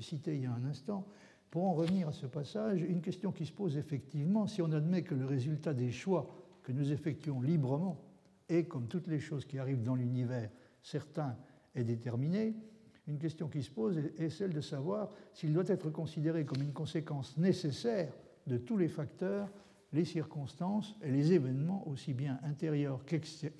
[0.00, 1.06] cité il y a un instant,
[1.50, 5.02] pour en revenir à ce passage, une question qui se pose effectivement, si on admet
[5.02, 6.28] que le résultat des choix
[6.62, 8.00] que nous effectuons librement
[8.48, 10.50] et comme toutes les choses qui arrivent dans l'univers,
[10.82, 11.36] certain
[11.74, 12.54] est déterminé,
[13.06, 16.72] une question qui se pose est celle de savoir s'il doit être considéré comme une
[16.72, 18.12] conséquence nécessaire
[18.46, 19.48] de tous les facteurs,
[19.92, 23.04] les circonstances et les événements, aussi bien intérieurs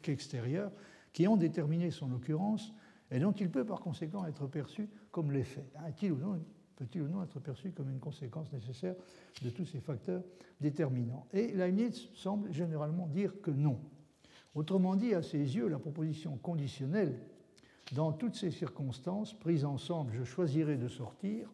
[0.02, 0.72] qu'extérieurs,
[1.12, 2.72] qui ont déterminé son occurrence
[3.10, 5.64] et dont il peut par conséquent être perçu comme l'effet.
[5.86, 6.40] Est-il ou non
[6.76, 8.96] peut-il ou non être perçu comme une conséquence nécessaire
[9.42, 10.24] de tous ces facteurs
[10.60, 11.26] déterminants?
[11.32, 13.78] Et Leibniz semble généralement dire que non.
[14.54, 17.16] Autrement dit, à ses yeux, la proposition conditionnelle,
[17.92, 21.48] dans toutes ces circonstances, prises ensemble, je choisirai de sortir,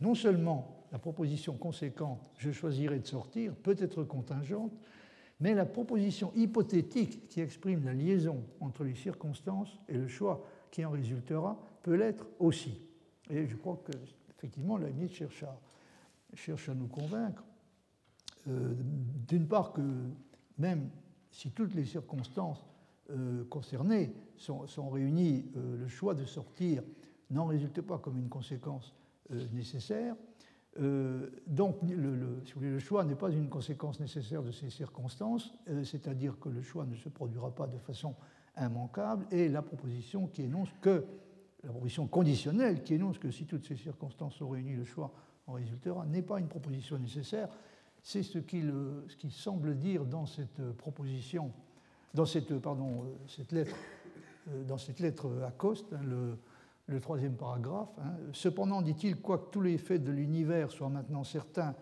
[0.00, 4.72] non seulement la proposition conséquente, je choisirai de sortir, peut être contingente,
[5.40, 10.84] mais la proposition hypothétique qui exprime la liaison entre les circonstances et le choix qui
[10.84, 12.80] en résultera peut l'être aussi.
[13.30, 13.92] Et je crois que,
[14.30, 15.58] effectivement, Leibniz cherche à,
[16.34, 17.44] cherche à nous convaincre,
[18.48, 18.74] euh,
[19.28, 19.82] d'une part, que
[20.58, 20.90] même
[21.30, 22.64] si toutes les circonstances
[23.12, 26.82] euh, concernées sont, réunies, euh, le choix de sortir
[27.30, 28.94] n'en résulte pas comme une conséquence
[29.30, 30.16] euh, nécessaire.
[31.46, 35.52] donc, le, voulez, le choix n'est pas une conséquence nécessaire de ces circonstances,
[35.84, 38.14] c'est-à-dire que le choix ne se produira pas de façon
[38.56, 41.04] immanquable, et la proposition qui énonce que,
[41.62, 45.12] la proposition conditionnelle qui énonce que si toutes ces circonstances sont réunies, le choix
[45.46, 47.50] en résultera, n'est pas une proposition nécessaire,
[48.02, 48.72] c'est ce qu'il
[49.08, 51.52] ce semble dire dans cette proposition,
[52.14, 53.76] dans cette, pardon, cette lettre,
[54.48, 56.00] euh, dans cette lettre à Coste, hein,
[56.88, 57.88] le, troisième paragraphe.
[57.98, 58.12] Hein.
[58.32, 61.74] Cependant, dit-il, quoique tous les faits de l'univers soient maintenant certains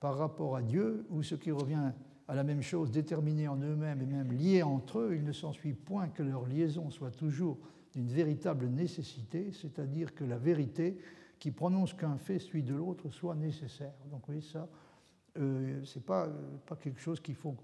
[0.00, 1.92] par rapport à Dieu, ou ce qui revient
[2.28, 5.74] à la même chose, déterminés en eux-mêmes et même liés entre eux, il ne s'ensuit
[5.74, 7.58] point que leur liaison soit toujours
[7.92, 10.96] d'une véritable nécessité, c'est-à-dire que la vérité
[11.38, 13.92] qui prononce qu'un fait suit de l'autre soit nécessaire.
[14.10, 14.66] Donc, vous voyez, ça,
[15.38, 16.28] euh, ce n'est pas,
[16.64, 17.54] pas quelque chose qu'il faut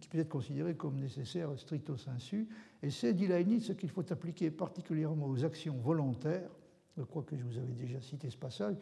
[0.00, 2.48] qui peut être considéré comme nécessaire stricto sensu.
[2.82, 6.50] Et c'est, dit Leibniz, ce qu'il faut appliquer particulièrement aux actions volontaires.
[6.96, 8.76] Je crois que je vous avais déjà cité ce passage.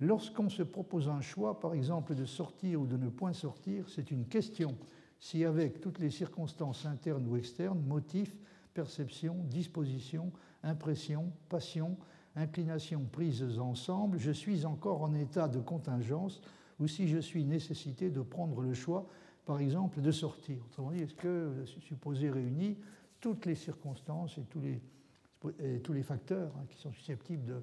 [0.00, 4.10] Lorsqu'on se propose un choix, par exemple de sortir ou de ne point sortir, c'est
[4.10, 4.76] une question
[5.20, 8.36] si avec toutes les circonstances internes ou externes, motifs,
[8.74, 10.30] perception, disposition,
[10.62, 11.96] impression, passion,
[12.36, 16.40] inclination prises ensemble, je suis encore en état de contingence
[16.78, 19.06] ou si je suis nécessité de prendre le choix,
[19.48, 20.58] par exemple, de sortir.
[20.66, 22.76] Autrement dit, est-ce que, supposé réuni,
[23.18, 27.62] toutes les circonstances et tous les, tous les facteurs hein, qui sont susceptibles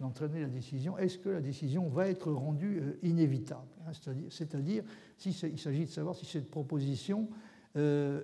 [0.00, 3.92] d'entraîner la décision, est-ce que la décision va être rendue euh, inévitable hein,
[4.30, 4.82] C'est-à-dire,
[5.18, 7.28] s'il s'agit de savoir si cette proposition
[7.76, 8.22] euh,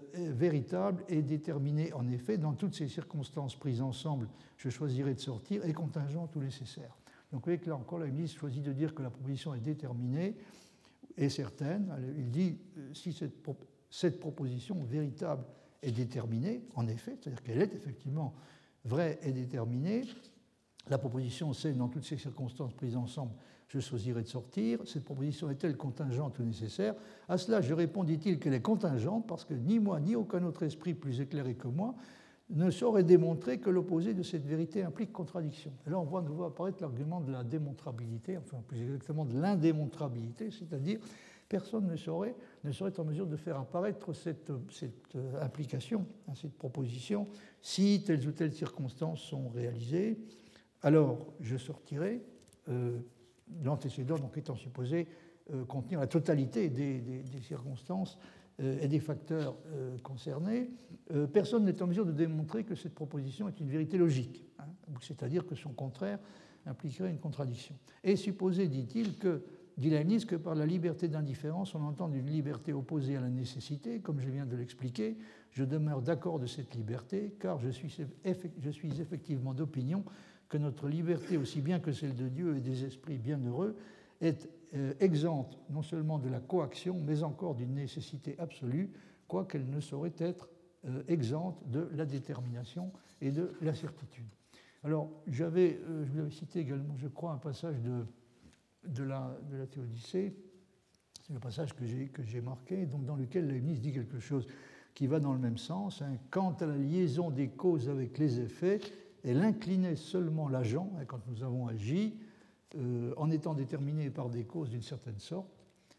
[1.11, 4.27] est déterminée en effet dans toutes ces circonstances prises ensemble,
[4.57, 6.97] je choisirai de sortir, et contingente ou nécessaire.
[7.31, 9.61] Donc vous voyez que là encore, la ministre choisit de dire que la proposition est
[9.61, 10.35] déterminée
[11.17, 11.93] et certaine.
[12.17, 13.35] Il dit euh, si cette,
[13.91, 15.45] cette proposition véritable
[15.83, 18.35] est déterminée, en effet, c'est-à-dire qu'elle est effectivement
[18.85, 20.03] vraie et déterminée.
[20.89, 23.33] La proposition c'est dans toutes ces circonstances prises ensemble,
[23.69, 24.81] je choisirai de sortir.
[24.85, 26.95] Cette proposition est-elle contingente ou nécessaire?
[27.29, 30.65] À cela, je réponds, dit-il, qu'elle est contingente parce que ni moi, ni aucun autre
[30.65, 31.95] esprit plus éclairé que moi
[32.51, 35.73] ne saurait démontrer que l'opposé de cette vérité implique contradiction.
[35.87, 40.51] Et là, on voit nouveau apparaître l'argument de la démontrabilité, enfin plus exactement de l'indémontrabilité,
[40.51, 41.01] c'est-à-dire
[41.49, 46.33] personne ne saurait, ne saurait en mesure de faire apparaître cette, cette euh, implication, hein,
[46.35, 47.29] cette proposition,
[47.61, 50.19] si telles ou telles circonstances sont réalisées.
[50.83, 52.23] Alors, je sortirai,
[52.69, 52.99] euh,
[53.63, 55.09] l'antécédent donc étant supposé
[55.53, 58.19] euh, contenir la totalité des, circonstances
[58.63, 59.57] et des facteurs
[60.03, 60.71] concernés,
[61.33, 64.65] personne n'est en mesure de démontrer que cette proposition est une vérité logique, hein,
[65.01, 66.19] c'est-à-dire que son contraire
[66.67, 67.75] impliquerait une contradiction.
[68.05, 69.43] Et supposer, dit-il, que
[69.77, 74.21] dit que par la liberté d'indifférence, on entend une liberté opposée à la nécessité, comme
[74.21, 75.17] je viens de l'expliquer.
[75.51, 80.05] Je demeure d'accord de cette liberté, car je suis, effectivement d'opinion
[80.49, 83.77] que notre liberté, aussi bien que celle de Dieu et des esprits bienheureux,
[84.21, 84.49] est euh,
[85.01, 88.91] exempte non seulement de la coaction, mais encore d'une nécessité absolue,
[89.29, 90.49] quoiqu'elle ne saurait être
[90.87, 92.91] euh, exempte de la détermination
[93.21, 94.27] et de la certitude.
[94.83, 98.05] Alors, j'avais, euh, je vous avais cité également, je crois, un passage de
[98.85, 100.35] de la, de la Théodicée,
[101.21, 104.47] c'est le passage que j'ai, que j'ai marqué, donc dans lequel Leibniz dit quelque chose
[104.95, 106.03] qui va dans le même sens.
[106.03, 106.17] Hein.
[106.31, 108.81] Quant à la liaison des causes avec les effets,
[109.25, 112.19] elle inclinait seulement l'agent, hein, quand nous avons agi,
[112.77, 115.51] euh, en étant déterminé par des causes d'une certaine sorte,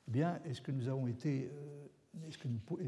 [0.08, 2.38] eh bien, est-ce que nous avons été, euh, est-ce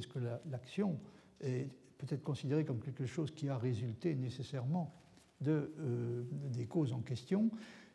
[0.08, 1.00] que, l'action
[1.42, 4.94] est peut-être considérée comme quelque chose qui a résulté nécessairement
[5.42, 7.52] de, euh, des causes en question?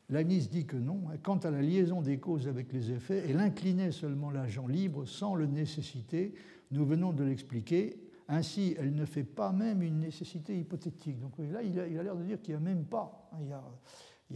[0.08, 1.04] Leibniz dit que non.
[1.22, 5.34] Quant à la liaison des causes avec les effets, elle inclinait seulement l'agent libre sans
[5.34, 6.34] le nécessiter.
[6.70, 7.96] Nous venons de l'expliquer.
[8.28, 11.18] Ainsi, elle ne fait pas même une nécessité hypothétique.
[11.18, 13.28] Donc là, il a l'air de dire qu'il n'y a même pas.
[13.32, 13.60] Hein,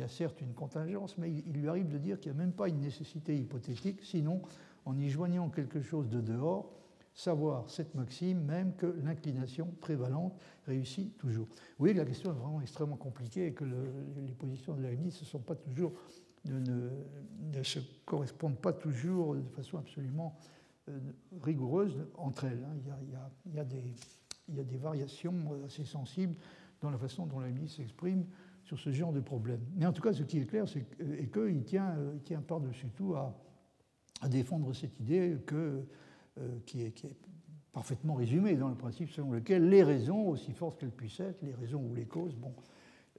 [0.08, 2.80] certes une contingence, mais il lui arrive de dire qu'il n'y a même pas une
[2.80, 4.00] nécessité hypothétique.
[4.02, 4.42] Sinon,
[4.84, 6.70] en y joignant quelque chose de dehors,
[7.14, 10.34] savoir cette maxime, même que l'inclination prévalente
[10.66, 11.46] réussit toujours.
[11.78, 15.38] Que la question est vraiment extrêmement compliquée et que les positions de Leibniz ne sont
[15.38, 15.92] pas toujours,
[16.44, 20.36] ne, se correspondent pas toujours de façon absolument
[20.88, 20.98] euh,
[21.40, 22.66] rigoureuse entre elles.
[23.46, 23.94] Il, y a, des,
[24.48, 25.34] il, y a, variations
[25.64, 26.34] assez sensibles
[26.80, 28.26] dans la façon dont Leibniz s'exprime
[28.76, 29.60] ce genre de problème.
[29.76, 30.84] Mais en tout cas, ce qui est clair, c'est
[31.30, 31.96] qu'il tient,
[32.46, 33.34] par-dessus tout à,
[34.28, 35.82] défendre cette idée euh,
[36.66, 37.06] qui est,
[37.72, 41.54] parfaitement résumé dans le principe selon lequel les raisons, aussi fortes qu'elles puissent être, les
[41.54, 42.54] raisons ou les causes, bon,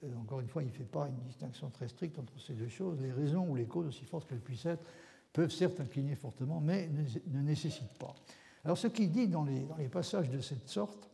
[0.04, 2.70] euh, encore une fois, il ne fait pas une distinction très stricte entre ces deux
[2.70, 4.84] choses, les raisons ou les causes, aussi fortes qu'elles puissent être,
[5.34, 6.90] peuvent certes incliner fortement, mais
[7.28, 8.16] ne, nécessitent pas.
[8.64, 11.10] Alors ce qu'il dit dans les, passages de cette sorte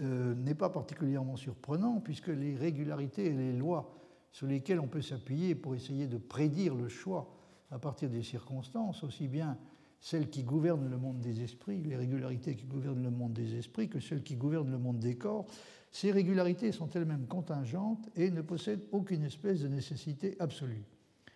[0.00, 3.92] euh, n'est pas particulièrement surprenant, puisque les régularités et les lois
[4.32, 7.34] sur lesquelles on peut s'appuyer pour essayer de prédire le choix
[7.70, 9.58] à partir des circonstances, aussi bien
[10.00, 13.88] celles qui gouvernent le monde des esprits, les régularités qui gouvernent le monde des esprits,
[13.88, 15.46] que celles qui gouvernent le monde des corps,
[15.90, 20.84] ces régularités sont elles-mêmes contingentes et ne possèdent aucune espèce de nécessité absolue.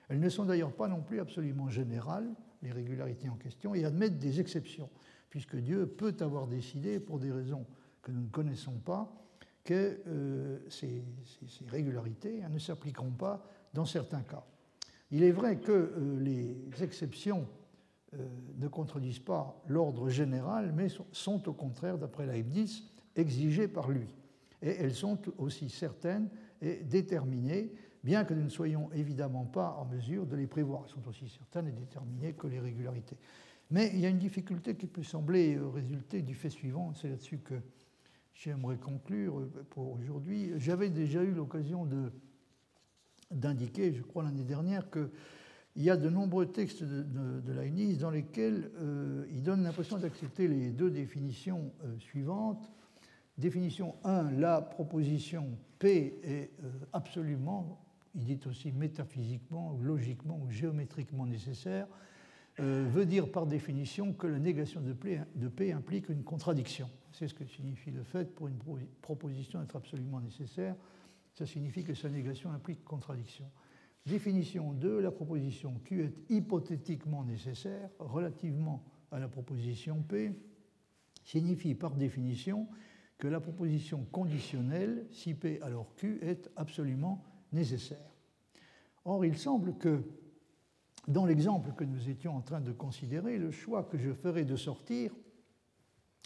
[0.08, 2.28] Elles ne sont d'ailleurs pas non plus absolument générales,
[2.62, 4.88] les régularités en question, et admettent des exceptions,
[5.28, 7.66] puisque Dieu peut avoir décidé, pour des raisons
[8.06, 9.12] que nous ne connaissons pas,
[9.64, 11.02] que euh, ces,
[11.66, 14.44] régularités hein, ne s'appliqueront pas dans certains cas.
[15.10, 17.48] Il est vrai que euh, les exceptions
[18.14, 18.28] euh,
[18.58, 22.84] ne contredisent pas l'ordre général, mais sont au contraire, d'après Leibniz,
[23.16, 24.06] exigées par lui.
[24.62, 26.28] Et elles sont aussi certaines
[26.62, 27.72] et déterminées,
[28.04, 30.84] bien que nous ne soyons évidemment pas en mesure de les prévoir.
[30.84, 33.16] Elles sont aussi certaines et déterminées que les régularités.
[33.72, 37.38] Mais il y a une difficulté qui peut sembler résulter du fait suivant, c'est là-dessus
[37.38, 37.56] que
[38.38, 40.52] j'aimerais conclure pour aujourd'hui.
[40.58, 41.88] J'avais déjà eu l'occasion
[43.30, 45.10] d'indiquer, je crois l'année dernière, que
[45.76, 49.98] il y a de nombreux textes de, de, Leibniz dans lesquels euh, il donne l'impression
[49.98, 52.72] d'accepter les deux définitions euh, suivantes.
[53.36, 57.78] Définition 1, la proposition P est euh, absolument,
[58.14, 61.86] il dit aussi métaphysiquement, logiquement ou géométriquement nécessaire,
[62.58, 64.92] veut dire par définition que la négation de
[65.48, 66.88] P implique une contradiction.
[67.12, 68.58] C'est ce que signifie le fait pour une
[69.02, 70.74] proposition être absolument nécessaire.
[71.34, 73.44] Ça signifie que sa négation implique contradiction.
[74.06, 80.32] Définition 2, la proposition Q est hypothétiquement nécessaire relativement à la proposition P,
[81.24, 82.68] signifie par définition
[83.18, 88.14] que la proposition conditionnelle, si P alors Q, est absolument nécessaire.
[89.04, 90.02] Or, il semble que
[91.08, 94.56] dans l'exemple que nous étions en train de considérer, le choix que je ferai de
[94.56, 95.12] sortir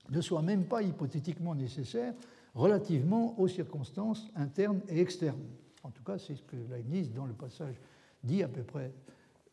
[0.08, 2.14] ne soit même pas hypothétiquement nécessaire
[2.54, 5.44] relativement aux circonstances internes et externes.
[5.82, 7.76] En tout cas, c'est ce que Leibniz, dans le passage,
[8.22, 8.92] dit à peu près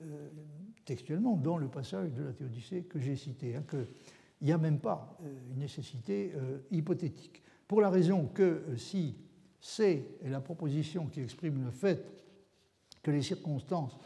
[0.02, 0.30] euh,
[0.86, 3.88] textuellement, dans le passage de la théodicée que j'ai cité, hein, qu'il
[4.42, 7.44] n'y a même pas euh, une nécessité euh, hypothétique.
[7.68, 9.16] Pour la raison que si
[9.60, 12.06] C est la proposition qui exprime le fait
[13.04, 13.98] que les circonstances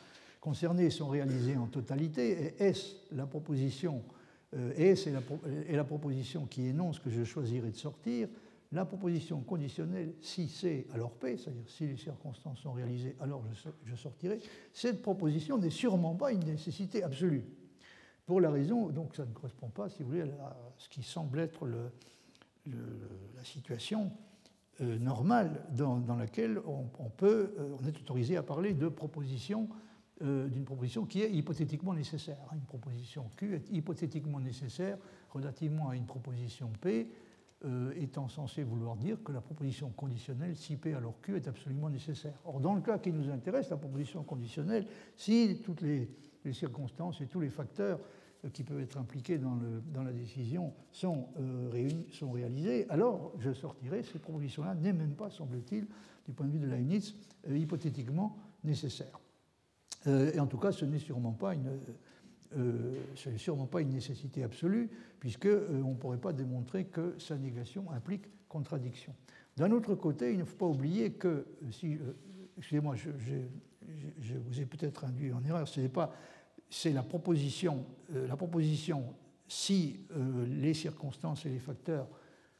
[0.41, 4.03] concernées sont réalisées en totalité, et S, la proposition,
[4.75, 5.21] S est la,
[5.71, 8.27] la proposition qui énonce que je choisirai de sortir,
[8.73, 13.43] la proposition conditionnelle, si c'est alors P, c'est-à-dire si les circonstances sont réalisées, alors
[13.85, 14.39] je sortirai,
[14.73, 17.43] cette proposition n'est sûrement pas une nécessité absolue.
[18.25, 21.39] Pour la raison, donc ça ne correspond pas, si vous voulez, à ce qui semble
[21.39, 21.67] être
[22.65, 24.11] la situation
[24.79, 29.67] euh, normale dans, laquelle on, peut, euh, on est autorisé à parler de proposition
[30.21, 32.37] euh, d'une proposition qui est hypothétiquement nécessaire.
[32.53, 34.97] Une proposition Q est hypothétiquement nécessaire
[35.29, 37.09] relativement à une proposition P
[37.63, 41.91] euh, étant censé vouloir dire que la proposition conditionnelle, si P alors Q, est absolument
[41.91, 42.33] nécessaire.
[42.43, 46.09] Or, dans le cas qui nous intéresse, la proposition conditionnelle, si toutes les,
[46.53, 47.99] circonstances et tous les facteurs
[48.43, 49.59] euh, qui peuvent être impliqués dans,
[50.03, 55.29] la décision sont, euh, réunis, sont réalisés, alors je sortirai, cette proposition-là n'est même pas,
[55.29, 55.85] semble-t-il,
[56.25, 57.15] du point de vue de Leibniz,
[57.47, 59.19] hypothétiquement nécessaire.
[60.05, 61.79] Et en tout cas, ce n'est sûrement pas une
[62.57, 67.15] euh, ce n'est sûrement pas une nécessité absolue, puisqu'on euh, ne pourrait pas démontrer que
[67.17, 69.15] sa négation implique contradiction.
[69.55, 71.97] D'un autre côté, il ne faut pas oublier que, euh, si,
[72.57, 73.09] excusez-moi, je,
[74.37, 76.13] vous ai peut-être induit en erreur, ce n'est pas,
[76.69, 79.15] c'est la proposition, la proposition
[79.47, 79.99] si
[80.47, 82.07] les circonstances et les facteurs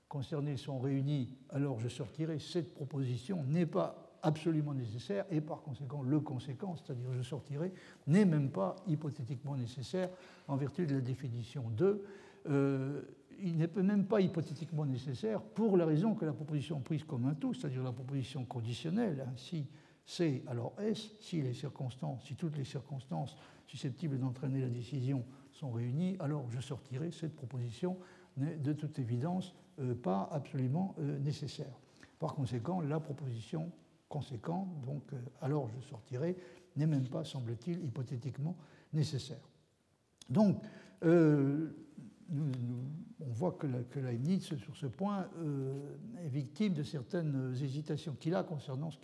[0.10, 2.40] concernés sont réunis, alors je sortirai.
[2.40, 7.74] Cette proposition n'est pas absolument nécessaire et par conséquent le conséquent, c'est-à-dire je sortirai,
[8.08, 10.10] n'est même pas hypothétiquement nécessaire
[10.48, 12.04] en vertu de la définition 2.
[12.50, 13.02] Euh,
[13.44, 17.34] il n'est même pas hypothétiquement nécessaire pour la raison que la proposition prise comme un
[17.34, 19.68] tout, c'est-à-dire la proposition conditionnelle, si
[20.06, 25.72] C alors S, si les circonstances, si toutes les circonstances susceptibles d'entraîner la décision sont
[25.72, 27.98] réunies, alors je sortirai, cette proposition
[28.38, 31.80] n'est de toute évidence euh, pas absolument euh, nécessaire.
[32.20, 33.72] Par conséquent, la proposition
[34.12, 36.36] conséquent, donc euh, alors je sortirai,
[36.76, 38.58] n'est même pas, semble-t-il, hypothétiquement
[38.94, 39.50] nécessaire.
[40.30, 40.62] Donc,
[41.04, 41.70] euh,
[42.30, 48.36] on voit que, la, Leibniz, sur ce point, euh, est victime de certaines hésitations qu'il
[48.36, 49.00] a concernant ce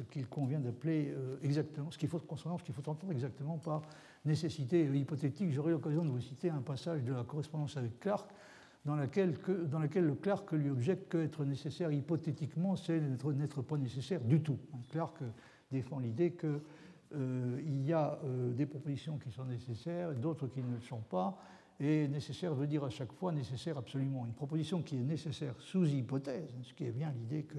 [0.00, 3.82] qu'il convient d'appeler exactement, ce qu'il faut, concernant ce qu'il faut entendre exactement par
[4.24, 5.52] nécessité hypothétique.
[5.52, 8.30] J'aurai l'occasion de vous citer un passage de la correspondance avec Clark
[8.84, 14.58] dans laquelle, le Clark lui objecte qu'être nécessaire hypothétiquement, c'est n'être pas nécessaire du tout.
[14.90, 15.18] Clark
[15.70, 16.60] défend l'idée qu'il
[17.14, 21.38] euh, y a euh, des propositions qui sont nécessaires, d'autres qui ne le sont pas,
[21.78, 24.26] et nécessaire veut dire à chaque fois nécessaire absolument.
[24.26, 27.58] Une proposition qui est nécessaire sous hypothèse, ce qui est bien l'idée que,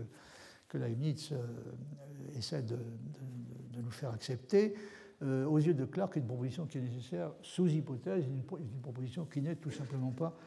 [0.67, 4.75] que Leibniz euh, essaie de, de, nous faire accepter,
[5.21, 9.41] aux yeux de Clark, une proposition qui est nécessaire sous hypothèse, une, une proposition qui
[9.41, 10.37] n'est tout simplement pas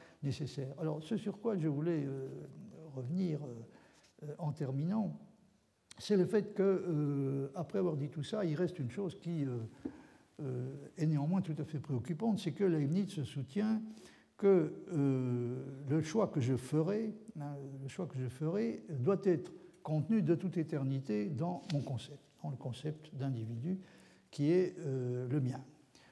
[0.79, 2.29] Alors, ce sur quoi je voulais euh,
[2.95, 5.19] revenir euh, en terminant,
[5.99, 9.47] c'est le fait que, euh, après avoir dit tout ça, il reste une chose qui
[10.99, 13.81] est néanmoins tout à fait préoccupante, c'est que Leibniz se soutient
[14.37, 14.75] que
[15.89, 19.51] le choix que je ferai, hein, le choix que je ferai, doit être
[19.83, 23.79] contenu de toute éternité dans mon concept, dans le concept d'individu
[24.31, 25.65] qui est le mien,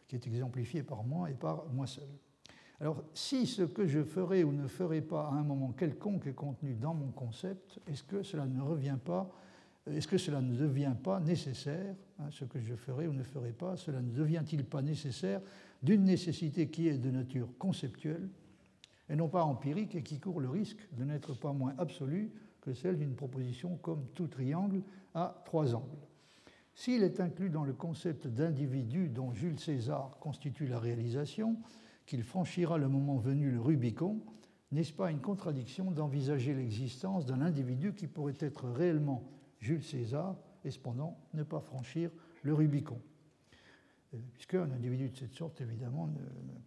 [0.09, 2.09] qui est exemplifié par moi et par moi seul.
[2.81, 6.35] Alors, si ce que je ferai ou ne ferai pas à un moment quelconque est
[6.35, 9.31] contenu dans mon concept, est-ce que cela ne revient pas,
[9.87, 13.53] est-ce que cela ne devient pas nécessaire, hein, ce que je ferai ou ne ferai
[13.53, 15.41] pas, cela ne devient-il pas nécessaire
[15.83, 18.29] d'une nécessité qui est de nature conceptuelle
[19.09, 22.73] et non pas empirique et qui court le risque de n'être pas moins absolue que
[22.73, 24.83] celle d'une proposition comme tout triangle
[25.15, 26.09] à trois angles?
[26.75, 31.57] S'il est inclus dans le concept d'individu dont Jules César constitue la réalisation,
[32.07, 34.21] qu'il franchira le moment venu le Rubicon,
[34.73, 39.23] n'est-ce pas une contradiction d'envisager l'existence d'un individu qui pourrait être réellement
[39.61, 42.11] Jules César et cependant ne pas franchir
[42.43, 43.01] le Rubicon?
[44.15, 46.19] Euh, Puisqu'un individu de cette sorte, évidemment, ne,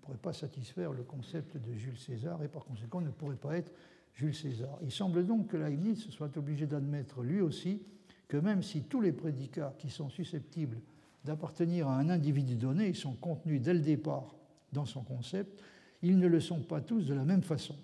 [0.01, 3.73] pourrait pas satisfaire le concept de Jules César et par conséquent ne pourrait pas être
[4.13, 4.79] Jules César.
[4.81, 7.83] Il semble donc que Leibniz soit obligé d'admettre lui aussi
[8.27, 10.79] que même si tous les prédicats qui sont susceptibles
[11.23, 14.36] d'appartenir à un individu donné sont contenus dès le départ
[14.71, 15.61] dans son concept,
[16.01, 17.75] ils ne le sont pas tous de la même façon.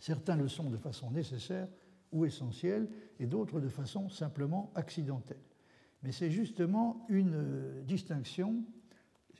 [0.00, 1.68] Certains le sont de façon nécessaire
[2.12, 2.88] ou essentielle,
[3.18, 5.40] et d'autres de façon simplement accidentelle.
[6.02, 8.64] Mais c'est justement une euh, distinction,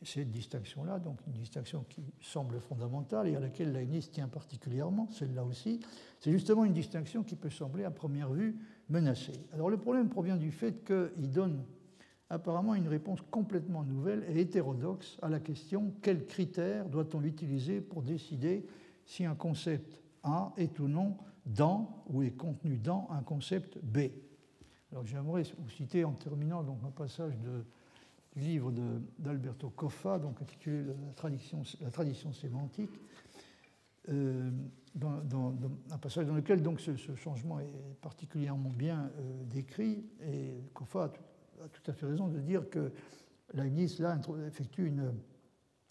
[0.02, 5.44] cette distinction-là, donc une distinction qui semble fondamentale et à laquelle Leibniz tient particulièrement, celle-là
[5.44, 5.80] aussi,
[6.18, 8.56] c'est justement une distinction qui peut sembler à première vue
[8.88, 9.46] menacée.
[9.52, 11.64] Alors le problème provient du fait qu'il donne
[12.32, 18.02] apparemment une réponse complètement nouvelle et hétérodoxe à la question quels critères doit-on utiliser pour
[18.02, 18.66] décider
[19.04, 24.08] si un concept A est ou non dans ou est contenu dans un concept B?
[24.90, 28.72] Alors j'aimerais vous citer en terminant donc un passage du livre
[29.18, 30.84] d'Alberto Coffa, donc intitulé
[31.82, 32.90] La tradition, sémantique,
[34.08, 34.50] euh,
[35.02, 41.12] un passage dans lequel donc ce, changement est particulièrement bien euh, décrit, et Coffa
[41.68, 42.92] tout, à fait raison de dire que
[43.54, 45.12] Leibniz là effectue une,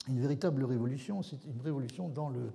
[0.08, 2.52] véritable révolution, c'est une révolution dans le,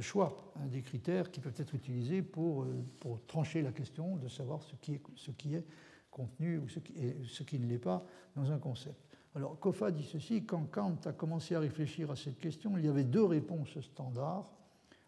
[0.00, 4.28] choix hein, des critères qui peuvent être utilisés pour, euh, pour, trancher la question de
[4.28, 5.64] savoir ce qui est, ce qui est
[6.10, 8.04] contenu ou ce qui, ce qui ne l'est pas
[8.36, 9.00] dans un concept.
[9.36, 12.88] Alors, Koffa dit ceci quand Kant a commencé à réfléchir à cette question, il y
[12.88, 14.48] avait deux réponses standards,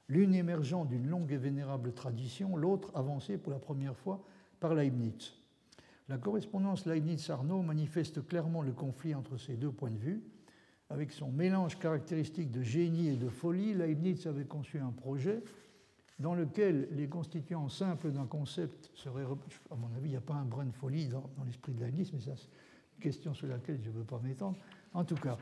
[0.08, 4.24] l'une émergeant d'une longue et vénérable tradition, l'autre avancée pour la première fois
[4.58, 5.32] par Leibniz.
[6.08, 10.22] La correspondance Leibniz-Arnaud manifeste clairement le conflit entre ces deux points de vue.
[10.88, 15.42] Avec son mélange caractéristique de génie et de folie, Leibniz avait conçu un projet
[16.20, 19.24] dans lequel les constituants simples d'un concept seraient.
[19.24, 22.12] À mon avis, il n'y a pas un brin de folie dans, l'esprit de Leibniz,
[22.12, 24.56] mais c'est une question sur laquelle je ne veux pas m'étendre.
[24.94, 25.36] En tout cas,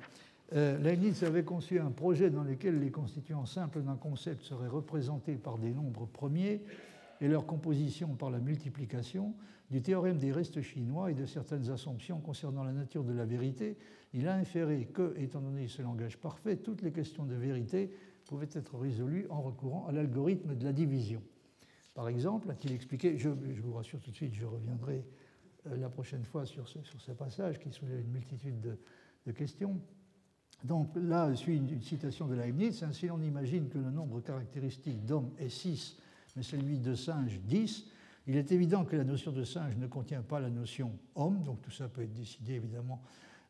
[0.55, 5.35] euh, Leibniz avait conçu un projet dans lequel les constituants simples d'un concept seraient représentés
[5.35, 6.63] par des nombres premiers
[7.21, 9.35] et leur composition par la multiplication,
[9.71, 13.77] du théorème des restes chinois et de certaines assumptions concernant la nature de la vérité,
[14.13, 17.91] il a inféré que, étant donné ce langage parfait, toutes les questions de vérité
[18.27, 21.23] pouvaient être résolues en recourant à l'algorithme de la division.
[21.95, 25.05] Par exemple, a-t-il expliqué, je, vous rassure tout de suite, je reviendrai
[25.67, 29.81] euh, la prochaine fois sur ce, passage qui soulève une multitude de, questions.
[30.65, 32.85] Donc là suit une, une citation de Leibniz.
[32.93, 35.97] Si on imagine que le nombre caractéristique d'homme est 6
[36.37, 37.87] mais celui de singe 10,
[38.27, 41.61] il est évident que la notion de singe ne contient pas la notion homme, donc
[41.61, 43.03] tout ça peut être décidé évidemment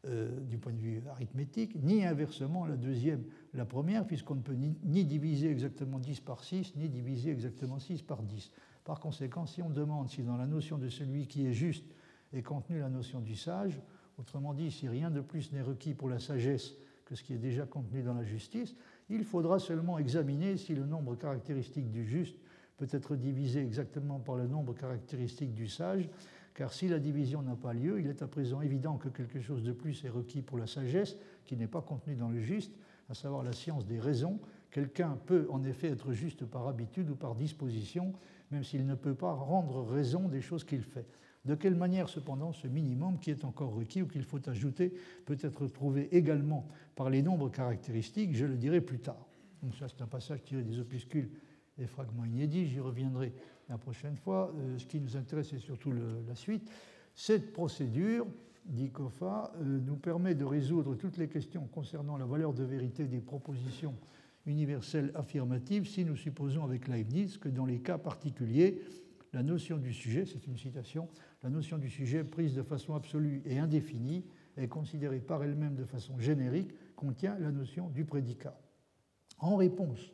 [0.06, 3.24] euh, du point de vue arithmétique, ni inversement la deuxième,
[3.55, 8.02] la première, puisqu'on ne peut ni, diviser exactement 10 par 6, ni diviser exactement 6
[8.02, 8.51] par 10.
[8.85, 11.86] Par conséquent, si on demande si dans la notion de celui qui est juste
[12.35, 13.81] est contenue la notion du sage,
[14.19, 16.74] autrement dit, si rien de plus n'est requis pour la sagesse
[17.06, 18.74] que ce qui est déjà contenu dans la justice,
[19.09, 22.36] il faudra seulement examiner si le nombre caractéristique du juste
[22.77, 26.09] peut être divisé exactement par le nombre caractéristique du sage,
[26.55, 29.63] car si la division n'a pas lieu, il est à présent évident que quelque chose
[29.65, 32.73] de plus est requis pour la sagesse, qui n'est pas contenu dans le juste,
[33.09, 34.39] à savoir la science des raisons.
[34.71, 38.13] Quelqu'un peut en effet être juste par habitude ou par disposition,
[38.51, 41.07] même s'il ne peut pas rendre raison des choses qu'il fait.
[41.45, 44.95] De quelle manière, cependant, ce minimum qui est encore requis ou qu'il faut ajouter
[45.27, 49.27] peut être trouvé également par les nombres caractéristiques Je le dirai plus tard.
[49.63, 51.31] Donc ça, c'est un passage tiré des opuscules
[51.79, 53.33] des fragments inédits, j'y reviendrai
[53.69, 54.53] la prochaine fois.
[54.57, 56.71] Euh, ce qui nous intéresse, c'est surtout la suite.
[57.15, 58.27] Cette procédure,
[58.67, 63.07] dit Koffa, euh, nous permet de résoudre toutes les questions concernant la valeur de vérité
[63.07, 63.95] des propositions
[64.47, 68.83] universelles affirmatives si nous supposons avec Leibniz que dans les cas particuliers,
[69.33, 71.09] la notion du sujet, c'est une citation,
[71.43, 74.25] la notion du sujet prise de façon absolue et indéfinie
[74.57, 78.57] est considérée par elle-même de façon générique, contient la notion du prédicat.
[79.39, 80.13] En réponse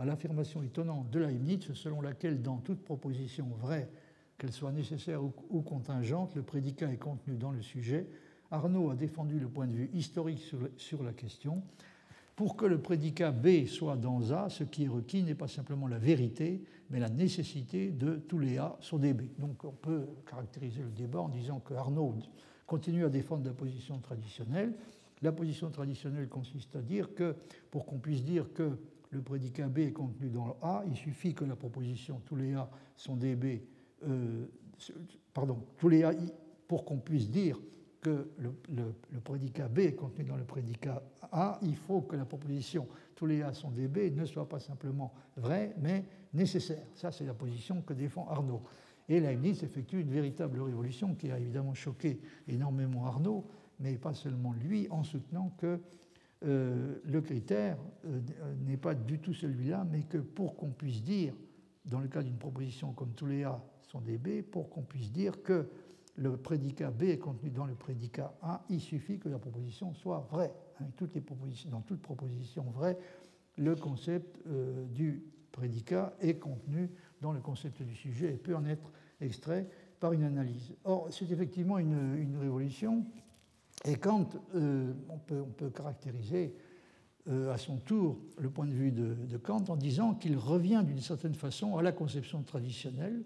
[0.00, 3.90] à l'affirmation étonnante de Leibniz selon laquelle dans toute proposition vraie,
[4.38, 8.06] qu'elle soit nécessaire ou contingente, le prédicat est contenu dans le sujet,
[8.50, 10.42] Arnaud a défendu le point de vue historique
[10.78, 11.62] sur la question.
[12.34, 15.86] Pour que le prédicat B soit dans A, ce qui est requis n'est pas simplement
[15.86, 19.24] la vérité, mais la nécessité de tous les A sur des B.
[19.38, 22.14] Donc on peut caractériser le débat en disant que Arnaud
[22.66, 24.72] continue à défendre la position traditionnelle.
[25.20, 27.36] La position traditionnelle consiste à dire que,
[27.70, 28.78] pour qu'on puisse dire que
[29.10, 32.54] le prédicat B est contenu dans le A, il suffit que la proposition tous les
[32.54, 33.60] A sont des B,
[34.04, 34.46] euh,
[35.34, 36.12] pardon, tous les A,
[36.68, 37.58] pour qu'on puisse dire
[38.00, 42.88] que le, prédicat B est contenu dans le prédicat A, il faut que la proposition
[43.14, 46.86] tous les A sont des B ne soit pas simplement vraie, mais nécessaire.
[46.94, 48.62] Ça, c'est la position que défend Arnaud.
[49.08, 53.44] Et Leibniz effectue une véritable révolution qui a évidemment choqué énormément Arnaud,
[53.80, 55.80] mais pas seulement lui, en soutenant que
[56.42, 57.76] le critère
[58.06, 58.20] euh,
[58.66, 61.34] n'est pas du tout celui-là, mais que pour qu'on puisse dire,
[61.84, 65.12] dans le cas d'une proposition comme tous les A sont des B, pour qu'on puisse
[65.12, 65.68] dire que
[66.16, 70.26] le prédicat B est contenu dans le prédicat A, il suffit que la proposition soit
[70.30, 70.52] vraie.
[70.80, 72.98] Hein, toutes les propositions, dans toute proposition vraie,
[73.56, 76.90] le concept euh, du prédicat est contenu
[77.20, 78.90] dans le concept du sujet et peut en être
[79.20, 79.68] extrait
[79.98, 80.74] par une analyse.
[80.84, 83.04] Or, c'est effectivement une révolution
[83.84, 86.54] Et Kant, on, peut, on, peut, caractériser
[87.28, 91.00] à son tour le point de vue de, de Kant en disant qu'il revient d'une
[91.00, 93.22] certaine façon à la conception traditionnelle,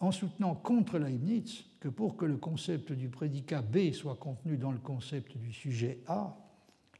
[0.00, 4.72] en soutenant contre Leibniz que pour que le concept du prédicat B soit contenu dans
[4.72, 6.36] le concept du sujet A,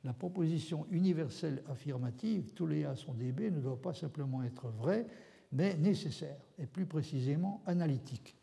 [0.04, 4.68] la proposition universelle affirmative, tous les A sont des B, ne doit pas simplement être
[4.68, 5.06] vraie,
[5.52, 8.36] mais nécessaire, et plus précisément analytique.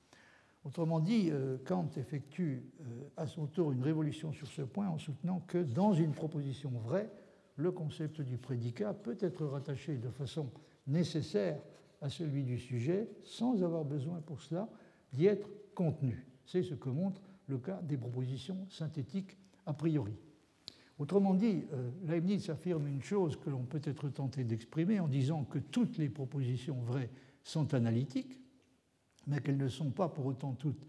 [0.66, 4.98] Autrement dit, euh, Kant effectue euh, à son tour une révolution sur ce point en
[4.98, 7.10] soutenant que dans une proposition vraie,
[7.56, 10.50] le concept du prédicat peut être rattaché de façon
[10.88, 11.62] nécessaire
[12.02, 14.68] à celui du sujet sans avoir besoin pour cela
[15.14, 16.26] d'y être contenu.
[16.46, 19.38] C'est ce que montre le cas des propositions synthétiques
[19.68, 20.18] a priori.
[20.98, 25.44] Autrement dit, euh, Leibniz affirme une chose que l'on peut être tenté d'exprimer en disant
[25.44, 27.12] que toutes les propositions vraies
[27.44, 28.40] sont analytiques,
[29.28, 30.86] mais qu'elles ne sont pas pour autant toutes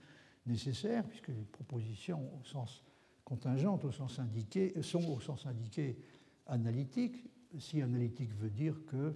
[0.46, 2.82] nécessaires, puisque les propositions au sens
[3.24, 5.98] contingente, au sens indiqué, sont au sens indiqué
[6.46, 7.28] analytiques.
[7.58, 9.14] Si analytique veut dire que,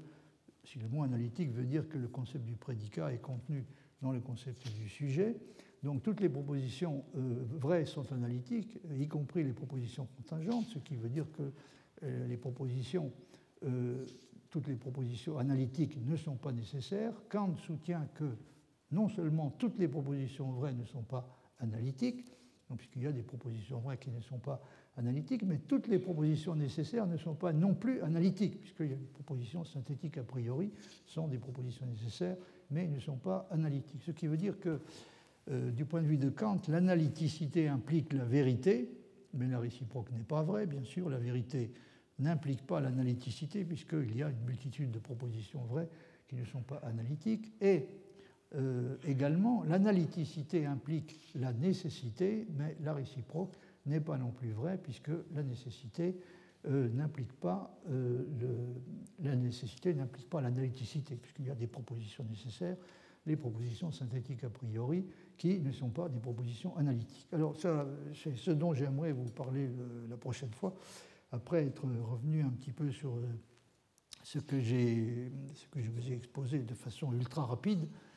[0.64, 3.64] si le mot analytique veut dire que le concept du prédicat est contenu
[4.02, 5.36] dans le concept du sujet,
[5.82, 10.97] donc toutes les propositions euh, vraies sont analytiques, y compris les propositions contingentes, ce qui
[10.97, 11.52] veut dire que
[12.02, 13.12] euh, les propositions,
[13.64, 14.05] euh,
[14.51, 17.14] toutes les propositions analytiques ne sont pas nécessaires.
[17.28, 18.36] Kant soutient que
[18.92, 22.26] non seulement toutes les propositions vraies ne sont pas analytiques,
[22.76, 24.62] puisqu'il y a des propositions vraies qui ne sont pas
[24.96, 29.64] analytiques, mais toutes les propositions nécessaires ne sont pas non plus analytiques, puisque les propositions
[29.64, 30.70] synthétiques a priori
[31.06, 32.36] sont des propositions nécessaires,
[32.70, 34.02] mais ne sont pas analytiques.
[34.02, 34.80] Ce qui veut dire que
[35.50, 38.90] euh, du point de vue de Kant, l'analyticité implique la vérité,
[39.34, 41.08] mais la réciproque n'est pas vraie, bien sûr.
[41.08, 41.72] La vérité
[42.18, 45.88] n'implique pas l'analyticité, puisqu'il y a une multitude de propositions vraies
[46.28, 47.52] qui ne sont pas analytiques.
[48.55, 53.56] Euh, également, l'analyticité implique la nécessité, mais la réciproque
[53.86, 56.16] n'est pas non plus vraie, puisque la nécessité
[56.66, 57.74] euh, n'implique pas
[59.22, 59.94] la nécessité
[60.32, 62.77] l'analyticité, puisqu'il y a des propositions nécessaires,
[63.27, 65.06] les propositions synthétiques a priori,
[65.36, 67.28] qui ne sont pas des propositions analytiques.
[67.32, 70.74] Alors ça, c'est ce dont j'aimerais vous parler euh, la prochaine fois,
[71.32, 73.22] après être revenu un petit peu sur euh,
[74.22, 78.10] ce que, je vous ai exposé de façon ultra rapide, euh,